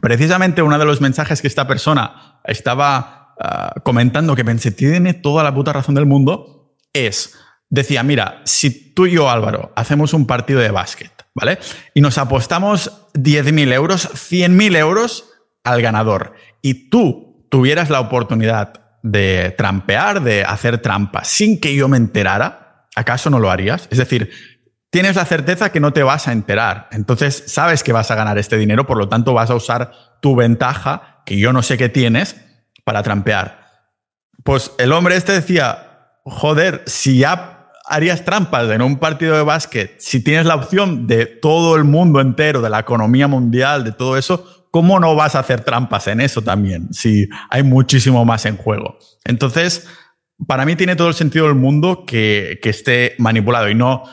precisamente 0.00 0.62
uno 0.62 0.78
de 0.78 0.84
los 0.84 1.00
mensajes 1.00 1.40
que 1.40 1.48
esta 1.48 1.66
persona 1.66 2.40
estaba 2.44 3.34
ah, 3.40 3.74
comentando, 3.82 4.34
que 4.34 4.44
pensé, 4.44 4.72
tiene 4.72 5.14
toda 5.14 5.42
la 5.42 5.54
puta 5.54 5.72
razón 5.72 5.94
del 5.94 6.06
mundo, 6.06 6.76
es, 6.92 7.36
decía, 7.68 8.02
mira, 8.02 8.42
si 8.44 8.92
tú 8.92 9.06
y 9.06 9.12
yo, 9.12 9.30
Álvaro, 9.30 9.72
hacemos 9.76 10.12
un 10.12 10.26
partido 10.26 10.60
de 10.60 10.70
básquet, 10.70 11.12
¿vale? 11.34 11.58
Y 11.94 12.00
nos 12.00 12.18
apostamos 12.18 13.08
10.000 13.14 13.72
euros, 13.72 14.10
100.000 14.12 14.76
euros 14.76 15.30
al 15.62 15.82
ganador, 15.82 16.34
y 16.62 16.90
tú 16.90 17.46
tuvieras 17.48 17.90
la 17.90 18.00
oportunidad 18.00 18.89
de 19.02 19.54
trampear, 19.56 20.22
de 20.22 20.44
hacer 20.44 20.78
trampa 20.78 21.24
sin 21.24 21.60
que 21.60 21.74
yo 21.74 21.88
me 21.88 21.96
enterara, 21.96 22.86
¿acaso 22.94 23.30
no 23.30 23.38
lo 23.38 23.50
harías? 23.50 23.88
Es 23.90 23.98
decir, 23.98 24.30
tienes 24.90 25.16
la 25.16 25.24
certeza 25.24 25.72
que 25.72 25.80
no 25.80 25.92
te 25.92 26.02
vas 26.02 26.28
a 26.28 26.32
enterar. 26.32 26.88
Entonces 26.92 27.44
sabes 27.46 27.82
que 27.82 27.92
vas 27.92 28.10
a 28.10 28.14
ganar 28.14 28.38
este 28.38 28.56
dinero, 28.56 28.86
por 28.86 28.98
lo 28.98 29.08
tanto 29.08 29.32
vas 29.32 29.50
a 29.50 29.54
usar 29.54 29.92
tu 30.20 30.36
ventaja, 30.36 31.22
que 31.24 31.38
yo 31.38 31.52
no 31.52 31.62
sé 31.62 31.78
qué 31.78 31.88
tienes, 31.88 32.36
para 32.84 33.02
trampear. 33.02 33.60
Pues 34.44 34.72
el 34.78 34.92
hombre 34.92 35.16
este 35.16 35.32
decía, 35.32 36.12
joder, 36.24 36.82
si 36.86 37.18
ya 37.18 37.68
harías 37.86 38.24
trampas 38.24 38.70
en 38.70 38.82
un 38.82 38.98
partido 38.98 39.36
de 39.36 39.42
básquet, 39.42 39.96
si 39.98 40.22
tienes 40.22 40.46
la 40.46 40.54
opción 40.54 41.06
de 41.06 41.26
todo 41.26 41.76
el 41.76 41.84
mundo 41.84 42.20
entero, 42.20 42.60
de 42.60 42.70
la 42.70 42.80
economía 42.80 43.28
mundial, 43.28 43.84
de 43.84 43.92
todo 43.92 44.16
eso, 44.16 44.59
¿cómo 44.70 45.00
no 45.00 45.14
vas 45.14 45.34
a 45.34 45.40
hacer 45.40 45.62
trampas 45.62 46.06
en 46.08 46.20
eso 46.20 46.42
también? 46.42 46.92
Si 46.92 47.28
hay 47.50 47.62
muchísimo 47.62 48.24
más 48.24 48.46
en 48.46 48.56
juego. 48.56 48.98
Entonces, 49.24 49.88
para 50.46 50.64
mí 50.64 50.76
tiene 50.76 50.96
todo 50.96 51.08
el 51.08 51.14
sentido 51.14 51.46
del 51.46 51.56
mundo 51.56 52.04
que, 52.06 52.58
que 52.62 52.70
esté 52.70 53.14
manipulado 53.18 53.68
y 53.68 53.74
no, 53.74 54.04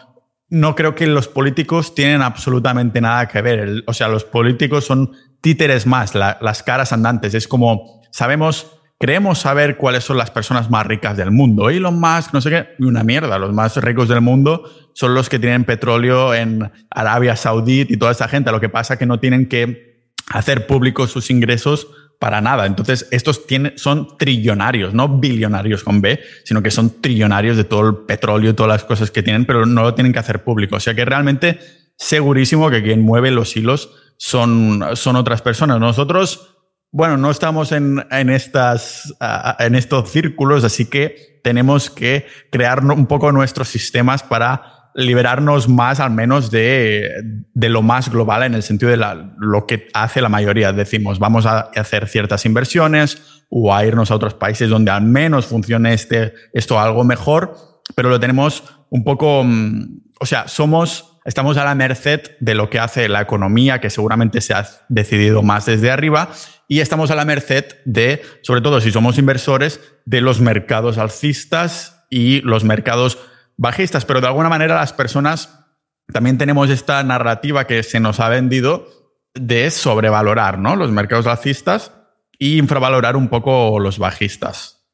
no 0.50 0.76
creo 0.76 0.96
que 0.96 1.08
los 1.08 1.28
políticos 1.28 1.94
tienen 1.94 2.22
absolutamente 2.22 3.02
nada 3.02 3.28
que 3.28 3.42
ver. 3.42 3.84
o 3.86 3.94
sea, 3.94 4.08
los 4.08 4.24
políticos 4.24 4.86
son 4.86 5.12
títeres 5.42 5.86
más, 5.86 6.16
las 6.16 6.64
caras 6.64 6.94
andantes. 6.94 7.34
Es 7.34 7.48
como, 7.48 8.02
sabemos, 8.12 8.80
creemos 8.98 9.40
saber 9.40 9.78
cuáles 9.78 10.04
son 10.04 10.18
las 10.18 10.32
personas 10.32 10.70
más 10.70 10.86
ricas 10.86 11.18
del 11.18 11.32
mundo. 11.32 11.70
Elon 11.70 12.00
Musk, 12.00 12.34
no 12.34 12.42
sé 12.42 12.50
qué, 12.50 12.68
una 12.80 13.04
mierda. 13.04 13.38
Los 13.38 13.54
más 13.54 13.76
ricos 13.78 14.08
del 14.08 14.22
mundo 14.22 14.64
son 14.94 15.14
los 15.14 15.30
que 15.30 15.40
tienen 15.40 15.66
petróleo 15.66 16.34
en 16.34 16.72
Arabia 16.90 17.36
Saudí 17.36 17.86
y 17.88 17.98
toda 17.98 18.12
esa 18.12 18.28
gente. 18.28 18.52
Lo 18.52 18.62
que 18.62 18.70
pasa 18.70 18.94
es 18.94 19.00
que 19.00 19.06
no 19.06 19.20
tienen 19.20 19.48
que 19.48 19.87
hacer 20.30 20.68
públicos 20.68 21.12
sus 21.12 21.30
ingresos 21.30 21.88
para 22.20 22.42
nada. 22.42 22.66
Entonces, 22.66 23.08
estos 23.12 23.46
tienen, 23.46 23.78
son 23.78 24.18
trillonarios, 24.18 24.94
no 24.94 25.20
billonarios 25.20 25.84
con 25.84 26.02
B, 26.02 26.20
sino 26.44 26.64
que 26.64 26.72
son 26.72 27.02
trillonarios 27.02 27.58
de 27.58 27.64
todo 27.64 27.90
el 27.90 27.96
petróleo 28.08 28.52
y 28.52 28.54
todas 28.54 28.72
las 28.72 28.84
cosas 28.84 29.12
que 29.12 29.24
tienen, 29.24 29.46
pero 29.46 29.66
no 29.66 29.84
lo 29.84 29.94
tienen 29.94 30.14
que 30.14 30.20
hacer 30.20 30.44
público. 30.44 30.78
O 30.78 30.80
sea 30.80 30.96
que 30.96 31.06
realmente 31.06 31.60
segurísimo 31.98 32.70
que 32.70 32.84
quien 32.84 33.02
mueve 33.02 33.32
los 33.32 33.56
hilos 33.56 33.90
son, 34.18 34.84
son 34.94 35.16
otras 35.16 35.42
personas. 35.42 35.80
Nosotros, 35.80 36.56
bueno, 36.92 37.18
no 37.18 37.30
estamos 37.30 37.72
en, 37.72 38.06
en, 38.10 38.30
estas, 38.30 39.14
en 39.60 39.76
estos 39.76 40.10
círculos, 40.10 40.64
así 40.64 40.86
que 40.86 41.40
tenemos 41.44 41.90
que 41.90 42.26
crear 42.52 42.84
un 42.84 43.06
poco 43.06 43.32
nuestros 43.32 43.68
sistemas 43.68 44.24
para 44.24 44.77
liberarnos 44.98 45.70
más 45.70 46.00
al 46.00 46.10
menos 46.10 46.50
de, 46.50 47.08
de, 47.54 47.70
lo 47.70 47.84
más 47.84 48.10
global 48.10 48.42
en 48.42 48.56
el 48.56 48.64
sentido 48.64 48.90
de 48.92 48.98
lo 49.38 49.68
que 49.68 49.88
hace 49.94 50.22
la 50.22 50.28
mayoría. 50.28 50.74
Decimos, 50.74 51.20
vamos 51.20 51.46
a 51.46 51.70
hacer 51.76 52.08
ciertas 52.08 52.48
inversiones 52.48 53.46
o 53.50 53.74
a 53.74 53.86
irnos 53.86 54.10
a 54.10 54.16
otros 54.16 54.34
países 54.34 54.70
donde 54.70 54.90
al 54.90 55.04
menos 55.04 55.46
funcione 55.46 55.94
este, 55.94 56.34
esto 56.52 56.80
algo 56.80 57.04
mejor, 57.04 57.56
pero 57.94 58.10
lo 58.10 58.20
tenemos 58.20 58.64
un 58.90 59.04
poco, 59.04 59.44
mm, 59.46 60.00
o 60.20 60.26
sea, 60.26 60.48
somos, 60.48 61.20
estamos 61.26 61.58
a 61.58 61.64
la 61.64 61.76
merced 61.76 62.32
de 62.40 62.56
lo 62.56 62.72
que 62.72 62.80
hace 62.80 63.08
la 63.08 63.22
economía, 63.22 63.80
que 63.80 63.92
seguramente 63.92 64.42
se 64.42 64.56
ha 64.56 64.68
decidido 64.90 65.44
más 65.44 65.68
desde 65.68 65.92
arriba, 65.92 66.32
y 66.68 66.80
estamos 66.80 67.12
a 67.12 67.16
la 67.16 67.24
merced 67.24 67.66
de, 67.86 68.24
sobre 68.42 68.62
todo 68.62 68.82
si 68.82 68.92
somos 68.92 69.20
inversores, 69.20 69.80
de 70.06 70.22
los 70.22 70.42
mercados 70.42 70.98
alcistas 70.98 72.04
y 72.10 72.42
los 72.42 72.64
mercados 72.64 73.20
bajistas, 73.58 74.06
pero 74.06 74.22
de 74.22 74.28
alguna 74.28 74.50
manera 74.50 74.76
las 74.76 74.94
personas 74.94 75.66
también 76.14 76.38
tenemos 76.38 76.70
esta 76.70 77.04
narrativa 77.04 77.66
que 77.66 77.84
se 77.84 78.00
nos 78.00 78.20
ha 78.20 78.30
vendido 78.30 78.86
de 79.34 79.70
sobrevalorar 79.70 80.58
¿no? 80.60 80.76
los 80.76 80.92
mercados 80.92 81.28
alcistas 81.28 81.92
y 82.40 82.58
infravalorar 82.58 83.16
un 83.16 83.28
poco 83.28 83.80
los 83.80 84.00
bajistas. 84.00 84.88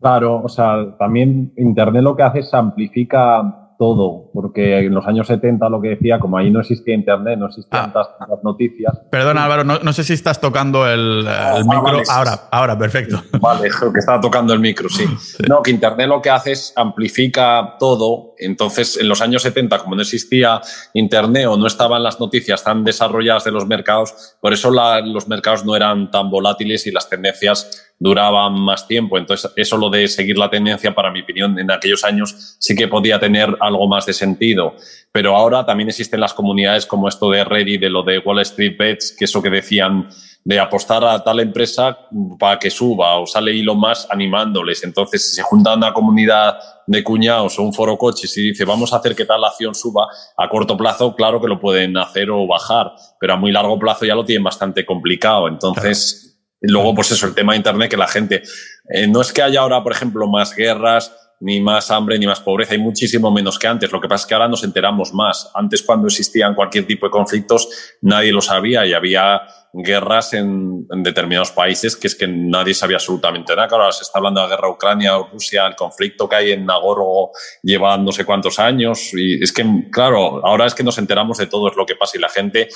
Claro, 0.00 0.42
o 0.42 0.48
sea, 0.48 0.96
también 0.98 1.52
Internet 1.56 2.02
lo 2.02 2.16
que 2.16 2.22
hace 2.22 2.40
es 2.40 2.54
amplifica 2.54 3.61
todo, 3.82 4.30
porque 4.32 4.78
en 4.78 4.94
los 4.94 5.04
años 5.08 5.26
70 5.26 5.68
lo 5.68 5.80
que 5.80 5.88
decía, 5.88 6.20
como 6.20 6.38
ahí 6.38 6.52
no 6.52 6.60
existía 6.60 6.94
internet, 6.94 7.36
no 7.36 7.48
existían 7.48 7.90
ah. 7.92 7.92
tantas 7.92 8.44
noticias. 8.44 8.96
Perdón 9.10 9.38
Álvaro, 9.38 9.64
no, 9.64 9.92
sé 9.92 10.04
si 10.04 10.12
estás 10.12 10.40
tocando 10.40 10.88
el, 10.88 11.26
ah, 11.26 11.60
micro. 11.64 12.00
ahora, 12.08 12.42
ahora, 12.52 12.78
perfecto. 12.78 13.20
Vale, 13.40 13.68
creo 13.70 13.92
que 13.92 13.98
estaba 13.98 14.20
tocando 14.20 14.52
el 14.54 14.60
micro, 14.60 14.88
sí. 14.88 15.04
No, 15.48 15.64
que 15.64 15.72
internet 15.72 16.06
lo 16.06 16.22
que 16.22 16.30
hace 16.30 16.52
es 16.52 16.72
amplifica 16.76 17.74
todo. 17.80 18.34
Entonces, 18.38 18.98
en 18.98 19.08
los 19.08 19.20
años 19.20 19.42
70, 19.42 19.80
como 19.80 19.96
no 19.96 20.02
existía 20.02 20.60
internet 20.94 21.46
o 21.48 21.56
no 21.56 21.66
estaban 21.66 22.04
las 22.04 22.20
noticias 22.20 22.62
tan 22.62 22.84
desarrolladas 22.84 23.42
de 23.42 23.50
los 23.50 23.66
mercados, 23.66 24.36
por 24.40 24.52
eso 24.52 24.70
los 24.70 25.26
mercados 25.26 25.64
no 25.64 25.74
eran 25.74 26.08
tan 26.08 26.30
volátiles 26.30 26.86
y 26.86 26.92
las 26.92 27.08
tendencias 27.08 27.91
duraban 28.02 28.58
más 28.60 28.88
tiempo. 28.88 29.16
Entonces, 29.16 29.52
eso 29.54 29.76
lo 29.76 29.88
de 29.88 30.08
seguir 30.08 30.36
la 30.36 30.50
tendencia, 30.50 30.92
para 30.92 31.12
mi 31.12 31.20
opinión, 31.20 31.56
en 31.60 31.70
aquellos 31.70 32.02
años 32.02 32.56
sí 32.58 32.74
que 32.74 32.88
podía 32.88 33.20
tener 33.20 33.56
algo 33.60 33.86
más 33.86 34.06
de 34.06 34.12
sentido. 34.12 34.74
Pero 35.12 35.36
ahora 35.36 35.64
también 35.64 35.88
existen 35.88 36.18
las 36.18 36.34
comunidades 36.34 36.84
como 36.84 37.08
esto 37.08 37.30
de 37.30 37.44
Reddit, 37.44 37.80
de 37.80 37.90
lo 37.90 38.02
de 38.02 38.18
Wall 38.18 38.40
Street 38.40 38.76
Bets, 38.76 39.14
que 39.16 39.26
eso 39.26 39.40
que 39.40 39.50
decían 39.50 40.08
de 40.44 40.58
apostar 40.58 41.04
a 41.04 41.22
tal 41.22 41.38
empresa 41.38 41.96
para 42.40 42.58
que 42.58 42.70
suba 42.70 43.20
o 43.20 43.26
sale 43.26 43.52
Elon 43.52 43.78
más 43.78 44.08
animándoles. 44.10 44.82
Entonces, 44.82 45.30
si 45.30 45.36
se 45.36 45.42
junta 45.42 45.74
una 45.74 45.92
comunidad 45.92 46.58
de 46.88 47.04
cuñados 47.04 47.56
o 47.60 47.62
un 47.62 47.72
foro 47.72 47.96
coches 47.96 48.36
y 48.36 48.48
dice 48.48 48.64
vamos 48.64 48.92
a 48.92 48.96
hacer 48.96 49.14
que 49.14 49.24
tal 49.24 49.44
acción 49.44 49.76
suba, 49.76 50.08
a 50.36 50.48
corto 50.48 50.76
plazo, 50.76 51.14
claro 51.14 51.40
que 51.40 51.46
lo 51.46 51.60
pueden 51.60 51.96
hacer 51.96 52.32
o 52.32 52.48
bajar, 52.48 52.92
pero 53.20 53.34
a 53.34 53.36
muy 53.36 53.52
largo 53.52 53.78
plazo 53.78 54.04
ya 54.04 54.16
lo 54.16 54.24
tienen 54.24 54.42
bastante 54.42 54.84
complicado. 54.84 55.46
Entonces, 55.46 56.31
luego, 56.62 56.94
pues 56.94 57.10
eso, 57.10 57.26
el 57.26 57.34
tema 57.34 57.52
de 57.52 57.58
Internet, 57.58 57.90
que 57.90 57.96
la 57.96 58.08
gente, 58.08 58.42
eh, 58.88 59.06
no 59.06 59.20
es 59.20 59.32
que 59.32 59.42
haya 59.42 59.60
ahora, 59.60 59.82
por 59.82 59.92
ejemplo, 59.92 60.26
más 60.28 60.54
guerras, 60.54 61.12
ni 61.42 61.60
más 61.60 61.90
hambre, 61.90 62.18
ni 62.20 62.26
más 62.26 62.40
pobreza, 62.40 62.72
hay 62.72 62.78
muchísimo 62.78 63.30
menos 63.32 63.58
que 63.58 63.66
antes. 63.66 63.90
Lo 63.90 64.00
que 64.00 64.06
pasa 64.06 64.22
es 64.22 64.26
que 64.28 64.34
ahora 64.34 64.46
nos 64.46 64.62
enteramos 64.62 65.12
más. 65.12 65.50
Antes, 65.54 65.82
cuando 65.82 66.06
existían 66.06 66.54
cualquier 66.54 66.86
tipo 66.86 67.06
de 67.06 67.10
conflictos, 67.10 67.68
nadie 68.00 68.30
lo 68.30 68.40
sabía 68.40 68.86
y 68.86 68.94
había 68.94 69.42
guerras 69.72 70.34
en, 70.34 70.86
determinados 71.02 71.50
países 71.50 71.96
que 71.96 72.06
es 72.06 72.14
que 72.14 72.28
nadie 72.28 72.74
sabía 72.74 72.98
absolutamente 72.98 73.56
nada. 73.56 73.68
Ahora 73.72 73.90
se 73.90 74.04
está 74.04 74.20
hablando 74.20 74.40
de 74.40 74.46
la 74.46 74.54
guerra 74.54 74.70
Ucrania 74.70 75.18
o 75.18 75.30
Rusia, 75.32 75.66
el 75.66 75.74
conflicto 75.74 76.28
que 76.28 76.36
hay 76.36 76.52
en 76.52 76.64
Nagorno 76.64 77.30
lleva 77.64 77.96
no 77.98 78.12
sé 78.12 78.24
cuántos 78.24 78.60
años. 78.60 79.12
Y 79.12 79.42
es 79.42 79.52
que, 79.52 79.64
claro, 79.90 80.46
ahora 80.46 80.66
es 80.66 80.74
que 80.76 80.84
nos 80.84 80.98
enteramos 80.98 81.38
de 81.38 81.46
todo 81.46 81.68
es 81.68 81.76
lo 81.76 81.86
que 81.86 81.96
pasa 81.96 82.18
y 82.18 82.20
la 82.20 82.28
gente 82.28 82.68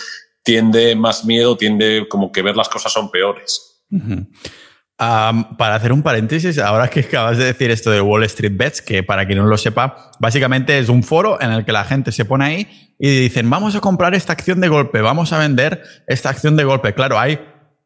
tiende 0.43 0.97
más 0.97 1.25
miedo, 1.25 1.57
tiende 1.57 2.09
como 2.09 2.33
que 2.33 2.43
ver 2.43 2.57
las 2.57 2.69
cosas 2.69 2.93
son 2.93 3.13
peores 3.13 3.76
para 4.97 5.75
hacer 5.75 5.93
un 5.93 6.03
paréntesis, 6.03 6.59
ahora 6.59 6.89
que 6.89 7.01
acabas 7.01 7.39
de 7.39 7.45
decir 7.45 7.71
esto 7.71 7.91
de 7.91 8.01
Wall 8.01 8.25
Street 8.25 8.57
Bets, 8.57 8.81
que 8.81 9.03
para 9.03 9.27
quien 9.27 9.39
no 9.39 9.47
lo 9.47 9.59
sepa, 9.59 10.11
básicamente 10.19 10.79
es 10.79 10.89
un 10.89 11.03
foro 11.03 11.41
en 11.41 11.53
el 11.53 11.65
que 11.65 11.73
la 11.73 11.85
gente 11.85 12.13
se 12.13 12.25
pone 12.25 12.45
ahí 12.45 12.69
y 12.99 13.21
dicen, 13.21 13.51
vamos 13.51 13.77
a 13.77 13.81
comprar 13.81 14.15
esta 14.15 14.33
acción 14.33 14.61
de 14.61 14.69
golpe, 14.69 15.03
vamos 15.03 15.33
a 15.33 15.39
vender 15.39 15.83
esta 16.07 16.31
acción 16.31 16.57
de 16.57 16.65
golpe. 16.65 16.95
Claro, 16.95 17.19
hay 17.19 17.39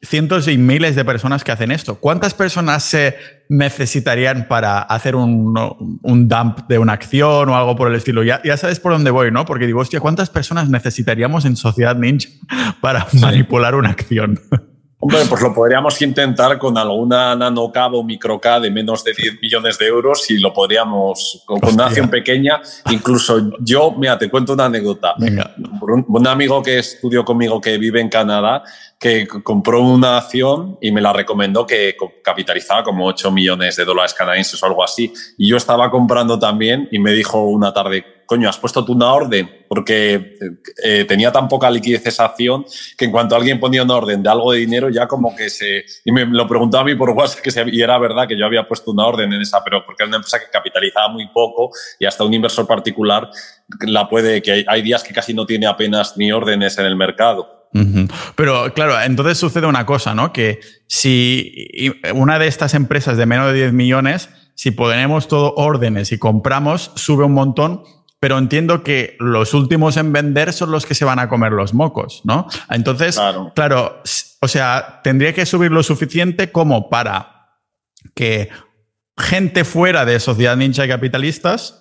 cientos 0.03 0.49
y 0.49 0.57
miles 0.57 0.97
de 0.97 1.05
personas 1.05 1.45
que 1.45 1.53
hacen 1.53 1.71
esto. 1.71 1.97
¿Cuántas 1.97 2.33
personas 2.33 2.85
se 2.85 3.17
necesitarían 3.49 4.47
para 4.49 4.81
hacer 4.81 5.15
un, 5.15 5.53
dump 5.53 6.69
de 6.69 6.79
una 6.79 6.93
acción 6.93 7.49
o 7.49 7.57
algo 7.57 7.77
por 7.77 7.89
el 7.89 7.97
estilo? 7.97 8.23
Ya, 8.23 8.41
ya 8.45 8.57
sabes 8.57 8.81
por 8.81 8.93
dónde 8.93 9.11
voy, 9.11 9.31
¿no? 9.31 9.45
Porque 9.45 9.67
digo, 9.67 9.81
hostia, 9.81 10.01
¿cuántas 10.01 10.31
personas 10.31 10.71
necesitaríamos 10.71 11.45
en 11.45 11.57
Sociedad 11.57 11.97
Ninja 11.97 12.29
para 12.81 13.07
manipular 13.21 13.75
una 13.75 13.91
acción? 13.91 14.41
Hombre, 15.03 15.21
pues 15.31 15.41
lo 15.41 15.55
podríamos 15.55 16.01
intentar 16.03 16.59
con 16.59 16.77
alguna 16.77 17.35
nanocab 17.35 17.95
o 17.95 18.05
microcab 18.05 18.61
de 18.61 18.71
menos 18.71 19.03
de 19.03 19.15
10 19.15 19.41
millones 19.41 19.79
de 19.79 19.87
euros 19.87 20.31
y 20.31 20.37
lo 20.37 20.53
podríamos, 20.53 21.43
con 21.47 21.59
una 21.73 21.87
acción 21.87 22.11
pequeña, 22.11 22.61
incluso 22.91 23.51
yo, 23.61 23.93
mira, 23.93 24.19
te 24.19 24.29
cuento 24.29 24.53
una 24.53 24.67
anécdota. 24.67 25.15
Venga. 25.17 25.55
Un, 25.81 26.05
un, 26.07 26.27
amigo 26.27 26.63
que 26.63 26.79
estudió 26.79 27.25
conmigo 27.25 27.63
que 27.63 27.79
vive 27.79 27.99
en 27.99 28.11
Canadá, 28.11 28.63
que 28.99 29.27
compró 29.27 29.81
una 29.81 30.19
acción 30.19 30.77
y 30.83 30.93
me 30.93 31.01
la 31.01 31.15
recomendó 31.15 31.67
que 31.67 31.97
capitalizaba 32.23 32.83
como 32.83 33.07
8 33.07 33.31
millones 33.31 33.77
de 33.77 33.87
dólares 33.87 34.13
canadienses 34.13 34.63
o 34.63 34.67
algo 34.67 34.85
así. 34.85 35.11
Y 35.39 35.49
yo 35.49 35.57
estaba 35.57 35.91
comprando 35.91 36.39
también 36.39 36.87
y 36.93 36.99
me 36.99 37.13
dijo 37.13 37.43
una 37.45 37.73
tarde, 37.73 38.05
coño, 38.31 38.49
has 38.49 38.59
puesto 38.59 38.85
tú 38.85 38.93
una 38.93 39.13
orden, 39.13 39.51
porque 39.69 40.39
eh, 40.85 41.05
tenía 41.05 41.33
tan 41.33 41.49
poca 41.49 41.69
liquidez 41.69 42.07
esa 42.07 42.27
acción 42.27 42.65
que 42.97 43.07
en 43.07 43.11
cuanto 43.11 43.35
alguien 43.35 43.59
ponía 43.59 43.83
una 43.83 43.97
orden 43.97 44.23
de 44.23 44.31
algo 44.31 44.53
de 44.53 44.61
dinero, 44.61 44.89
ya 44.89 45.09
como 45.09 45.35
que 45.35 45.51
se. 45.51 45.85
Y 46.05 46.13
me 46.13 46.25
lo 46.27 46.47
preguntó 46.47 46.79
a 46.79 46.85
mí 46.85 46.95
por 46.95 47.11
WhatsApp, 47.11 47.41
que 47.41 47.51
se, 47.51 47.65
y 47.69 47.83
era 47.83 47.99
verdad 47.99 48.29
que 48.29 48.39
yo 48.39 48.47
había 48.47 48.69
puesto 48.69 48.93
una 48.93 49.05
orden 49.05 49.33
en 49.33 49.43
esa, 49.43 49.65
pero 49.65 49.85
porque 49.85 50.05
era 50.05 50.11
una 50.11 50.19
empresa 50.19 50.39
que 50.39 50.47
capitalizaba 50.49 51.09
muy 51.09 51.27
poco 51.35 51.73
y 51.99 52.07
hasta 52.07 52.23
un 52.23 52.33
inversor 52.33 52.69
particular 52.69 53.29
la 53.81 54.09
puede, 54.09 54.41
que 54.41 54.65
hay 54.65 54.83
días 54.83 55.03
que 55.03 55.13
casi 55.13 55.35
no 55.35 55.45
tiene 55.45 55.67
apenas 55.67 56.17
ni 56.17 56.31
órdenes 56.31 56.79
en 56.79 56.87
el 56.87 56.95
mercado. 56.95 57.67
Pero 58.37 58.73
claro, 58.75 59.01
entonces 59.01 59.39
sucede 59.39 59.67
una 59.67 59.87
cosa, 59.87 60.15
¿no? 60.15 60.33
Que 60.33 60.61
si 60.87 61.93
una 62.15 62.39
de 62.39 62.47
estas 62.47 62.75
empresas 62.75 63.17
de 63.17 63.27
menos 63.27 63.49
de 63.49 63.55
10 63.55 63.73
millones, 63.73 64.29
si 64.55 64.73
ponemos 64.73 65.27
todo 65.27 65.55
órdenes 65.57 66.13
y 66.13 66.19
compramos, 66.19 66.93
sube 66.95 67.25
un 67.25 67.33
montón, 67.33 67.83
pero 68.21 68.37
entiendo 68.39 68.83
que 68.83 69.17
los 69.19 69.55
últimos 69.55 69.97
en 69.97 70.13
vender 70.13 70.53
son 70.53 70.71
los 70.71 70.85
que 70.85 70.95
se 70.95 71.07
van 71.07 71.19
a 71.19 71.29
comer 71.29 71.53
los 71.53 71.73
mocos, 71.73 72.21
¿no? 72.25 72.47
Entonces, 72.69 73.19
claro, 73.55 74.03
o 74.41 74.49
sea, 74.49 75.01
tendría 75.03 75.33
que 75.33 75.47
subir 75.47 75.71
lo 75.71 75.83
suficiente 75.83 76.53
como 76.53 76.91
para 76.91 77.59
que 78.15 78.51
gente 79.17 79.65
fuera 79.65 80.05
de 80.05 80.21
sociedad 80.21 80.57
ninja 80.57 80.85
y 80.85 80.89
capitalistas 80.89 81.81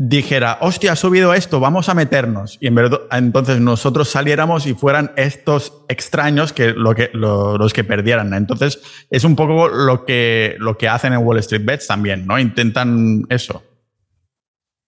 dijera, 0.00 0.58
hostia, 0.60 0.92
ha 0.92 0.96
subido 0.96 1.34
esto, 1.34 1.58
vamos 1.58 1.88
a 1.88 1.94
meternos. 1.94 2.56
Y 2.60 2.68
en 2.68 2.76
verdad, 2.76 3.00
entonces 3.10 3.60
nosotros 3.60 4.08
saliéramos 4.08 4.66
y 4.66 4.74
fueran 4.74 5.12
estos 5.16 5.84
extraños 5.88 6.52
que, 6.52 6.72
lo 6.72 6.94
que 6.94 7.10
los 7.12 7.72
que 7.72 7.82
perdieran. 7.82 8.32
Entonces, 8.32 8.80
es 9.10 9.24
un 9.24 9.34
poco 9.34 9.68
lo 9.68 10.04
que, 10.04 10.54
lo 10.58 10.78
que 10.78 10.88
hacen 10.88 11.12
en 11.12 11.18
Wall 11.18 11.38
Street 11.38 11.64
Bets 11.64 11.88
también, 11.88 12.26
¿no? 12.26 12.38
Intentan 12.38 13.26
eso. 13.28 13.62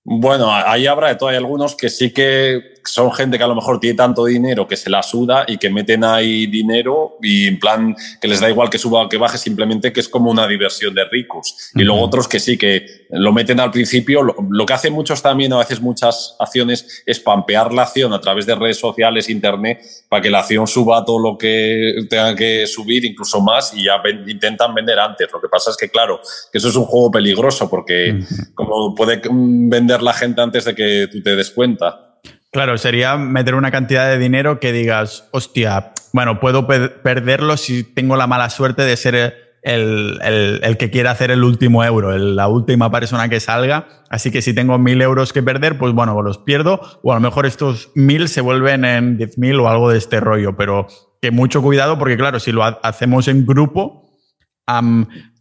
Bueno, 0.04 0.50
ahí 0.50 0.86
habrá 0.86 1.08
de 1.08 1.16
todo. 1.16 1.28
Hay 1.28 1.36
algunos 1.36 1.76
que 1.76 1.90
sí 1.90 2.12
que 2.12 2.79
son 2.84 3.12
gente 3.12 3.38
que 3.38 3.44
a 3.44 3.46
lo 3.46 3.54
mejor 3.54 3.80
tiene 3.80 3.96
tanto 3.96 4.24
dinero 4.24 4.66
que 4.66 4.76
se 4.76 4.90
la 4.90 5.02
suda 5.02 5.44
y 5.46 5.58
que 5.58 5.70
meten 5.70 6.04
ahí 6.04 6.46
dinero 6.46 7.16
y 7.22 7.46
en 7.46 7.58
plan 7.58 7.94
que 8.20 8.28
les 8.28 8.40
da 8.40 8.48
igual 8.48 8.70
que 8.70 8.78
suba 8.78 9.02
o 9.02 9.08
que 9.08 9.16
baje, 9.16 9.38
simplemente 9.38 9.92
que 9.92 10.00
es 10.00 10.08
como 10.08 10.30
una 10.30 10.46
diversión 10.46 10.94
de 10.94 11.04
ricos. 11.04 11.70
Y 11.74 11.82
luego 11.82 12.02
otros 12.02 12.28
que 12.28 12.40
sí, 12.40 12.56
que 12.56 13.06
lo 13.10 13.32
meten 13.32 13.60
al 13.60 13.70
principio. 13.70 14.22
Lo, 14.22 14.66
que 14.66 14.72
hacen 14.72 14.92
muchos 14.92 15.22
también, 15.22 15.52
a 15.52 15.58
veces 15.58 15.80
muchas 15.80 16.36
acciones, 16.38 17.02
es 17.06 17.20
pampear 17.20 17.72
la 17.72 17.82
acción 17.82 18.12
a 18.12 18.20
través 18.20 18.46
de 18.46 18.54
redes 18.54 18.78
sociales, 18.78 19.28
internet, 19.28 19.82
para 20.08 20.22
que 20.22 20.30
la 20.30 20.40
acción 20.40 20.66
suba 20.66 21.04
todo 21.04 21.18
lo 21.18 21.38
que 21.38 22.06
tenga 22.08 22.34
que 22.34 22.66
subir, 22.66 23.04
incluso 23.04 23.40
más, 23.40 23.74
y 23.74 23.84
ya 23.84 24.00
intentan 24.26 24.74
vender 24.74 24.98
antes. 24.98 25.28
Lo 25.32 25.40
que 25.40 25.48
pasa 25.48 25.70
es 25.70 25.76
que, 25.76 25.88
claro, 25.88 26.20
que 26.50 26.58
eso 26.58 26.68
es 26.68 26.76
un 26.76 26.84
juego 26.84 27.10
peligroso 27.10 27.68
porque 27.68 28.20
como 28.54 28.94
puede 28.94 29.20
vender 29.30 30.02
la 30.02 30.12
gente 30.12 30.40
antes 30.40 30.64
de 30.64 30.74
que 30.74 31.08
tú 31.10 31.22
te 31.22 31.36
des 31.36 31.50
cuenta. 31.50 32.09
Claro, 32.52 32.78
sería 32.78 33.16
meter 33.16 33.54
una 33.54 33.70
cantidad 33.70 34.08
de 34.08 34.18
dinero 34.18 34.58
que 34.58 34.72
digas, 34.72 35.28
hostia, 35.30 35.92
bueno, 36.12 36.40
puedo 36.40 36.66
perderlo 36.66 37.56
si 37.56 37.84
tengo 37.84 38.16
la 38.16 38.26
mala 38.26 38.50
suerte 38.50 38.82
de 38.82 38.96
ser 38.96 39.34
el, 39.62 40.18
el, 40.22 40.76
que 40.76 40.90
quiera 40.90 41.12
hacer 41.12 41.30
el 41.30 41.44
último 41.44 41.84
euro, 41.84 42.16
la 42.18 42.48
última 42.48 42.90
persona 42.90 43.28
que 43.28 43.38
salga. 43.38 43.86
Así 44.08 44.32
que 44.32 44.42
si 44.42 44.52
tengo 44.52 44.78
mil 44.78 45.00
euros 45.00 45.32
que 45.32 45.44
perder, 45.44 45.78
pues 45.78 45.92
bueno, 45.92 46.20
los 46.22 46.38
pierdo. 46.38 46.80
O 47.04 47.12
a 47.12 47.14
lo 47.14 47.20
mejor 47.20 47.46
estos 47.46 47.92
mil 47.94 48.28
se 48.28 48.40
vuelven 48.40 48.84
en 48.84 49.16
diez 49.16 49.38
mil 49.38 49.60
o 49.60 49.68
algo 49.68 49.90
de 49.90 49.98
este 49.98 50.18
rollo. 50.18 50.56
Pero 50.56 50.88
que 51.22 51.30
mucho 51.30 51.62
cuidado 51.62 52.00
porque, 52.00 52.16
claro, 52.16 52.40
si 52.40 52.50
lo 52.50 52.64
hacemos 52.64 53.28
en 53.28 53.46
grupo, 53.46 54.10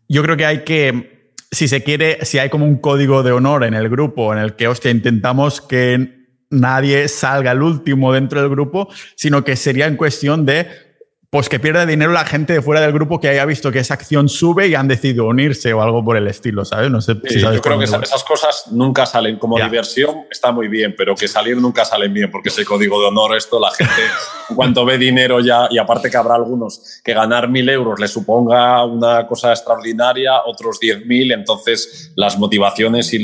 yo 0.07 0.21
creo 0.23 0.37
que 0.37 0.45
hay 0.45 0.63
que 0.63 1.33
si 1.51 1.67
se 1.67 1.83
quiere, 1.83 2.23
si 2.23 2.37
hay 2.37 2.49
como 2.49 2.65
un 2.65 2.77
código 2.77 3.23
de 3.23 3.31
honor 3.31 3.63
en 3.63 3.73
el 3.73 3.89
grupo 3.89 4.31
en 4.33 4.39
el 4.39 4.55
que, 4.55 4.67
hostia, 4.67 4.91
intentamos 4.91 5.61
que 5.61 6.18
nadie 6.49 7.07
salga 7.07 7.51
el 7.51 7.61
último 7.61 8.13
dentro 8.13 8.41
del 8.41 8.49
grupo, 8.49 8.89
sino 9.15 9.43
que 9.43 9.55
sería 9.55 9.87
en 9.87 9.97
cuestión 9.97 10.45
de 10.45 10.88
pues 11.31 11.47
que 11.47 11.59
pierda 11.59 11.85
dinero 11.85 12.11
la 12.11 12.25
gente 12.25 12.53
de 12.53 12.61
fuera 12.61 12.81
del 12.81 12.91
grupo 12.91 13.19
que 13.19 13.29
haya 13.29 13.45
visto 13.45 13.71
que 13.71 13.77
esa 13.77 13.93
acción 13.93 14.29
sube 14.29 14.67
y 14.67 14.73
han 14.73 14.87
decidido 14.87 15.27
unirse 15.27 15.71
o 15.73 15.81
algo 15.83 16.03
por 16.03 16.17
el 16.17 16.27
estilo, 16.27 16.65
¿sabes? 16.65 16.89
No 16.89 17.01
sé 17.01 17.15
si 17.27 17.39
Yo 17.39 17.61
creo 17.61 17.77
que 17.77 17.85
esas, 17.85 18.23
cosas 18.23 18.65
nunca 18.71 19.05
salen 19.05 19.37
como 19.37 19.57
diversión, 19.57 20.25
está 20.31 20.51
muy 20.51 20.67
bien, 20.67 20.95
pero 20.97 21.13
que 21.13 21.27
salir 21.27 21.57
nunca 21.57 21.85
salen 21.85 22.11
bien, 22.13 22.31
porque 22.31 22.49
ese 22.49 22.65
código 22.65 22.99
de 22.99 23.07
honor, 23.09 23.37
esto, 23.37 23.59
la 23.59 23.69
gente, 23.69 24.01
en 24.49 24.55
cuanto 24.55 24.83
ve 24.85 24.97
dinero 24.97 25.39
ya, 25.39 25.67
y 25.69 25.77
aparte 25.77 26.09
que 26.09 26.17
habrá 26.17 26.33
algunos 26.33 26.99
que 27.03 27.13
ganar 27.13 27.47
mil 27.47 27.69
euros 27.69 27.99
le 27.99 28.07
suponga 28.07 28.83
una 28.85 29.27
cosa 29.27 29.51
extraordinaria, 29.51 30.41
otros 30.47 30.79
diez 30.79 31.05
mil, 31.05 31.31
entonces 31.31 32.11
las 32.15 32.39
motivaciones 32.39 33.13
y 33.13 33.21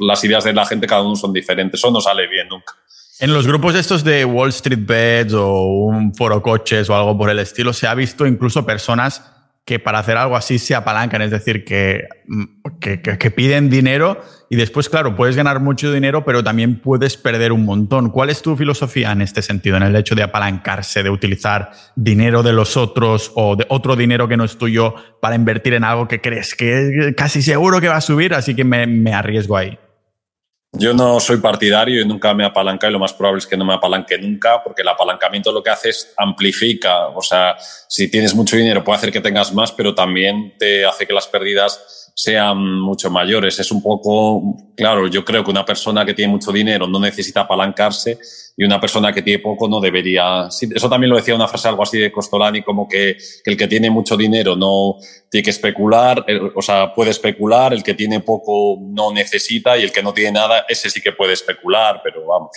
las 0.00 0.22
ideas 0.22 0.44
de 0.44 0.52
la 0.52 0.66
gente 0.66 0.86
cada 0.86 1.00
uno 1.00 1.16
son 1.16 1.32
diferentes, 1.32 1.80
eso 1.80 1.90
no 1.90 2.02
sale 2.02 2.26
bien 2.28 2.46
nunca. 2.48 2.74
En 3.20 3.32
los 3.32 3.48
grupos 3.48 3.74
estos 3.74 4.04
de 4.04 4.24
Wall 4.24 4.50
Street 4.50 4.86
Bets 4.86 5.32
o 5.34 5.64
un 5.64 6.14
foro 6.14 6.40
coches 6.40 6.88
o 6.88 6.94
algo 6.94 7.18
por 7.18 7.30
el 7.30 7.40
estilo, 7.40 7.72
se 7.72 7.88
ha 7.88 7.94
visto 7.94 8.24
incluso 8.26 8.64
personas 8.64 9.24
que 9.64 9.80
para 9.80 9.98
hacer 9.98 10.16
algo 10.16 10.36
así 10.36 10.58
se 10.60 10.76
apalancan, 10.76 11.20
es 11.22 11.32
decir, 11.32 11.64
que, 11.64 12.06
mm, 12.28 12.44
que, 12.78 13.30
piden 13.32 13.68
dinero 13.68 14.22
y 14.48 14.54
después, 14.54 14.88
claro, 14.88 15.16
puedes 15.16 15.34
ganar 15.34 15.58
mucho 15.60 15.92
dinero, 15.92 16.24
pero 16.24 16.44
también 16.44 16.80
puedes 16.80 17.16
perder 17.16 17.50
un 17.50 17.64
montón. 17.64 18.10
¿Cuál 18.10 18.30
es 18.30 18.40
tu 18.40 18.56
filosofía 18.56 19.10
en 19.10 19.20
este 19.20 19.42
sentido, 19.42 19.76
en 19.76 19.82
el 19.82 19.96
hecho 19.96 20.14
de 20.14 20.22
apalancarse, 20.22 21.02
de 21.02 21.10
utilizar 21.10 21.72
dinero 21.96 22.44
de 22.44 22.52
los 22.52 22.76
otros 22.76 23.32
o 23.34 23.56
de 23.56 23.66
otro 23.68 23.96
dinero 23.96 24.28
que 24.28 24.36
no 24.36 24.44
es 24.44 24.56
tuyo 24.56 24.94
para 25.20 25.34
invertir 25.34 25.74
en 25.74 25.82
algo 25.82 26.06
que 26.06 26.20
crees 26.20 26.54
que 26.54 27.14
casi 27.16 27.42
seguro 27.42 27.80
que 27.80 27.88
va 27.88 27.96
a 27.96 28.00
subir, 28.00 28.32
así 28.32 28.54
que 28.54 28.64
me 28.64 29.12
arriesgo 29.12 29.56
ahí? 29.56 29.76
Yo 30.72 30.92
no 30.92 31.18
soy 31.18 31.38
partidario 31.38 32.02
y 32.02 32.06
nunca 32.06 32.34
me 32.34 32.44
apalanca 32.44 32.88
y 32.88 32.92
lo 32.92 32.98
más 32.98 33.14
probable 33.14 33.38
es 33.38 33.46
que 33.46 33.56
no 33.56 33.64
me 33.64 33.74
apalanque 33.74 34.18
nunca 34.18 34.62
porque 34.62 34.82
el 34.82 34.88
apalancamiento 34.88 35.50
lo 35.50 35.62
que 35.62 35.70
hace 35.70 35.88
es 35.88 36.12
amplifica. 36.16 37.08
O 37.08 37.22
sea, 37.22 37.56
si 37.88 38.10
tienes 38.10 38.34
mucho 38.34 38.56
dinero 38.56 38.84
puede 38.84 38.98
hacer 38.98 39.10
que 39.10 39.22
tengas 39.22 39.52
más, 39.54 39.72
pero 39.72 39.94
también 39.94 40.54
te 40.58 40.84
hace 40.84 41.06
que 41.06 41.14
las 41.14 41.26
pérdidas 41.26 42.07
sean 42.20 42.80
mucho 42.80 43.10
mayores. 43.10 43.60
Es 43.60 43.70
un 43.70 43.80
poco, 43.80 44.56
claro, 44.76 45.06
yo 45.06 45.24
creo 45.24 45.44
que 45.44 45.52
una 45.52 45.64
persona 45.64 46.04
que 46.04 46.14
tiene 46.14 46.32
mucho 46.32 46.50
dinero 46.50 46.88
no 46.88 46.98
necesita 46.98 47.42
apalancarse 47.42 48.18
y 48.56 48.64
una 48.64 48.80
persona 48.80 49.12
que 49.12 49.22
tiene 49.22 49.38
poco 49.38 49.68
no 49.68 49.80
debería. 49.80 50.48
Eso 50.48 50.88
también 50.88 51.10
lo 51.10 51.16
decía 51.16 51.36
una 51.36 51.46
frase 51.46 51.68
algo 51.68 51.84
así 51.84 51.96
de 51.96 52.10
Costolani, 52.10 52.62
como 52.62 52.88
que, 52.88 53.16
el 53.44 53.56
que 53.56 53.68
tiene 53.68 53.88
mucho 53.88 54.16
dinero 54.16 54.56
no 54.56 54.96
tiene 55.30 55.44
que 55.44 55.50
especular, 55.50 56.26
o 56.56 56.60
sea, 56.60 56.92
puede 56.92 57.12
especular, 57.12 57.72
el 57.72 57.84
que 57.84 57.94
tiene 57.94 58.18
poco 58.18 58.80
no 58.82 59.12
necesita 59.12 59.78
y 59.78 59.84
el 59.84 59.92
que 59.92 60.02
no 60.02 60.12
tiene 60.12 60.32
nada, 60.32 60.64
ese 60.68 60.90
sí 60.90 61.00
que 61.00 61.12
puede 61.12 61.34
especular, 61.34 62.00
pero 62.02 62.26
vamos. 62.26 62.50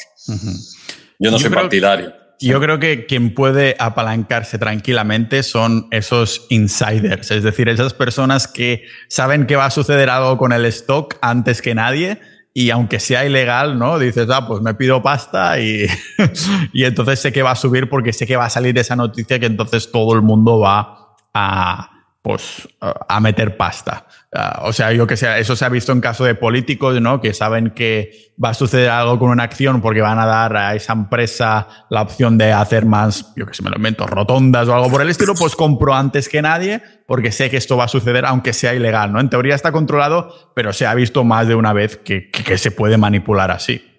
Yo 1.20 1.30
no 1.30 1.38
soy 1.38 1.52
partidario. 1.52 2.12
Yo 2.42 2.60
creo 2.60 2.80
que 2.80 3.06
quien 3.06 3.34
puede 3.34 3.76
apalancarse 3.78 4.58
tranquilamente 4.58 5.44
son 5.44 5.88
esos 5.92 6.48
insiders, 6.50 7.32
es 7.32 7.44
decir, 7.44 7.70
esas 7.70 7.94
personas 7.94 8.48
que 8.48 8.86
saben 9.08 9.46
que 9.46 9.56
va 9.56 9.66
a 9.66 9.72
suceder 9.72 10.10
algo 10.10 10.38
con 10.38 10.52
el 10.52 10.66
stock 10.66 11.18
antes 11.22 11.62
que 11.62 11.76
nadie 11.76 12.20
y 12.54 12.70
aunque 12.70 13.00
sea 13.00 13.26
ilegal, 13.26 13.80
¿no? 13.80 13.98
Dices, 13.98 14.28
ah, 14.30 14.48
pues 14.48 14.62
me 14.62 14.74
pido 14.74 15.02
pasta 15.02 15.60
y, 15.60 15.86
y 16.74 16.84
entonces 16.84 17.20
sé 17.20 17.32
que 17.32 17.44
va 17.44 17.52
a 17.52 17.56
subir 17.56 17.90
porque 17.90 18.12
sé 18.12 18.28
que 18.28 18.36
va 18.36 18.46
a 18.46 18.50
salir 18.50 18.78
esa 18.78 18.96
noticia 18.96 19.40
que 19.40 19.46
entonces 19.46 19.92
todo 19.92 20.16
el 20.16 20.22
mundo 20.22 20.60
va 20.60 21.16
a, 21.34 21.91
pues, 22.22 22.68
a 22.80 23.20
meter 23.20 23.58
pasta. 23.58 24.06
Ah, 24.34 24.62
o 24.64 24.72
sea, 24.72 24.94
yo 24.94 25.08
que 25.08 25.18
sé, 25.18 25.40
eso 25.40 25.56
se 25.56 25.66
ha 25.66 25.70
visto 25.70 25.92
en 25.92 26.02
caso 26.02 26.24
de 26.24 26.36
políticos, 26.36 27.02
¿no? 27.02 27.20
Que 27.20 27.34
saben 27.34 27.72
que 27.72 28.32
va 28.44 28.50
a 28.50 28.54
suceder 28.54 28.90
algo 28.90 29.18
con 29.20 29.30
una 29.30 29.44
acción 29.44 29.82
porque 29.82 30.02
van 30.02 30.20
a 30.20 30.26
dar 30.26 30.56
a 30.56 30.76
esa 30.76 30.94
empresa 30.94 31.68
la 31.90 32.02
opción 32.02 32.38
de 32.38 32.54
hacer 32.54 32.86
más, 32.86 33.34
yo 33.36 33.46
que 33.46 33.54
sé, 33.54 33.64
me 33.64 33.72
lo 33.72 33.78
invento, 33.78 34.06
rotondas 34.06 34.68
o 34.68 34.76
algo 34.76 34.90
por 34.90 35.02
el 35.02 35.10
estilo, 35.10 35.34
pues 35.34 35.56
compro 35.56 35.94
antes 35.94 36.30
que 36.30 36.42
nadie 36.42 36.82
porque 37.08 37.32
sé 37.32 37.50
que 37.50 37.58
esto 37.58 37.76
va 37.76 37.86
a 37.86 37.90
suceder 37.90 38.26
aunque 38.26 38.54
sea 38.54 38.74
ilegal, 38.74 39.12
¿no? 39.12 39.20
En 39.20 39.30
teoría 39.30 39.56
está 39.56 39.72
controlado, 39.72 40.54
pero 40.56 40.72
se 40.74 40.86
ha 40.86 40.94
visto 40.94 41.24
más 41.24 41.48
de 41.48 41.56
una 41.56 41.74
vez 41.74 41.98
que, 41.98 42.30
que 42.30 42.58
se 42.58 42.72
puede 42.72 42.98
manipular 42.98 43.52
así 43.52 43.91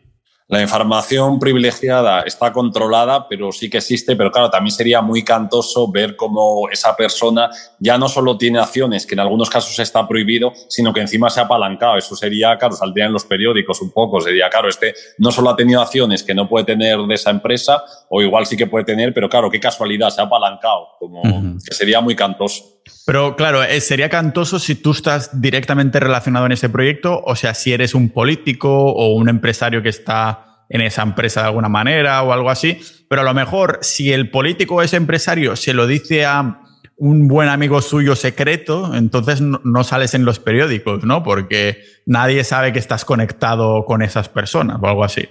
la 0.53 0.61
información 0.61 1.39
privilegiada 1.39 2.25
está 2.27 2.53
controlada, 2.53 3.27
pero 3.27 3.53
sí 3.53 3.71
que 3.71 3.79
existe, 3.79 4.15
pero 4.17 4.31
claro, 4.31 4.51
también 4.51 4.77
sería 4.77 5.01
muy 5.01 5.25
cantoso 5.25 5.91
ver 5.91 6.15
cómo 6.15 6.69
esa 6.71 6.95
persona 6.95 7.49
ya 7.79 7.97
no 7.97 8.07
solo 8.07 8.37
tiene 8.37 8.59
acciones, 8.59 9.07
que 9.07 9.15
en 9.15 9.21
algunos 9.21 9.49
casos 9.49 9.79
está 9.79 10.07
prohibido, 10.07 10.53
sino 10.69 10.93
que 10.93 11.01
encima 11.01 11.31
se 11.31 11.41
ha 11.41 11.45
apalancado. 11.45 11.97
Eso 11.97 12.15
sería, 12.15 12.59
claro, 12.59 12.77
saldría 12.77 13.07
en 13.07 13.15
los 13.15 13.25
periódicos 13.25 13.81
un 13.81 13.93
poco, 13.93 14.21
sería, 14.21 14.51
claro, 14.51 14.69
este 14.69 14.93
no 15.17 15.33
solo 15.33 15.49
ha 15.49 15.57
tenido 15.57 15.81
acciones 15.81 16.23
que 16.23 16.35
no 16.35 16.47
puede 16.47 16.67
tener 16.67 16.99
de 16.99 17.15
esa 17.15 17.31
empresa, 17.31 17.83
o 18.11 18.21
igual 18.21 18.45
sí 18.45 18.55
que 18.55 18.67
puede 18.67 18.85
tener, 18.85 19.15
pero 19.15 19.31
claro, 19.31 19.51
qué 19.51 19.59
casualidad, 19.59 20.11
se 20.11 20.21
ha 20.21 20.25
apalancado, 20.25 20.89
como 20.99 21.23
que 21.67 21.75
sería 21.75 22.03
muy 22.03 22.15
cantoso. 22.15 22.72
Pero 23.07 23.37
claro, 23.37 23.63
eh, 23.63 23.81
sería 23.81 24.09
cantoso 24.09 24.59
si 24.59 24.77
tú 24.77 24.93
estás 24.93 25.41
directamente 25.41 26.01
relacionado 26.01 26.47
en 26.47 26.53
ese 26.53 26.69
proyecto, 26.69 27.23
o 27.25 27.37
sea, 27.37 27.55
si 27.55 27.73
eres 27.73 27.95
un 27.95 28.11
político 28.11 28.71
o 28.71 29.15
un 29.15 29.29
empresario 29.29 29.83
que 29.83 29.89
está 29.89 30.65
en 30.69 30.81
esa 30.81 31.03
empresa 31.03 31.43
de 31.43 31.49
alguna 31.49 31.69
manera 31.69 32.23
o 32.23 32.33
algo 32.33 32.51
así, 32.51 32.81
pero 33.09 33.23
a 33.23 33.25
lo 33.25 33.35
mejor 33.35 33.79
si 33.83 34.13
el 34.13 34.31
político 34.31 34.77
o 34.77 34.83
ese 34.83 34.97
empresario 34.97 35.57
se 35.57 35.75
lo 35.75 35.87
dice 35.87 36.25
a 36.25 36.61
un 36.97 37.27
buen 37.27 37.49
amigo 37.49 37.83
suyo 37.83 38.15
secreto, 38.15 38.95
entonces 38.95 39.41
no, 39.41 39.85
sales 39.85 40.15
en 40.15 40.25
los 40.25 40.39
periódicos, 40.39 41.05
¿no? 41.05 41.23
Porque 41.23 41.83
nadie 42.07 42.45
sabe 42.45 42.73
que 42.73 42.79
estás 42.79 43.05
conectado 43.05 43.85
con 43.85 44.03
esas 44.03 44.29
personas 44.29 44.79
o 44.81 44.87
algo 44.87 45.03
así. 45.03 45.29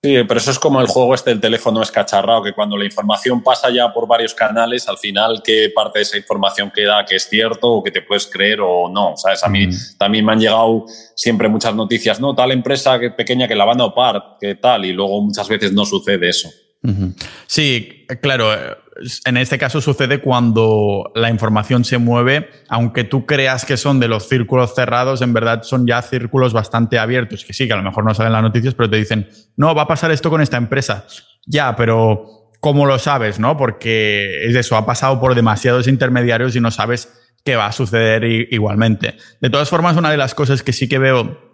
Sí, 0.00 0.14
pero 0.28 0.38
eso 0.38 0.52
es 0.52 0.60
como 0.60 0.80
el 0.80 0.86
juego 0.86 1.12
este 1.12 1.30
del 1.30 1.40
teléfono 1.40 1.82
escacharrado, 1.82 2.44
que 2.44 2.52
cuando 2.52 2.76
la 2.76 2.84
información 2.84 3.42
pasa 3.42 3.68
ya 3.68 3.92
por 3.92 4.06
varios 4.06 4.32
canales, 4.32 4.88
al 4.88 4.96
final 4.96 5.42
qué 5.42 5.72
parte 5.74 5.98
de 5.98 6.04
esa 6.04 6.16
información 6.16 6.70
queda 6.72 7.04
que 7.04 7.16
es 7.16 7.28
cierto 7.28 7.68
o 7.68 7.82
que 7.82 7.90
te 7.90 8.02
puedes 8.02 8.28
creer 8.28 8.60
o 8.60 8.88
no. 8.88 9.16
¿Sabes? 9.16 9.42
A 9.42 9.48
mí 9.48 9.68
también 9.98 10.24
me 10.24 10.32
han 10.32 10.38
llegado 10.38 10.84
siempre 11.16 11.48
muchas 11.48 11.74
noticias, 11.74 12.20
no, 12.20 12.32
tal 12.32 12.52
empresa 12.52 12.96
pequeña 13.16 13.48
que 13.48 13.56
la 13.56 13.64
van 13.64 13.80
a 13.80 13.86
opar, 13.86 14.36
que 14.40 14.54
tal, 14.54 14.84
y 14.84 14.92
luego 14.92 15.20
muchas 15.20 15.48
veces 15.48 15.72
no 15.72 15.84
sucede 15.84 16.28
eso. 16.28 16.48
Sí, 17.46 18.06
claro. 18.22 18.50
En 19.24 19.36
este 19.36 19.58
caso 19.58 19.80
sucede 19.80 20.20
cuando 20.20 21.12
la 21.14 21.30
información 21.30 21.84
se 21.84 21.98
mueve, 21.98 22.48
aunque 22.68 23.04
tú 23.04 23.26
creas 23.26 23.64
que 23.64 23.76
son 23.76 24.00
de 24.00 24.08
los 24.08 24.28
círculos 24.28 24.74
cerrados, 24.74 25.22
en 25.22 25.32
verdad 25.32 25.62
son 25.62 25.86
ya 25.86 26.02
círculos 26.02 26.52
bastante 26.52 26.98
abiertos, 26.98 27.44
que 27.44 27.52
sí, 27.52 27.66
que 27.66 27.74
a 27.74 27.76
lo 27.76 27.84
mejor 27.84 28.04
no 28.04 28.14
salen 28.14 28.32
las 28.32 28.42
noticias, 28.42 28.74
pero 28.74 28.90
te 28.90 28.96
dicen, 28.96 29.28
no, 29.56 29.74
va 29.74 29.82
a 29.82 29.88
pasar 29.88 30.10
esto 30.10 30.30
con 30.30 30.40
esta 30.40 30.56
empresa. 30.56 31.06
Ya, 31.46 31.76
pero 31.76 32.50
¿cómo 32.60 32.86
lo 32.86 32.98
sabes? 32.98 33.38
¿No? 33.38 33.56
Porque 33.56 34.46
es 34.46 34.56
eso, 34.56 34.76
ha 34.76 34.84
pasado 34.84 35.20
por 35.20 35.34
demasiados 35.34 35.86
intermediarios 35.86 36.56
y 36.56 36.60
no 36.60 36.70
sabes 36.70 37.12
qué 37.44 37.56
va 37.56 37.66
a 37.66 37.72
suceder 37.72 38.24
igualmente. 38.24 39.16
De 39.40 39.50
todas 39.50 39.68
formas, 39.68 39.96
una 39.96 40.10
de 40.10 40.16
las 40.16 40.34
cosas 40.34 40.62
que 40.62 40.72
sí 40.72 40.88
que 40.88 40.98
veo 40.98 41.47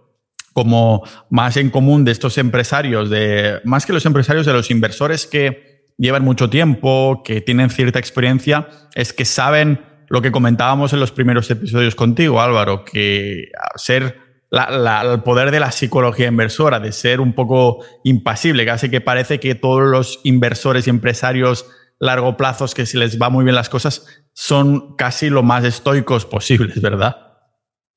como 0.55 1.03
más 1.29 1.59
en 1.59 1.69
común 1.69 2.05
de 2.05 2.13
estos 2.13 2.39
empresarios, 2.39 3.11
de, 3.11 3.61
más 3.65 3.85
que 3.85 3.93
los 3.93 4.07
empresarios, 4.07 4.47
de 4.47 4.53
los 4.55 4.71
inversores 4.71 5.27
que 5.27 5.93
llevan 5.99 6.25
mucho 6.25 6.49
tiempo, 6.49 7.23
que 7.25 7.41
tienen 7.41 7.71
cierta 7.71 7.99
experiencia, 7.99 8.69
es 8.95 9.13
que 9.13 9.25
saben 9.25 9.81
lo 10.09 10.23
que 10.23 10.33
comentábamos 10.33 10.93
en 10.93 11.01
los 11.01 11.13
primeros 11.13 11.51
episodios 11.51 11.95
contigo, 11.95 12.41
Álvaro, 12.41 12.85
que 12.85 13.51
ser 13.77 14.17
el 14.53 15.23
poder 15.23 15.51
de 15.51 15.59
la 15.59 15.73
psicología 15.73 16.29
inversora, 16.29 16.79
de 16.79 16.93
ser 16.93 17.21
un 17.21 17.33
poco 17.33 17.85
impasible, 18.05 18.65
casi 18.65 18.89
que 18.89 19.01
parece 19.01 19.41
que 19.41 19.57
todos 19.57 19.83
los 19.83 20.21
inversores 20.23 20.87
y 20.87 20.91
empresarios 20.91 21.67
largo 21.99 22.37
plazos 22.37 22.75
que 22.75 22.87
si 22.87 22.99
les 22.99 23.21
va 23.21 23.31
muy 23.31 23.45
bien 23.45 23.55
las 23.55 23.69
cosas 23.69 24.07
son 24.33 24.95
casi 24.97 25.31
lo 25.31 25.43
más 25.43 25.65
estoicos 25.65 26.27
posibles, 26.27 26.81
¿verdad? 26.81 27.24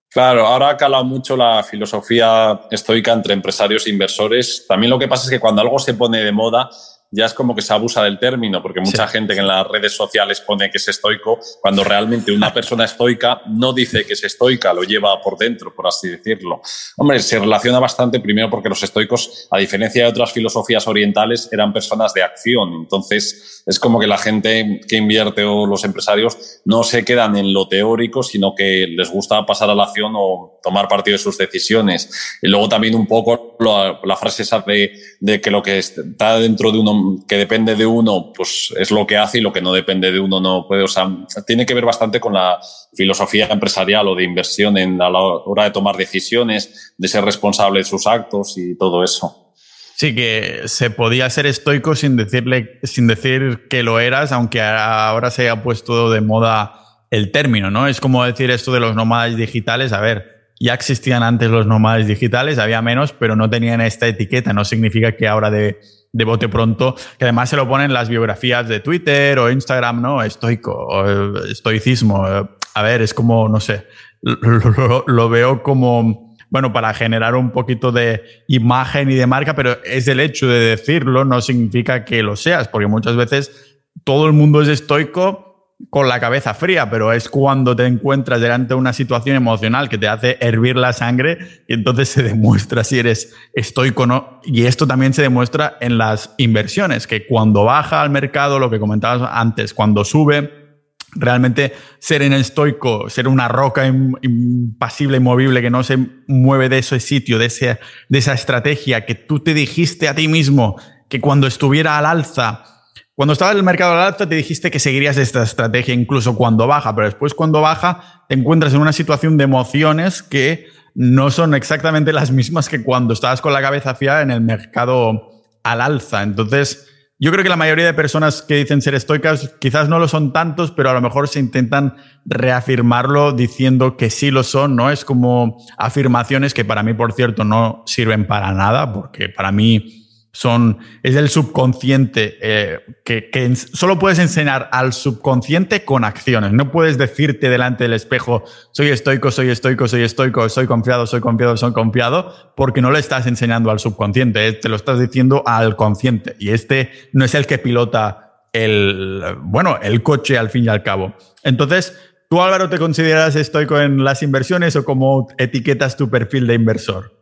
Claro, 0.09 0.47
ahora 0.47 0.69
ha 0.69 0.77
calado 0.77 1.03
mucho 1.03 1.35
la 1.35 1.63
filosofía 1.63 2.61
estoica 2.71 3.11
entre 3.11 3.33
empresarios 3.33 3.85
e 3.85 3.89
inversores. 3.89 4.65
También 4.67 4.89
lo 4.89 4.97
que 4.97 5.07
pasa 5.07 5.25
es 5.25 5.29
que 5.29 5.39
cuando 5.39 5.61
algo 5.61 5.79
se 5.79 5.93
pone 5.93 6.23
de 6.23 6.31
moda, 6.31 6.69
ya 7.09 7.25
es 7.25 7.33
como 7.33 7.55
que 7.55 7.61
se 7.61 7.73
abusa 7.73 8.03
del 8.03 8.19
término, 8.19 8.61
porque 8.61 8.81
mucha 8.81 9.07
gente 9.07 9.33
que 9.33 9.39
en 9.39 9.47
las 9.47 9.65
redes 9.67 9.95
sociales 9.95 10.41
pone 10.41 10.69
que 10.69 10.77
es 10.77 10.87
estoico, 10.87 11.39
cuando 11.61 11.83
realmente 11.83 12.31
una 12.31 12.53
persona 12.53 12.85
estoica 12.85 13.41
no 13.47 13.71
dice 13.71 14.05
que 14.05 14.13
es 14.13 14.23
estoica, 14.23 14.73
lo 14.73 14.83
lleva 14.83 15.21
por 15.21 15.37
dentro, 15.37 15.73
por 15.73 15.87
así 15.87 16.09
decirlo. 16.09 16.61
Hombre, 16.97 17.19
se 17.19 17.39
relaciona 17.39 17.79
bastante 17.79 18.19
primero 18.19 18.49
porque 18.49 18.69
los 18.69 18.83
estoicos, 18.83 19.47
a 19.51 19.57
diferencia 19.57 20.03
de 20.03 20.09
otras 20.09 20.33
filosofías 20.33 20.85
orientales, 20.87 21.47
eran 21.51 21.71
personas 21.71 22.13
de 22.13 22.23
acción. 22.23 22.73
Entonces, 22.73 23.63
es 23.65 23.79
como 23.79 23.99
que 23.99 24.07
la 24.07 24.17
gente 24.17 24.81
que 24.87 24.97
invierte 24.97 25.43
o 25.43 25.65
los 25.65 25.83
empresarios 25.83 26.61
no 26.65 26.83
se 26.83 27.05
quedan 27.05 27.37
en 27.37 27.53
lo 27.53 27.67
teórico, 27.67 28.23
sino 28.23 28.53
que 28.55 28.87
les 28.87 29.09
gusta 29.09 29.45
pasar 29.45 29.69
a 29.69 29.75
la 29.75 29.83
acción 29.83 30.13
o 30.15 30.59
tomar 30.61 30.87
partido 30.87 31.15
de 31.15 31.23
sus 31.23 31.37
decisiones. 31.37 32.37
Y 32.41 32.47
luego 32.47 32.67
también 32.67 32.95
un 32.95 33.07
poco 33.07 33.46
la, 33.59 34.15
frase 34.15 34.43
esa 34.43 34.63
de, 34.65 35.41
que 35.41 35.51
lo 35.51 35.61
que 35.61 35.77
está 35.77 36.39
dentro 36.39 36.71
de 36.71 36.79
uno 36.79 37.17
que 37.27 37.37
depende 37.37 37.75
de 37.75 37.85
uno, 37.85 38.31
pues 38.35 38.73
es 38.77 38.91
lo 38.91 39.05
que 39.07 39.17
hace 39.17 39.39
y 39.39 39.41
lo 39.41 39.53
que 39.53 39.61
no 39.61 39.73
depende 39.73 40.11
de 40.11 40.19
uno 40.19 40.39
no 40.39 40.65
puede. 40.67 40.83
O 40.83 40.87
sea, 40.87 41.09
tiene 41.45 41.65
que 41.65 41.73
ver 41.73 41.85
bastante 41.85 42.19
con 42.19 42.33
la 42.33 42.59
filosofía 42.95 43.47
empresarial 43.47 44.07
o 44.07 44.15
de 44.15 44.23
inversión 44.23 44.77
en, 44.77 45.01
a 45.01 45.09
la 45.09 45.19
hora 45.19 45.65
de 45.65 45.71
tomar 45.71 45.97
decisiones, 45.97 46.93
de 46.97 47.07
ser 47.07 47.23
responsable 47.23 47.79
de 47.79 47.85
sus 47.85 48.07
actos 48.07 48.57
y 48.57 48.77
todo 48.77 49.03
eso. 49.03 49.53
Sí, 49.95 50.13
que 50.13 50.61
se 50.65 50.91
podía 50.91 51.27
ser 51.31 51.47
estoico 51.47 51.95
sin 51.95 52.17
decirle, 52.17 52.79
sin 52.83 53.07
decir 53.07 53.67
que 53.67 53.81
lo 53.81 53.99
eras, 53.99 54.31
aunque 54.31 54.61
ahora 54.61 55.31
se 55.31 55.43
haya 55.43 55.63
puesto 55.63 56.11
de 56.11 56.21
moda 56.21 56.83
el 57.09 57.31
término, 57.31 57.71
¿no? 57.71 57.87
Es 57.87 57.99
como 57.99 58.23
decir 58.23 58.51
esto 58.51 58.71
de 58.71 58.79
los 58.79 58.95
nómadas 58.95 59.35
digitales. 59.35 59.93
A 59.93 60.01
ver, 60.01 60.36
ya 60.59 60.73
existían 60.73 61.23
antes 61.23 61.49
los 61.49 61.67
nómadas 61.67 62.07
digitales, 62.07 62.57
había 62.57 62.81
menos, 62.81 63.13
pero 63.13 63.35
no 63.35 63.49
tenían 63.49 63.81
esta 63.81 64.07
etiqueta. 64.07 64.53
No 64.53 64.65
significa 64.65 65.15
que 65.15 65.27
ahora 65.27 65.51
de 65.51 65.79
de 66.17 66.25
bote 66.25 66.49
pronto, 66.49 66.95
que 67.17 67.25
además 67.25 67.49
se 67.49 67.55
lo 67.55 67.67
ponen 67.67 67.85
en 67.85 67.93
las 67.93 68.09
biografías 68.09 68.67
de 68.67 68.79
Twitter 68.79 69.37
o 69.39 69.51
Instagram, 69.51 70.01
¿no? 70.01 70.23
Estoico, 70.23 70.73
o 70.73 71.37
estoicismo. 71.43 72.25
A 72.25 72.81
ver, 72.81 73.01
es 73.03 73.13
como, 73.13 73.47
no 73.47 73.59
sé, 73.59 73.85
lo, 74.21 75.29
veo 75.29 75.61
como, 75.61 76.35
bueno, 76.49 76.73
para 76.73 76.93
generar 76.93 77.35
un 77.35 77.51
poquito 77.51 77.91
de 77.91 78.23
imagen 78.47 79.11
y 79.11 79.15
de 79.15 79.27
marca, 79.27 79.55
pero 79.55 79.77
es 79.83 80.07
el 80.07 80.19
hecho 80.19 80.47
de 80.47 80.59
decirlo, 80.59 81.23
no 81.23 81.39
significa 81.41 82.03
que 82.03 82.23
lo 82.23 82.35
seas, 82.35 82.67
porque 82.67 82.87
muchas 82.87 83.15
veces 83.15 83.79
todo 84.03 84.25
el 84.27 84.33
mundo 84.33 84.61
es 84.61 84.69
estoico 84.69 85.46
con 85.89 86.09
la 86.09 86.19
cabeza 86.19 86.53
fría, 86.53 86.89
pero 86.89 87.13
es 87.13 87.29
cuando 87.29 87.75
te 87.75 87.85
encuentras 87.85 88.41
delante 88.41 88.69
de 88.69 88.79
una 88.79 88.93
situación 88.93 89.35
emocional 89.35 89.89
que 89.89 89.97
te 89.97 90.07
hace 90.07 90.37
hervir 90.41 90.75
la 90.75 90.91
sangre 90.91 91.37
y 91.67 91.75
entonces 91.75 92.09
se 92.09 92.23
demuestra 92.23 92.83
si 92.83 92.97
eres 92.97 93.35
estoico 93.53 94.03
o 94.03 94.07
no. 94.07 94.41
Y 94.43 94.65
esto 94.65 94.87
también 94.87 95.13
se 95.13 95.21
demuestra 95.21 95.77
en 95.79 95.97
las 95.97 96.33
inversiones, 96.37 97.05
que 97.05 97.27
cuando 97.27 97.63
baja 97.63 98.01
al 98.01 98.09
mercado, 98.09 98.57
lo 98.57 98.71
que 98.71 98.79
comentabas 98.79 99.29
antes, 99.31 99.73
cuando 99.73 100.03
sube, 100.03 100.67
realmente 101.13 101.73
ser 101.99 102.23
en 102.23 102.33
estoico, 102.33 103.09
ser 103.09 103.27
una 103.27 103.47
roca 103.47 103.85
impasible, 103.85 105.17
inmovible, 105.17 105.61
que 105.61 105.69
no 105.69 105.83
se 105.83 105.99
mueve 106.27 106.69
de 106.69 106.79
ese 106.79 106.99
sitio, 106.99 107.37
de, 107.37 107.77
de 108.09 108.17
esa 108.17 108.33
estrategia 108.33 109.05
que 109.05 109.15
tú 109.15 109.39
te 109.39 109.53
dijiste 109.53 110.07
a 110.07 110.15
ti 110.15 110.27
mismo 110.27 110.77
que 111.07 111.21
cuando 111.21 111.47
estuviera 111.47 111.97
al 111.97 112.05
alza, 112.05 112.76
cuando 113.17 113.33
estaba 113.33 113.49
en 113.49 113.57
el 113.57 113.63
mercado 113.63 113.93
al 113.93 113.99
alza 114.13 114.29
te 114.29 114.35
dijiste 114.35 114.69
que 114.69 114.77
seguirías 114.77 115.17
esta 115.17 115.41
estrategia 115.41 115.91
incluso 115.91 116.35
cuando 116.35 116.67
baja, 116.67 116.93
pero 116.93 117.07
después 117.07 117.33
cuando 117.33 117.61
baja 117.61 118.23
te 118.29 118.35
encuentras 118.35 118.75
en 118.75 118.79
una 118.79 118.93
situación 118.93 119.37
de 119.37 119.45
emociones 119.45 120.21
que 120.21 120.67
no 120.93 121.31
son 121.31 121.55
exactamente 121.55 122.13
las 122.13 122.29
mismas 122.29 122.69
que 122.69 122.83
cuando 122.83 123.15
estabas 123.15 123.41
con 123.41 123.53
la 123.53 123.61
cabeza 123.63 123.95
fiada 123.95 124.21
en 124.21 124.29
el 124.29 124.41
mercado 124.41 125.31
al 125.63 125.81
alza. 125.81 126.21
Entonces, 126.21 126.87
yo 127.17 127.31
creo 127.31 127.41
que 127.41 127.49
la 127.49 127.55
mayoría 127.55 127.87
de 127.87 127.95
personas 127.95 128.43
que 128.43 128.57
dicen 128.57 128.83
ser 128.83 128.93
estoicas 128.93 129.51
quizás 129.59 129.89
no 129.89 129.97
lo 129.97 130.07
son 130.07 130.31
tantos, 130.31 130.69
pero 130.69 130.91
a 130.91 130.93
lo 130.93 131.01
mejor 131.01 131.27
se 131.27 131.39
intentan 131.39 131.95
reafirmarlo 132.23 133.31
diciendo 133.31 133.97
que 133.97 134.11
sí 134.11 134.29
lo 134.29 134.43
son, 134.43 134.75
¿no? 134.75 134.91
Es 134.91 135.03
como 135.03 135.57
afirmaciones 135.79 136.53
que 136.53 136.65
para 136.65 136.83
mí, 136.83 136.93
por 136.93 137.13
cierto, 137.13 137.43
no 137.43 137.81
sirven 137.87 138.27
para 138.27 138.51
nada, 138.51 138.93
porque 138.93 139.27
para 139.27 139.51
mí 139.51 139.96
son, 140.37 140.77
es 141.01 141.15
el 141.15 141.29
subconsciente, 141.29 142.37
eh, 142.43 142.79
que, 143.03 143.31
que, 143.31 143.55
solo 143.55 143.97
puedes 143.97 144.19
enseñar 144.19 144.69
al 144.71 144.93
subconsciente 144.93 145.83
con 145.83 146.03
acciones. 146.03 146.53
No 146.53 146.71
puedes 146.71 146.99
decirte 146.99 147.49
delante 147.49 147.85
del 147.85 147.93
espejo, 147.93 148.43
soy 148.71 148.89
estoico, 148.89 149.31
soy 149.31 149.49
estoico, 149.49 149.87
soy 149.87 150.03
estoico, 150.03 150.47
soy 150.47 150.67
confiado, 150.67 151.07
soy 151.07 151.21
confiado, 151.21 151.57
soy 151.57 151.73
confiado, 151.73 152.53
porque 152.55 152.83
no 152.83 152.91
le 152.91 152.99
estás 152.99 153.25
enseñando 153.25 153.71
al 153.71 153.79
subconsciente, 153.79 154.47
eh, 154.47 154.53
te 154.53 154.69
lo 154.69 154.75
estás 154.75 154.99
diciendo 154.99 155.41
al 155.43 155.75
consciente. 155.75 156.35
Y 156.37 156.49
este 156.49 156.91
no 157.13 157.25
es 157.25 157.33
el 157.33 157.47
que 157.47 157.57
pilota 157.57 158.43
el, 158.53 159.23
bueno, 159.41 159.79
el 159.81 160.03
coche 160.03 160.37
al 160.37 160.51
fin 160.51 160.65
y 160.65 160.67
al 160.67 160.83
cabo. 160.83 161.15
Entonces, 161.41 161.97
¿tú 162.29 162.43
Álvaro 162.43 162.69
te 162.69 162.77
consideras 162.77 163.35
estoico 163.35 163.81
en 163.81 164.03
las 164.03 164.21
inversiones 164.21 164.75
o 164.75 164.85
cómo 164.85 165.29
etiquetas 165.39 165.97
tu 165.97 166.11
perfil 166.11 166.45
de 166.45 166.53
inversor? 166.53 167.16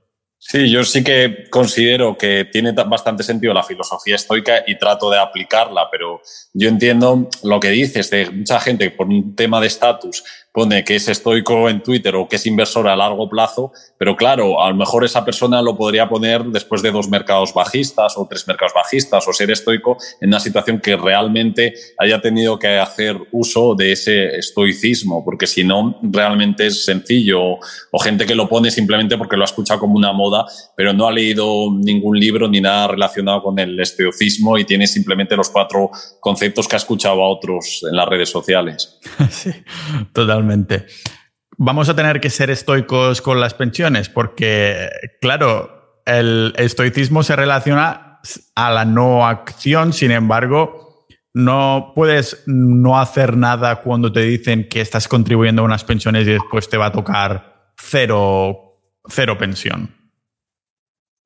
Sí, 0.48 0.70
yo 0.70 0.84
sí 0.84 1.04
que 1.04 1.46
considero 1.50 2.16
que 2.16 2.46
tiene 2.46 2.72
bastante 2.72 3.24
sentido 3.24 3.52
la 3.52 3.64
filosofía 3.64 4.16
estoica 4.16 4.64
y 4.68 4.78
trato 4.78 5.10
de 5.10 5.18
aplicarla, 5.18 5.90
pero 5.90 6.22
yo 6.54 6.70
entiendo 6.70 7.28
lo 7.42 7.60
que 7.60 7.70
dices 7.70 8.12
de 8.12 8.30
mucha 8.30 8.60
gente 8.60 8.92
por 8.92 9.08
un 9.08 9.36
tema 9.36 9.60
de 9.60 9.66
estatus 9.66 10.24
pone 10.56 10.86
que 10.86 10.96
es 10.96 11.10
estoico 11.10 11.70
en 11.70 11.84
Twitter 11.84 12.16
o 12.16 12.30
que 12.30 12.38
es 12.38 12.46
inversor 12.46 12.88
a 12.88 12.96
largo 12.96 13.30
plazo, 13.30 13.74
pero 13.98 14.16
claro, 14.16 14.62
a 14.62 14.70
lo 14.70 14.76
mejor 14.76 15.04
esa 15.04 15.26
persona 15.26 15.62
lo 15.62 15.76
podría 15.76 16.08
poner 16.08 16.46
después 16.46 16.82
de 16.82 16.92
dos 16.92 17.10
mercados 17.10 17.54
bajistas 17.54 18.18
o 18.18 18.26
tres 18.26 18.48
mercados 18.48 18.72
bajistas 18.74 19.28
o 19.28 19.34
ser 19.34 19.52
estoico 19.52 19.98
en 20.22 20.30
una 20.30 20.40
situación 20.40 20.80
que 20.80 20.96
realmente 20.96 21.74
haya 21.98 22.22
tenido 22.22 22.58
que 22.58 22.80
hacer 22.80 23.18
uso 23.34 23.76
de 23.76 23.92
ese 23.92 24.38
estoicismo, 24.38 25.26
porque 25.26 25.46
si 25.46 25.66
no, 25.66 26.00
realmente 26.02 26.68
es 26.68 26.86
sencillo 26.86 27.42
o 27.92 28.00
gente 28.00 28.26
que 28.26 28.34
lo 28.34 28.48
pone 28.48 28.72
simplemente 28.72 29.18
porque 29.18 29.36
lo 29.36 29.44
ha 29.44 29.52
escuchado 29.52 29.82
como 29.82 29.96
una 29.96 30.14
moda, 30.14 30.46
pero 30.78 30.94
no 30.94 31.06
ha 31.06 31.12
leído 31.12 31.68
ningún 31.70 32.18
libro 32.18 32.48
ni 32.48 32.62
nada 32.62 32.88
relacionado 32.88 33.44
con 33.44 33.60
el 33.60 33.78
estoicismo 33.78 34.58
y 34.58 34.64
tiene 34.64 34.88
simplemente 34.88 35.36
los 35.36 35.50
cuatro 35.50 35.92
conceptos 36.22 36.66
que 36.66 36.78
ha 36.78 36.80
escuchado 36.80 37.22
a 37.22 37.28
otros 37.28 37.82
en 37.90 37.98
las 37.98 38.08
redes 38.08 38.30
sociales. 38.30 39.00
Sí, 39.36 39.52
totalmente. 40.14 40.45
Vamos 41.58 41.90
a 41.90 41.96
tener 41.96 42.20
que 42.20 42.30
ser 42.30 42.50
estoicos 42.50 43.22
con 43.22 43.40
las 43.40 43.54
pensiones 43.54 44.10
porque, 44.10 44.90
claro, 45.22 46.02
el 46.06 46.54
estoicismo 46.58 47.24
se 47.24 47.36
relaciona 47.36 48.20
a 48.56 48.72
la 48.72 48.86
no 48.86 49.26
acción, 49.26 49.94
sin 49.94 50.12
embargo, 50.12 51.06
no 51.34 51.92
puedes 51.94 52.44
no 52.46 53.00
hacer 53.00 53.36
nada 53.36 53.82
cuando 53.82 54.12
te 54.12 54.22
dicen 54.22 54.68
que 54.70 54.82
estás 54.82 55.08
contribuyendo 55.08 55.62
a 55.62 55.66
unas 55.66 55.84
pensiones 55.84 56.28
y 56.28 56.32
después 56.32 56.70
te 56.70 56.78
va 56.78 56.88
a 56.88 56.92
tocar 56.92 57.74
cero, 57.78 58.80
cero 59.08 59.38
pensión. 59.38 59.94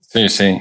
Sí, 0.01 0.27
sí. 0.29 0.57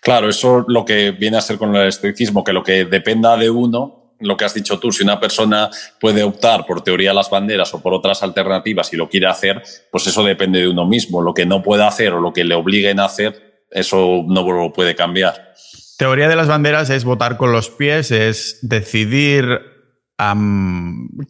Claro, 0.00 0.28
eso 0.28 0.64
lo 0.68 0.84
que 0.84 1.10
viene 1.10 1.36
a 1.36 1.42
ser 1.42 1.58
con 1.58 1.76
el 1.76 1.88
estoicismo, 1.88 2.44
que 2.44 2.52
lo 2.52 2.62
que 2.62 2.86
dependa 2.86 3.36
de 3.36 3.50
uno 3.50 3.97
lo 4.20 4.36
que 4.36 4.44
has 4.44 4.54
dicho 4.54 4.78
tú, 4.78 4.90
si 4.90 5.02
una 5.02 5.20
persona 5.20 5.70
puede 6.00 6.22
optar 6.22 6.66
por 6.66 6.82
teoría 6.82 7.10
de 7.10 7.14
las 7.14 7.30
banderas 7.30 7.72
o 7.74 7.80
por 7.80 7.94
otras 7.94 8.22
alternativas 8.22 8.92
y 8.92 8.96
lo 8.96 9.08
quiere 9.08 9.26
hacer, 9.26 9.62
pues 9.90 10.06
eso 10.06 10.24
depende 10.24 10.60
de 10.60 10.68
uno 10.68 10.86
mismo. 10.86 11.22
Lo 11.22 11.34
que 11.34 11.46
no 11.46 11.62
puede 11.62 11.84
hacer 11.84 12.12
o 12.12 12.20
lo 12.20 12.32
que 12.32 12.44
le 12.44 12.54
obliguen 12.54 13.00
a 13.00 13.04
hacer, 13.04 13.64
eso 13.70 14.24
no 14.26 14.50
lo 14.50 14.72
puede 14.72 14.94
cambiar. 14.94 15.54
Teoría 15.98 16.28
de 16.28 16.36
las 16.36 16.48
banderas 16.48 16.90
es 16.90 17.04
votar 17.04 17.36
con 17.36 17.52
los 17.52 17.70
pies, 17.70 18.10
es 18.10 18.58
decidir 18.62 19.60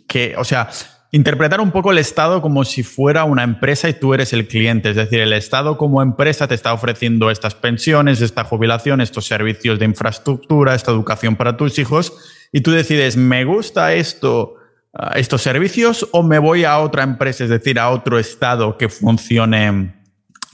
que, 0.09 0.34
o 0.36 0.45
sea, 0.45 0.70
interpretar 1.11 1.61
un 1.61 1.70
poco 1.70 1.91
el 1.91 1.99
Estado 1.99 2.43
como 2.43 2.64
si 2.64 2.82
fuera 2.82 3.24
una 3.24 3.43
empresa 3.43 3.89
y 3.89 3.95
tú 3.95 4.14
eres 4.14 4.32
el 4.32 4.47
cliente. 4.47 4.91
Es 4.91 4.97
decir, 4.97 5.20
el 5.20 5.32
Estado 5.32 5.76
como 5.76 6.03
empresa 6.03 6.49
te 6.49 6.55
está 6.55 6.72
ofreciendo 6.72 7.30
estas 7.30 7.55
pensiones, 7.55 8.20
esta 8.20 8.45
jubilación, 8.45 9.01
estos 9.01 9.26
servicios 9.26 9.78
de 9.78 9.86
infraestructura, 9.86 10.74
esta 10.74 10.91
educación 10.91 11.36
para 11.36 11.57
tus 11.57 11.78
hijos 11.78 12.12
y 12.53 12.61
tú 12.61 12.70
decides, 12.70 13.16
¿me 13.16 13.44
gusta 13.44 13.94
esto, 13.94 14.57
ah, 14.92 15.12
estos 15.16 15.42
servicios 15.42 16.09
o 16.12 16.22
me 16.22 16.38
voy 16.38 16.64
a 16.64 16.78
otra 16.78 17.03
empresa, 17.03 17.44
es 17.44 17.51
decir, 17.51 17.78
a 17.78 17.90
otro 17.90 18.18
estado 18.18 18.76
que 18.76 18.88
funcione, 18.88 19.94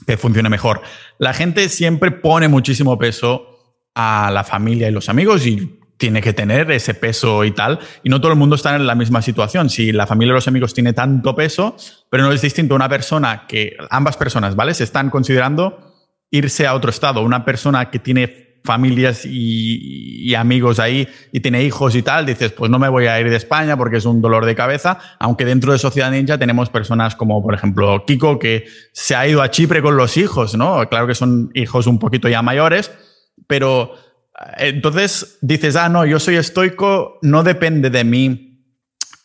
que 0.05 0.17
funcione 0.17 0.49
mejor? 0.49 0.81
La 1.17 1.33
gente 1.33 1.69
siempre 1.69 2.11
pone 2.11 2.47
muchísimo 2.47 2.97
peso 2.97 3.55
a 3.95 4.29
la 4.31 4.43
familia 4.43 4.89
y 4.89 4.91
los 4.91 5.09
amigos 5.09 5.45
y 5.45 5.79
tiene 5.97 6.21
que 6.21 6.33
tener 6.33 6.69
ese 6.71 6.93
peso 6.93 7.43
y 7.45 7.51
tal. 7.51 7.79
Y 8.03 8.09
no 8.09 8.19
todo 8.19 8.33
el 8.33 8.37
mundo 8.37 8.55
está 8.55 8.75
en 8.75 8.85
la 8.85 8.95
misma 8.95 9.21
situación. 9.21 9.69
Si 9.69 9.91
la 9.91 10.07
familia 10.07 10.33
y 10.33 10.35
los 10.35 10.47
amigos 10.47 10.73
tiene 10.73 10.93
tanto 10.93 11.35
peso, 11.35 11.75
pero 12.09 12.23
no 12.23 12.31
es 12.31 12.41
distinto 12.41 12.75
una 12.75 12.89
persona 12.89 13.45
que 13.47 13.77
ambas 13.89 14.17
personas, 14.17 14.55
¿vale? 14.55 14.73
Se 14.73 14.83
están 14.83 15.09
considerando 15.09 15.93
irse 16.31 16.67
a 16.67 16.75
otro 16.75 16.89
estado. 16.89 17.21
Una 17.21 17.45
persona 17.45 17.89
que 17.89 17.99
tiene 17.99 18.44
familias 18.65 19.25
y, 19.25 20.33
amigos 20.35 20.79
ahí 20.79 21.07
y 21.31 21.39
tiene 21.39 21.63
hijos 21.63 21.95
y 21.95 22.01
tal, 22.01 22.25
dices, 22.25 22.51
pues 22.51 22.69
no 22.69 22.79
me 22.79 22.89
voy 22.89 23.05
a 23.05 23.19
ir 23.21 23.29
de 23.29 23.37
España 23.37 23.77
porque 23.77 23.97
es 23.97 24.05
un 24.05 24.21
dolor 24.21 24.45
de 24.45 24.55
cabeza, 24.55 24.97
aunque 25.19 25.45
dentro 25.45 25.71
de 25.71 25.79
Sociedad 25.79 26.11
Ninja 26.11 26.37
tenemos 26.37 26.69
personas 26.69 27.15
como, 27.15 27.41
por 27.41 27.53
ejemplo, 27.53 28.03
Kiko, 28.05 28.37
que 28.39 28.65
se 28.91 29.15
ha 29.15 29.25
ido 29.27 29.41
a 29.41 29.51
Chipre 29.51 29.81
con 29.81 29.95
los 29.95 30.17
hijos, 30.17 30.57
¿no? 30.57 30.89
Claro 30.89 31.07
que 31.07 31.15
son 31.15 31.51
hijos 31.53 31.87
un 31.87 31.99
poquito 31.99 32.27
ya 32.27 32.41
mayores, 32.41 32.91
pero 33.47 33.93
eh, 34.57 34.69
entonces 34.69 35.37
dices, 35.41 35.75
ah, 35.75 35.87
no, 35.87 36.05
yo 36.05 36.19
soy 36.19 36.35
estoico, 36.35 37.19
no 37.21 37.43
depende 37.43 37.89
de 37.89 38.03
mí 38.03 38.63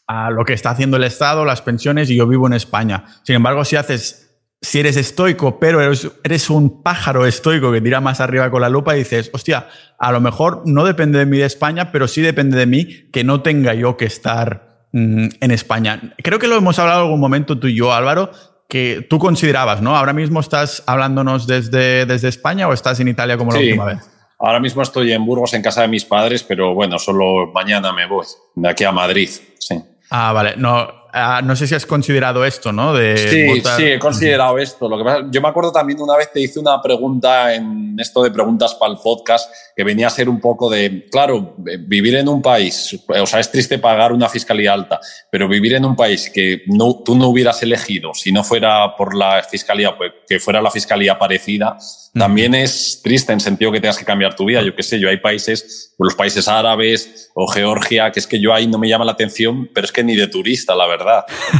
a 0.06 0.30
lo 0.30 0.44
que 0.44 0.52
está 0.52 0.70
haciendo 0.70 0.96
el 0.96 1.04
Estado, 1.04 1.44
las 1.44 1.62
pensiones 1.62 2.10
y 2.10 2.16
yo 2.16 2.26
vivo 2.26 2.46
en 2.46 2.52
España. 2.52 3.04
Sin 3.22 3.36
embargo, 3.36 3.64
si 3.64 3.76
haces 3.76 4.29
si 4.62 4.78
eres 4.78 4.96
estoico, 4.96 5.58
pero 5.58 5.80
eres, 5.80 6.50
un 6.50 6.82
pájaro 6.82 7.26
estoico 7.26 7.72
que 7.72 7.80
tira 7.80 8.00
más 8.00 8.20
arriba 8.20 8.50
con 8.50 8.60
la 8.60 8.68
lupa 8.68 8.94
y 8.94 9.00
dices, 9.00 9.30
hostia, 9.32 9.68
a 9.98 10.12
lo 10.12 10.20
mejor 10.20 10.62
no 10.66 10.84
depende 10.84 11.18
de 11.18 11.26
mí 11.26 11.38
de 11.38 11.46
España, 11.46 11.90
pero 11.92 12.06
sí 12.06 12.20
depende 12.20 12.58
de 12.58 12.66
mí 12.66 13.08
que 13.10 13.24
no 13.24 13.40
tenga 13.40 13.72
yo 13.72 13.96
que 13.96 14.04
estar 14.04 14.86
mm, 14.92 15.26
en 15.40 15.50
España. 15.50 16.14
Creo 16.22 16.38
que 16.38 16.46
lo 16.46 16.56
hemos 16.56 16.78
hablado 16.78 17.00
en 17.00 17.04
algún 17.06 17.20
momento 17.20 17.58
tú 17.58 17.68
y 17.68 17.74
yo, 17.74 17.92
Álvaro, 17.94 18.32
que 18.68 19.06
tú 19.08 19.18
considerabas, 19.18 19.80
¿no? 19.80 19.96
Ahora 19.96 20.12
mismo 20.12 20.40
estás 20.40 20.82
hablándonos 20.86 21.46
desde, 21.46 22.04
desde 22.04 22.28
España 22.28 22.68
o 22.68 22.74
estás 22.74 23.00
en 23.00 23.08
Italia 23.08 23.38
como 23.38 23.52
la 23.52 23.58
última 23.58 23.86
vez. 23.86 23.98
Ahora 24.38 24.60
mismo 24.60 24.82
estoy 24.82 25.12
en 25.12 25.24
Burgos, 25.24 25.54
en 25.54 25.62
casa 25.62 25.82
de 25.82 25.88
mis 25.88 26.04
padres, 26.04 26.42
pero 26.42 26.74
bueno, 26.74 26.98
solo 26.98 27.50
mañana 27.52 27.92
me 27.92 28.06
voy 28.06 28.26
de 28.54 28.68
aquí 28.68 28.84
a 28.84 28.92
Madrid. 28.92 29.28
Sí. 29.58 29.78
Ah, 30.10 30.32
vale. 30.32 30.54
No, 30.56 30.99
Ah, 31.12 31.40
no 31.42 31.56
sé 31.56 31.66
si 31.66 31.74
has 31.74 31.86
considerado 31.86 32.44
esto, 32.44 32.72
¿no? 32.72 32.94
De 32.94 33.16
sí, 33.16 33.62
sí, 33.76 33.84
he 33.84 33.98
considerado 33.98 34.58
esto. 34.58 34.88
Lo 34.88 34.98
que 34.98 35.04
pasa, 35.04 35.26
yo 35.30 35.40
me 35.40 35.48
acuerdo 35.48 35.72
también 35.72 36.00
una 36.00 36.16
vez 36.16 36.32
te 36.32 36.40
hice 36.40 36.58
una 36.58 36.80
pregunta 36.80 37.54
en 37.54 37.98
esto 37.98 38.22
de 38.22 38.30
preguntas 38.30 38.74
para 38.74 38.92
el 38.92 38.98
podcast 38.98 39.50
que 39.76 39.84
venía 39.84 40.06
a 40.06 40.10
ser 40.10 40.28
un 40.28 40.40
poco 40.40 40.70
de, 40.70 41.06
claro, 41.10 41.54
vivir 41.56 42.16
en 42.16 42.28
un 42.28 42.42
país, 42.42 42.98
o 43.08 43.26
sea, 43.26 43.40
es 43.40 43.50
triste 43.50 43.78
pagar 43.78 44.12
una 44.12 44.28
fiscalía 44.28 44.72
alta, 44.72 45.00
pero 45.30 45.48
vivir 45.48 45.74
en 45.74 45.84
un 45.84 45.96
país 45.96 46.30
que 46.32 46.62
no, 46.66 47.02
tú 47.04 47.14
no 47.14 47.28
hubieras 47.28 47.62
elegido 47.62 48.12
si 48.14 48.32
no 48.32 48.44
fuera 48.44 48.96
por 48.96 49.14
la 49.14 49.42
fiscalía, 49.42 49.96
pues, 49.96 50.12
que 50.28 50.38
fuera 50.38 50.62
la 50.62 50.70
fiscalía 50.70 51.18
parecida, 51.18 51.76
también 52.12 52.54
es 52.54 53.00
triste 53.02 53.32
en 53.32 53.40
sentido 53.40 53.70
que 53.70 53.80
tengas 53.80 53.98
que 53.98 54.04
cambiar 54.04 54.34
tu 54.34 54.44
vida. 54.44 54.62
Yo 54.62 54.74
qué 54.74 54.82
sé, 54.82 54.98
yo 54.98 55.08
hay 55.08 55.18
países, 55.18 55.94
los 55.98 56.14
países 56.14 56.48
árabes 56.48 57.30
o 57.34 57.46
Georgia, 57.46 58.10
que 58.10 58.18
es 58.18 58.26
que 58.26 58.40
yo 58.40 58.52
ahí 58.52 58.66
no 58.66 58.78
me 58.78 58.88
llama 58.88 59.04
la 59.04 59.12
atención, 59.12 59.70
pero 59.72 59.84
es 59.84 59.92
que 59.92 60.02
ni 60.02 60.16
de 60.16 60.26
turista, 60.26 60.74
la 60.74 60.86
verdad. 60.86 60.99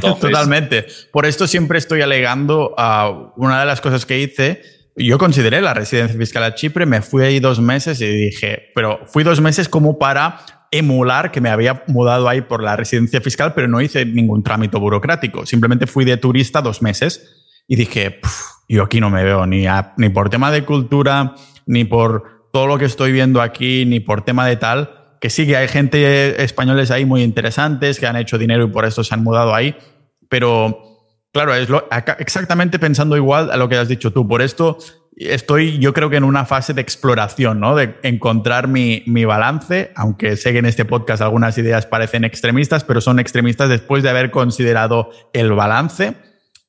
Totalmente. 0.00 0.86
Por 1.12 1.26
esto 1.26 1.46
siempre 1.46 1.78
estoy 1.78 2.02
alegando 2.02 2.74
a 2.76 3.32
una 3.36 3.60
de 3.60 3.66
las 3.66 3.80
cosas 3.80 4.06
que 4.06 4.18
hice 4.18 4.62
yo 4.96 5.18
consideré 5.18 5.60
la 5.60 5.74
residencia 5.74 6.18
fiscal 6.18 6.44
a 6.44 6.54
Chipre, 6.54 6.86
me 6.86 7.02
fui 7.02 7.22
ahí 7.22 7.40
dos 7.40 7.60
meses 7.60 8.00
y 8.00 8.06
dije, 8.06 8.70
pero 8.74 9.00
fui 9.06 9.24
dos 9.24 9.40
meses 9.40 9.68
como 9.68 9.98
para 9.98 10.40
emular 10.70 11.30
que 11.30 11.40
me 11.40 11.48
había 11.48 11.84
mudado 11.86 12.28
ahí 12.28 12.42
por 12.42 12.62
la 12.62 12.76
residencia 12.76 13.20
fiscal, 13.20 13.54
pero 13.54 13.68
no 13.68 13.80
hice 13.80 14.04
ningún 14.04 14.42
trámite 14.42 14.76
burocrático. 14.78 15.46
Simplemente 15.46 15.86
fui 15.86 16.04
de 16.04 16.16
turista 16.16 16.62
dos 16.62 16.82
meses 16.82 17.62
y 17.66 17.76
dije, 17.76 18.20
yo 18.68 18.84
aquí 18.84 19.00
no 19.00 19.10
me 19.10 19.24
veo 19.24 19.46
ni, 19.46 19.64
ni 19.96 20.08
por 20.10 20.30
tema 20.30 20.50
de 20.50 20.64
cultura, 20.64 21.34
ni 21.66 21.84
por 21.84 22.48
todo 22.52 22.66
lo 22.66 22.78
que 22.78 22.84
estoy 22.84 23.12
viendo 23.12 23.40
aquí, 23.40 23.84
ni 23.86 24.00
por 24.00 24.22
tema 24.22 24.46
de 24.46 24.56
tal, 24.56 24.99
que 25.20 25.30
sí 25.30 25.46
que 25.46 25.56
hay 25.56 25.68
gente 25.68 26.42
españoles 26.42 26.90
ahí 26.90 27.04
muy 27.04 27.22
interesantes 27.22 28.00
que 28.00 28.06
han 28.06 28.16
hecho 28.16 28.38
dinero 28.38 28.64
y 28.64 28.68
por 28.68 28.84
eso 28.86 29.04
se 29.04 29.14
han 29.14 29.22
mudado 29.22 29.54
ahí, 29.54 29.76
pero 30.28 30.98
claro, 31.32 31.54
es 31.54 31.68
lo, 31.68 31.86
exactamente 32.18 32.78
pensando 32.78 33.16
igual 33.16 33.50
a 33.50 33.56
lo 33.56 33.68
que 33.68 33.76
has 33.76 33.88
dicho 33.88 34.12
tú. 34.12 34.26
Por 34.26 34.42
esto 34.42 34.78
estoy 35.16 35.78
yo 35.78 35.92
creo 35.92 36.08
que 36.08 36.16
en 36.16 36.24
una 36.24 36.46
fase 36.46 36.72
de 36.72 36.80
exploración, 36.80 37.60
¿no? 37.60 37.76
De 37.76 37.96
encontrar 38.02 38.66
mi, 38.66 39.02
mi, 39.06 39.26
balance, 39.26 39.92
aunque 39.94 40.36
sé 40.36 40.52
que 40.52 40.58
en 40.58 40.66
este 40.66 40.86
podcast 40.86 41.20
algunas 41.22 41.58
ideas 41.58 41.86
parecen 41.86 42.24
extremistas, 42.24 42.84
pero 42.84 43.00
son 43.00 43.18
extremistas 43.18 43.68
después 43.68 44.02
de 44.02 44.10
haber 44.10 44.30
considerado 44.30 45.10
el 45.34 45.52
balance. 45.52 46.14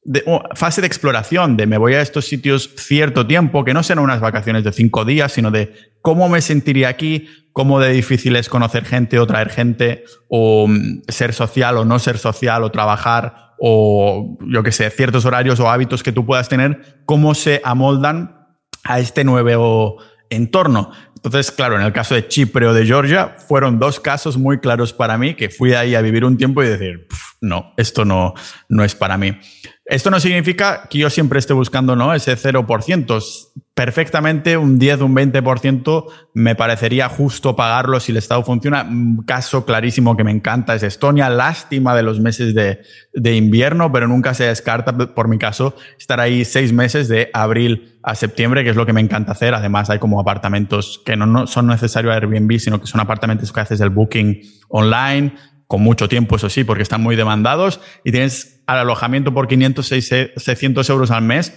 De, 0.03 0.23
fase 0.55 0.81
de 0.81 0.87
exploración, 0.87 1.57
de 1.57 1.67
me 1.67 1.77
voy 1.77 1.93
a 1.93 2.01
estos 2.01 2.25
sitios 2.25 2.71
cierto 2.75 3.27
tiempo, 3.27 3.63
que 3.63 3.73
no 3.73 3.83
sean 3.83 3.99
unas 3.99 4.19
vacaciones 4.19 4.63
de 4.63 4.71
cinco 4.71 5.05
días, 5.05 5.31
sino 5.31 5.51
de 5.51 5.73
cómo 6.01 6.27
me 6.27 6.41
sentiría 6.41 6.89
aquí, 6.89 7.27
cómo 7.53 7.79
de 7.79 7.91
difícil 7.91 8.35
es 8.35 8.49
conocer 8.49 8.85
gente 8.85 9.19
o 9.19 9.27
traer 9.27 9.49
gente, 9.49 10.03
o 10.27 10.67
mm, 10.67 11.03
ser 11.07 11.33
social 11.33 11.77
o 11.77 11.85
no 11.85 11.99
ser 11.99 12.17
social, 12.17 12.63
o 12.63 12.71
trabajar, 12.71 13.53
o 13.59 14.37
yo 14.47 14.63
qué 14.63 14.71
sé, 14.71 14.89
ciertos 14.89 15.25
horarios 15.25 15.59
o 15.59 15.69
hábitos 15.69 16.01
que 16.01 16.11
tú 16.11 16.25
puedas 16.25 16.49
tener, 16.49 17.03
cómo 17.05 17.35
se 17.35 17.61
amoldan 17.63 18.47
a 18.83 18.99
este 18.99 19.23
nuevo 19.23 19.97
entorno. 20.31 20.91
Entonces, 21.23 21.51
claro, 21.51 21.75
en 21.75 21.83
el 21.83 21.93
caso 21.93 22.15
de 22.15 22.27
Chipre 22.27 22.65
o 22.65 22.73
de 22.73 22.83
Georgia, 22.83 23.35
fueron 23.47 23.77
dos 23.77 23.99
casos 23.99 24.37
muy 24.37 24.59
claros 24.59 24.91
para 24.91 25.19
mí 25.19 25.35
que 25.35 25.49
fui 25.49 25.73
ahí 25.73 25.93
a 25.93 26.01
vivir 26.01 26.25
un 26.25 26.35
tiempo 26.35 26.63
y 26.63 26.67
decir, 26.67 27.07
no, 27.41 27.73
esto 27.77 28.05
no, 28.05 28.33
no 28.69 28.83
es 28.83 28.95
para 28.95 29.17
mí. 29.17 29.37
Esto 29.85 30.09
no 30.09 30.19
significa 30.19 30.87
que 30.89 30.97
yo 30.97 31.11
siempre 31.11 31.37
esté 31.37 31.53
buscando 31.53 31.95
¿no? 31.95 32.15
ese 32.15 32.35
0%. 32.35 33.23
Perfectamente 33.73 34.57
un 34.57 34.77
10, 34.77 34.99
un 35.01 35.15
20% 35.15 36.05
me 36.33 36.55
parecería 36.55 37.07
justo 37.07 37.55
pagarlo 37.55 38.01
si 38.01 38.11
el 38.11 38.17
Estado 38.17 38.43
funciona. 38.43 38.83
Un 38.83 39.23
caso 39.23 39.65
clarísimo 39.65 40.17
que 40.17 40.25
me 40.25 40.31
encanta 40.31 40.75
es 40.75 40.83
Estonia. 40.83 41.29
Lástima 41.29 41.95
de 41.95 42.03
los 42.03 42.19
meses 42.19 42.53
de, 42.53 42.81
de 43.13 43.35
invierno, 43.35 43.89
pero 43.89 44.09
nunca 44.09 44.33
se 44.33 44.43
descarta, 44.43 44.95
por 44.97 45.29
mi 45.29 45.37
caso, 45.37 45.73
estar 45.97 46.19
ahí 46.19 46.43
seis 46.43 46.73
meses 46.73 47.07
de 47.07 47.29
abril 47.33 47.97
a 48.03 48.15
septiembre, 48.15 48.65
que 48.65 48.71
es 48.71 48.75
lo 48.75 48.85
que 48.85 48.93
me 48.93 49.01
encanta 49.01 49.31
hacer. 49.31 49.53
Además, 49.53 49.89
hay 49.89 49.99
como 49.99 50.19
apartamentos 50.19 51.01
que 51.05 51.15
no, 51.15 51.25
no 51.25 51.47
son 51.47 51.67
necesarios 51.67 52.13
Airbnb, 52.13 52.59
sino 52.59 52.81
que 52.81 52.87
son 52.87 52.99
apartamentos 52.99 53.53
que 53.53 53.59
haces 53.61 53.79
el 53.79 53.89
booking 53.89 54.41
online 54.67 55.33
con 55.71 55.81
mucho 55.81 56.09
tiempo, 56.09 56.35
eso 56.35 56.49
sí, 56.49 56.65
porque 56.65 56.83
están 56.83 57.01
muy 57.01 57.15
demandados, 57.15 57.79
y 58.03 58.11
tienes 58.11 58.61
al 58.67 58.79
alojamiento 58.79 59.33
por 59.33 59.47
500, 59.47 59.87
600 59.87 60.89
euros 60.89 61.11
al 61.11 61.21
mes, 61.23 61.53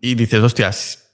y 0.00 0.14
dices, 0.14 0.40
hostias, 0.42 1.04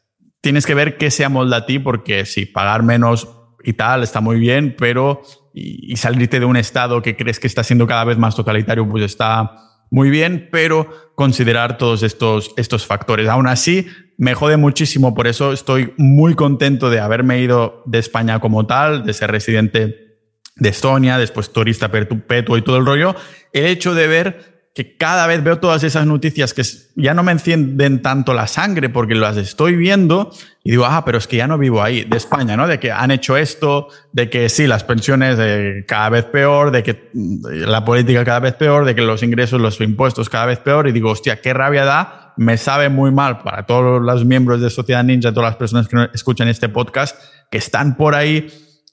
tienes 0.40 0.66
que 0.66 0.74
ver 0.74 0.96
qué 0.96 1.10
se 1.10 1.24
amolda 1.24 1.58
a 1.58 1.66
ti, 1.66 1.78
porque 1.78 2.24
sí, 2.26 2.46
pagar 2.46 2.82
menos 2.82 3.28
y 3.62 3.74
tal 3.74 4.02
está 4.02 4.20
muy 4.20 4.38
bien, 4.38 4.74
pero 4.78 5.22
y, 5.52 5.96
salirte 5.96 6.40
de 6.40 6.46
un 6.46 6.56
estado 6.56 7.02
que 7.02 7.16
crees 7.16 7.38
que 7.38 7.46
está 7.46 7.62
siendo 7.62 7.86
cada 7.86 8.04
vez 8.04 8.18
más 8.18 8.34
totalitario, 8.34 8.88
pues 8.88 9.04
está 9.04 9.56
muy 9.90 10.10
bien, 10.10 10.48
pero 10.50 11.12
considerar 11.14 11.76
todos 11.76 12.02
estos, 12.02 12.52
estos 12.56 12.86
factores. 12.86 13.28
Aún 13.28 13.48
así, 13.48 13.86
me 14.16 14.34
jode 14.34 14.56
muchísimo, 14.56 15.14
por 15.14 15.26
eso 15.26 15.52
estoy 15.52 15.92
muy 15.96 16.34
contento 16.34 16.90
de 16.90 17.00
haberme 17.00 17.40
ido 17.40 17.82
de 17.86 17.98
España 17.98 18.38
como 18.38 18.66
tal, 18.66 19.04
de 19.04 19.12
ser 19.12 19.30
residente 19.30 20.18
de 20.56 20.68
Estonia, 20.68 21.18
después 21.18 21.52
turista 21.52 21.90
perpetuo 21.90 22.56
y 22.56 22.62
todo 22.62 22.76
el 22.76 22.86
rollo, 22.86 23.16
el 23.52 23.66
hecho 23.66 23.94
de 23.94 24.06
ver 24.06 24.49
que 24.74 24.96
cada 24.96 25.26
vez 25.26 25.42
veo 25.42 25.58
todas 25.58 25.82
esas 25.82 26.06
noticias 26.06 26.54
que 26.54 26.62
ya 26.94 27.12
no 27.12 27.24
me 27.24 27.32
encienden 27.32 28.02
tanto 28.02 28.34
la 28.34 28.46
sangre 28.46 28.88
porque 28.88 29.16
las 29.16 29.36
estoy 29.36 29.74
viendo 29.74 30.30
y 30.62 30.70
digo, 30.70 30.84
ah, 30.86 31.04
pero 31.04 31.18
es 31.18 31.26
que 31.26 31.38
ya 31.38 31.48
no 31.48 31.58
vivo 31.58 31.82
ahí, 31.82 32.04
de 32.04 32.16
España, 32.16 32.56
¿no? 32.56 32.68
De 32.68 32.78
que 32.78 32.92
han 32.92 33.10
hecho 33.10 33.36
esto, 33.36 33.88
de 34.12 34.30
que 34.30 34.48
sí, 34.48 34.68
las 34.68 34.84
pensiones 34.84 35.38
eh, 35.40 35.84
cada 35.88 36.08
vez 36.10 36.24
peor, 36.26 36.70
de 36.70 36.84
que 36.84 37.10
mm, 37.12 37.46
la 37.66 37.84
política 37.84 38.24
cada 38.24 38.40
vez 38.40 38.54
peor, 38.54 38.84
de 38.84 38.94
que 38.94 39.02
los 39.02 39.24
ingresos, 39.24 39.60
los 39.60 39.80
impuestos 39.80 40.28
cada 40.28 40.46
vez 40.46 40.60
peor 40.60 40.86
y 40.86 40.92
digo, 40.92 41.10
hostia, 41.10 41.40
qué 41.40 41.52
rabia 41.52 41.84
da, 41.84 42.34
me 42.36 42.56
sabe 42.56 42.90
muy 42.90 43.10
mal 43.10 43.38
para 43.38 43.66
todos 43.66 44.00
los 44.00 44.24
miembros 44.24 44.60
de 44.60 44.70
Sociedad 44.70 45.02
Ninja, 45.02 45.32
todas 45.32 45.50
las 45.50 45.56
personas 45.56 45.88
que 45.88 45.96
escuchan 46.14 46.46
este 46.46 46.68
podcast, 46.68 47.20
que 47.50 47.58
están 47.58 47.96
por 47.96 48.14
ahí, 48.14 48.48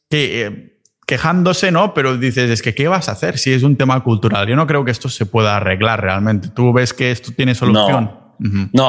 que... 0.10 0.42
Eh, 0.42 0.74
quejándose, 1.08 1.72
¿no? 1.72 1.94
Pero 1.94 2.18
dices, 2.18 2.52
es 2.52 2.62
que 2.62 2.76
¿qué 2.76 2.88
vas 2.88 3.10
a 3.10 3.14
hacer 3.14 3.40
si 3.40 3.54
es 3.54 3.64
un 3.64 3.78
tema 3.78 4.04
cultural? 4.04 4.46
Yo 4.46 4.56
no 4.56 4.68
creo 4.68 4.86
que 4.86 4.92
esto 4.92 5.10
se 5.10 5.26
pueda 5.26 5.56
arreglar 5.56 6.02
realmente. 6.02 6.50
¿Tú 6.50 6.74
ves 6.74 6.94
que 6.94 7.10
esto 7.10 7.32
tiene 7.36 7.56
solución? 7.56 8.27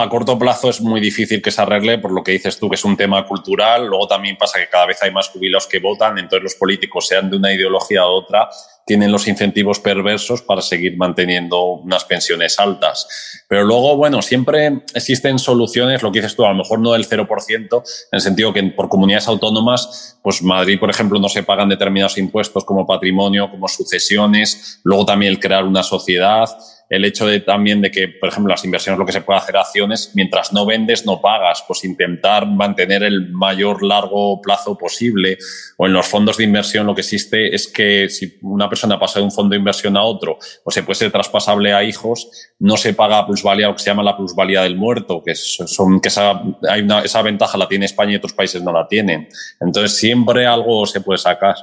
A 0.01 0.09
corto 0.09 0.39
plazo 0.39 0.71
es 0.71 0.81
muy 0.81 1.01
difícil 1.01 1.41
que 1.41 1.51
se 1.51 1.63
arregle 1.63 1.99
por 1.99 2.13
lo 2.13 2.23
que 2.23 2.33
dices 2.33 2.59
tú, 2.59 2.69
que 2.69 2.77
es 2.77 2.85
un 2.85 2.97
tema 2.97 3.27
cultural. 3.27 3.87
Luego 3.87 4.07
también 4.07 4.37
pasa 4.37 4.59
que 4.59 4.69
cada 4.69 4.87
vez 4.87 5.03
hay 5.03 5.11
más 5.11 5.29
jubilados 5.29 5.67
que 5.67 5.79
votan, 5.79 6.19
entonces 6.19 6.43
los 6.43 6.55
políticos, 6.55 7.07
sean 7.09 7.31
de 7.31 7.37
una 7.37 7.53
ideología 7.53 8.05
u 8.07 8.11
otra, 8.11 8.49
tienen 8.89 9.13
los 9.13 9.29
incentivos 9.29 9.81
perversos 9.81 10.41
para 10.41 10.63
seguir 10.63 10.97
manteniendo 10.97 11.63
unas 11.63 12.05
pensiones 12.07 12.59
altas. 12.59 13.07
Pero 13.47 13.65
luego, 13.65 13.97
bueno, 13.97 14.23
siempre 14.23 14.83
existen 14.95 15.39
soluciones, 15.39 16.03
lo 16.03 16.11
que 16.11 16.21
dices 16.21 16.35
tú, 16.35 16.45
a 16.45 16.49
lo 16.49 16.55
mejor 16.55 16.81
no 16.81 16.93
del 16.93 17.07
0%, 17.07 17.59
en 17.61 17.83
el 18.13 18.21
sentido 18.21 18.53
que 18.53 18.63
por 18.65 18.89
comunidades 18.89 19.29
autónomas, 19.29 20.19
pues 20.23 20.43
Madrid, 20.43 20.81
por 20.81 20.89
ejemplo, 20.89 21.21
no 21.21 21.29
se 21.29 21.43
pagan 21.43 21.69
determinados 21.69 22.17
impuestos 22.17 22.65
como 22.65 22.87
patrimonio, 22.87 23.51
como 23.51 23.69
sucesiones, 23.69 24.81
luego 24.85 25.05
también 25.05 25.33
el 25.33 25.39
crear 25.39 25.65
una 25.65 25.83
sociedad 25.83 26.49
el 26.89 27.05
hecho 27.05 27.27
de 27.27 27.41
también 27.41 27.81
de 27.81 27.91
que, 27.91 28.09
por 28.09 28.29
ejemplo, 28.29 28.51
las 28.51 28.65
inversiones, 28.65 28.99
lo 28.99 29.05
que 29.05 29.13
se 29.13 29.21
puede 29.21 29.39
hacer 29.39 29.57
acciones, 29.57 30.13
mientras 30.15 30.53
no 30.53 30.65
vendes, 30.65 31.05
no 31.05 31.21
pagas, 31.21 31.65
pues 31.67 31.85
intentar 31.85 32.47
mantener 32.47 33.03
el 33.03 33.31
mayor 33.31 33.83
largo 33.83 34.41
plazo 34.41 34.77
posible. 34.77 35.39
O 35.77 35.87
en 35.87 35.93
los 35.93 36.07
fondos 36.07 36.39
de 36.39 36.45
inversión 36.45 36.87
lo 36.87 36.95
que 36.95 37.03
existe 37.03 37.55
es 37.55 37.69
que 37.69 38.09
si 38.09 38.39
una 38.43 38.69
persona 38.69 38.99
pasa 38.99 39.19
de 39.19 39.25
un 39.25 39.33
fondo 39.33 39.53
de 39.53 39.59
inversión 39.59 39.97
a 39.97 40.03
otro, 40.03 40.39
o 40.65 40.71
se 40.71 40.83
puede 40.83 40.97
ser 40.97 41.13
traspasable 41.13 41.73
a 41.73 41.85
hijos, 41.85 42.31
no 42.59 42.77
se 42.77 42.95
paga 42.95 43.27
plusvalía, 43.27 43.69
lo 43.69 43.77
que 43.77 43.83
se 43.83 43.91
llama 43.91 44.03
la 44.03 44.17
plusvalía 44.17 44.63
del 44.63 44.77
muerto, 44.77 45.23
que 45.23 45.35
son, 45.35 46.01
que 46.01 46.09
esa, 46.09 46.43
hay 46.69 46.81
una, 46.81 47.01
esa 47.01 47.21
ventaja 47.23 47.59
la 47.59 47.69
tiene 47.69 47.87
España 47.87 48.13
y 48.13 48.17
otros 48.17 48.33
países 48.33 48.63
no 48.63 48.73
la 48.73 48.89
tienen. 48.89 49.29
Entonces 49.61 49.97
siempre 49.97 50.47
algo 50.47 50.87
se 50.87 51.01
puede 51.01 51.19
sacar. 51.19 51.57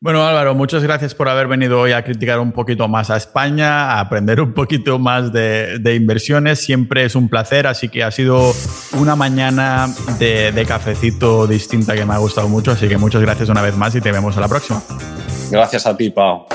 Bueno, 0.00 0.24
Álvaro, 0.24 0.54
muchas 0.54 0.84
gracias 0.84 1.12
por 1.12 1.28
haber 1.28 1.48
venido 1.48 1.80
hoy 1.80 1.90
a 1.90 2.04
criticar 2.04 2.38
un 2.38 2.52
poquito 2.52 2.86
más 2.86 3.10
a 3.10 3.16
España, 3.16 3.94
a 3.94 4.00
aprender 4.00 4.40
un 4.40 4.52
poquito 4.52 5.00
más 5.00 5.32
de, 5.32 5.94
inversiones. 5.96 6.60
Siempre 6.60 7.04
es 7.04 7.16
un 7.16 7.28
placer, 7.28 7.66
así 7.66 7.88
que 7.88 8.04
ha 8.04 8.12
sido 8.12 8.52
una 8.96 9.16
mañana 9.16 9.88
de, 10.20 10.52
de 10.52 10.64
cafecito 10.64 11.48
distinta 11.48 11.96
que 11.96 12.04
me 12.04 12.14
ha 12.14 12.18
gustado 12.18 12.48
mucho, 12.48 12.70
así 12.70 12.86
que 12.88 12.96
muchas 12.96 13.22
gracias 13.22 13.48
una 13.48 13.60
vez 13.60 13.76
más 13.76 13.92
y 13.96 14.00
te 14.00 14.12
vemos 14.12 14.36
a 14.36 14.40
la 14.40 14.48
próxima. 14.48 14.80
Gracias 15.50 15.84
a 15.84 15.96
ti, 15.96 16.10
Pau. 16.10 16.46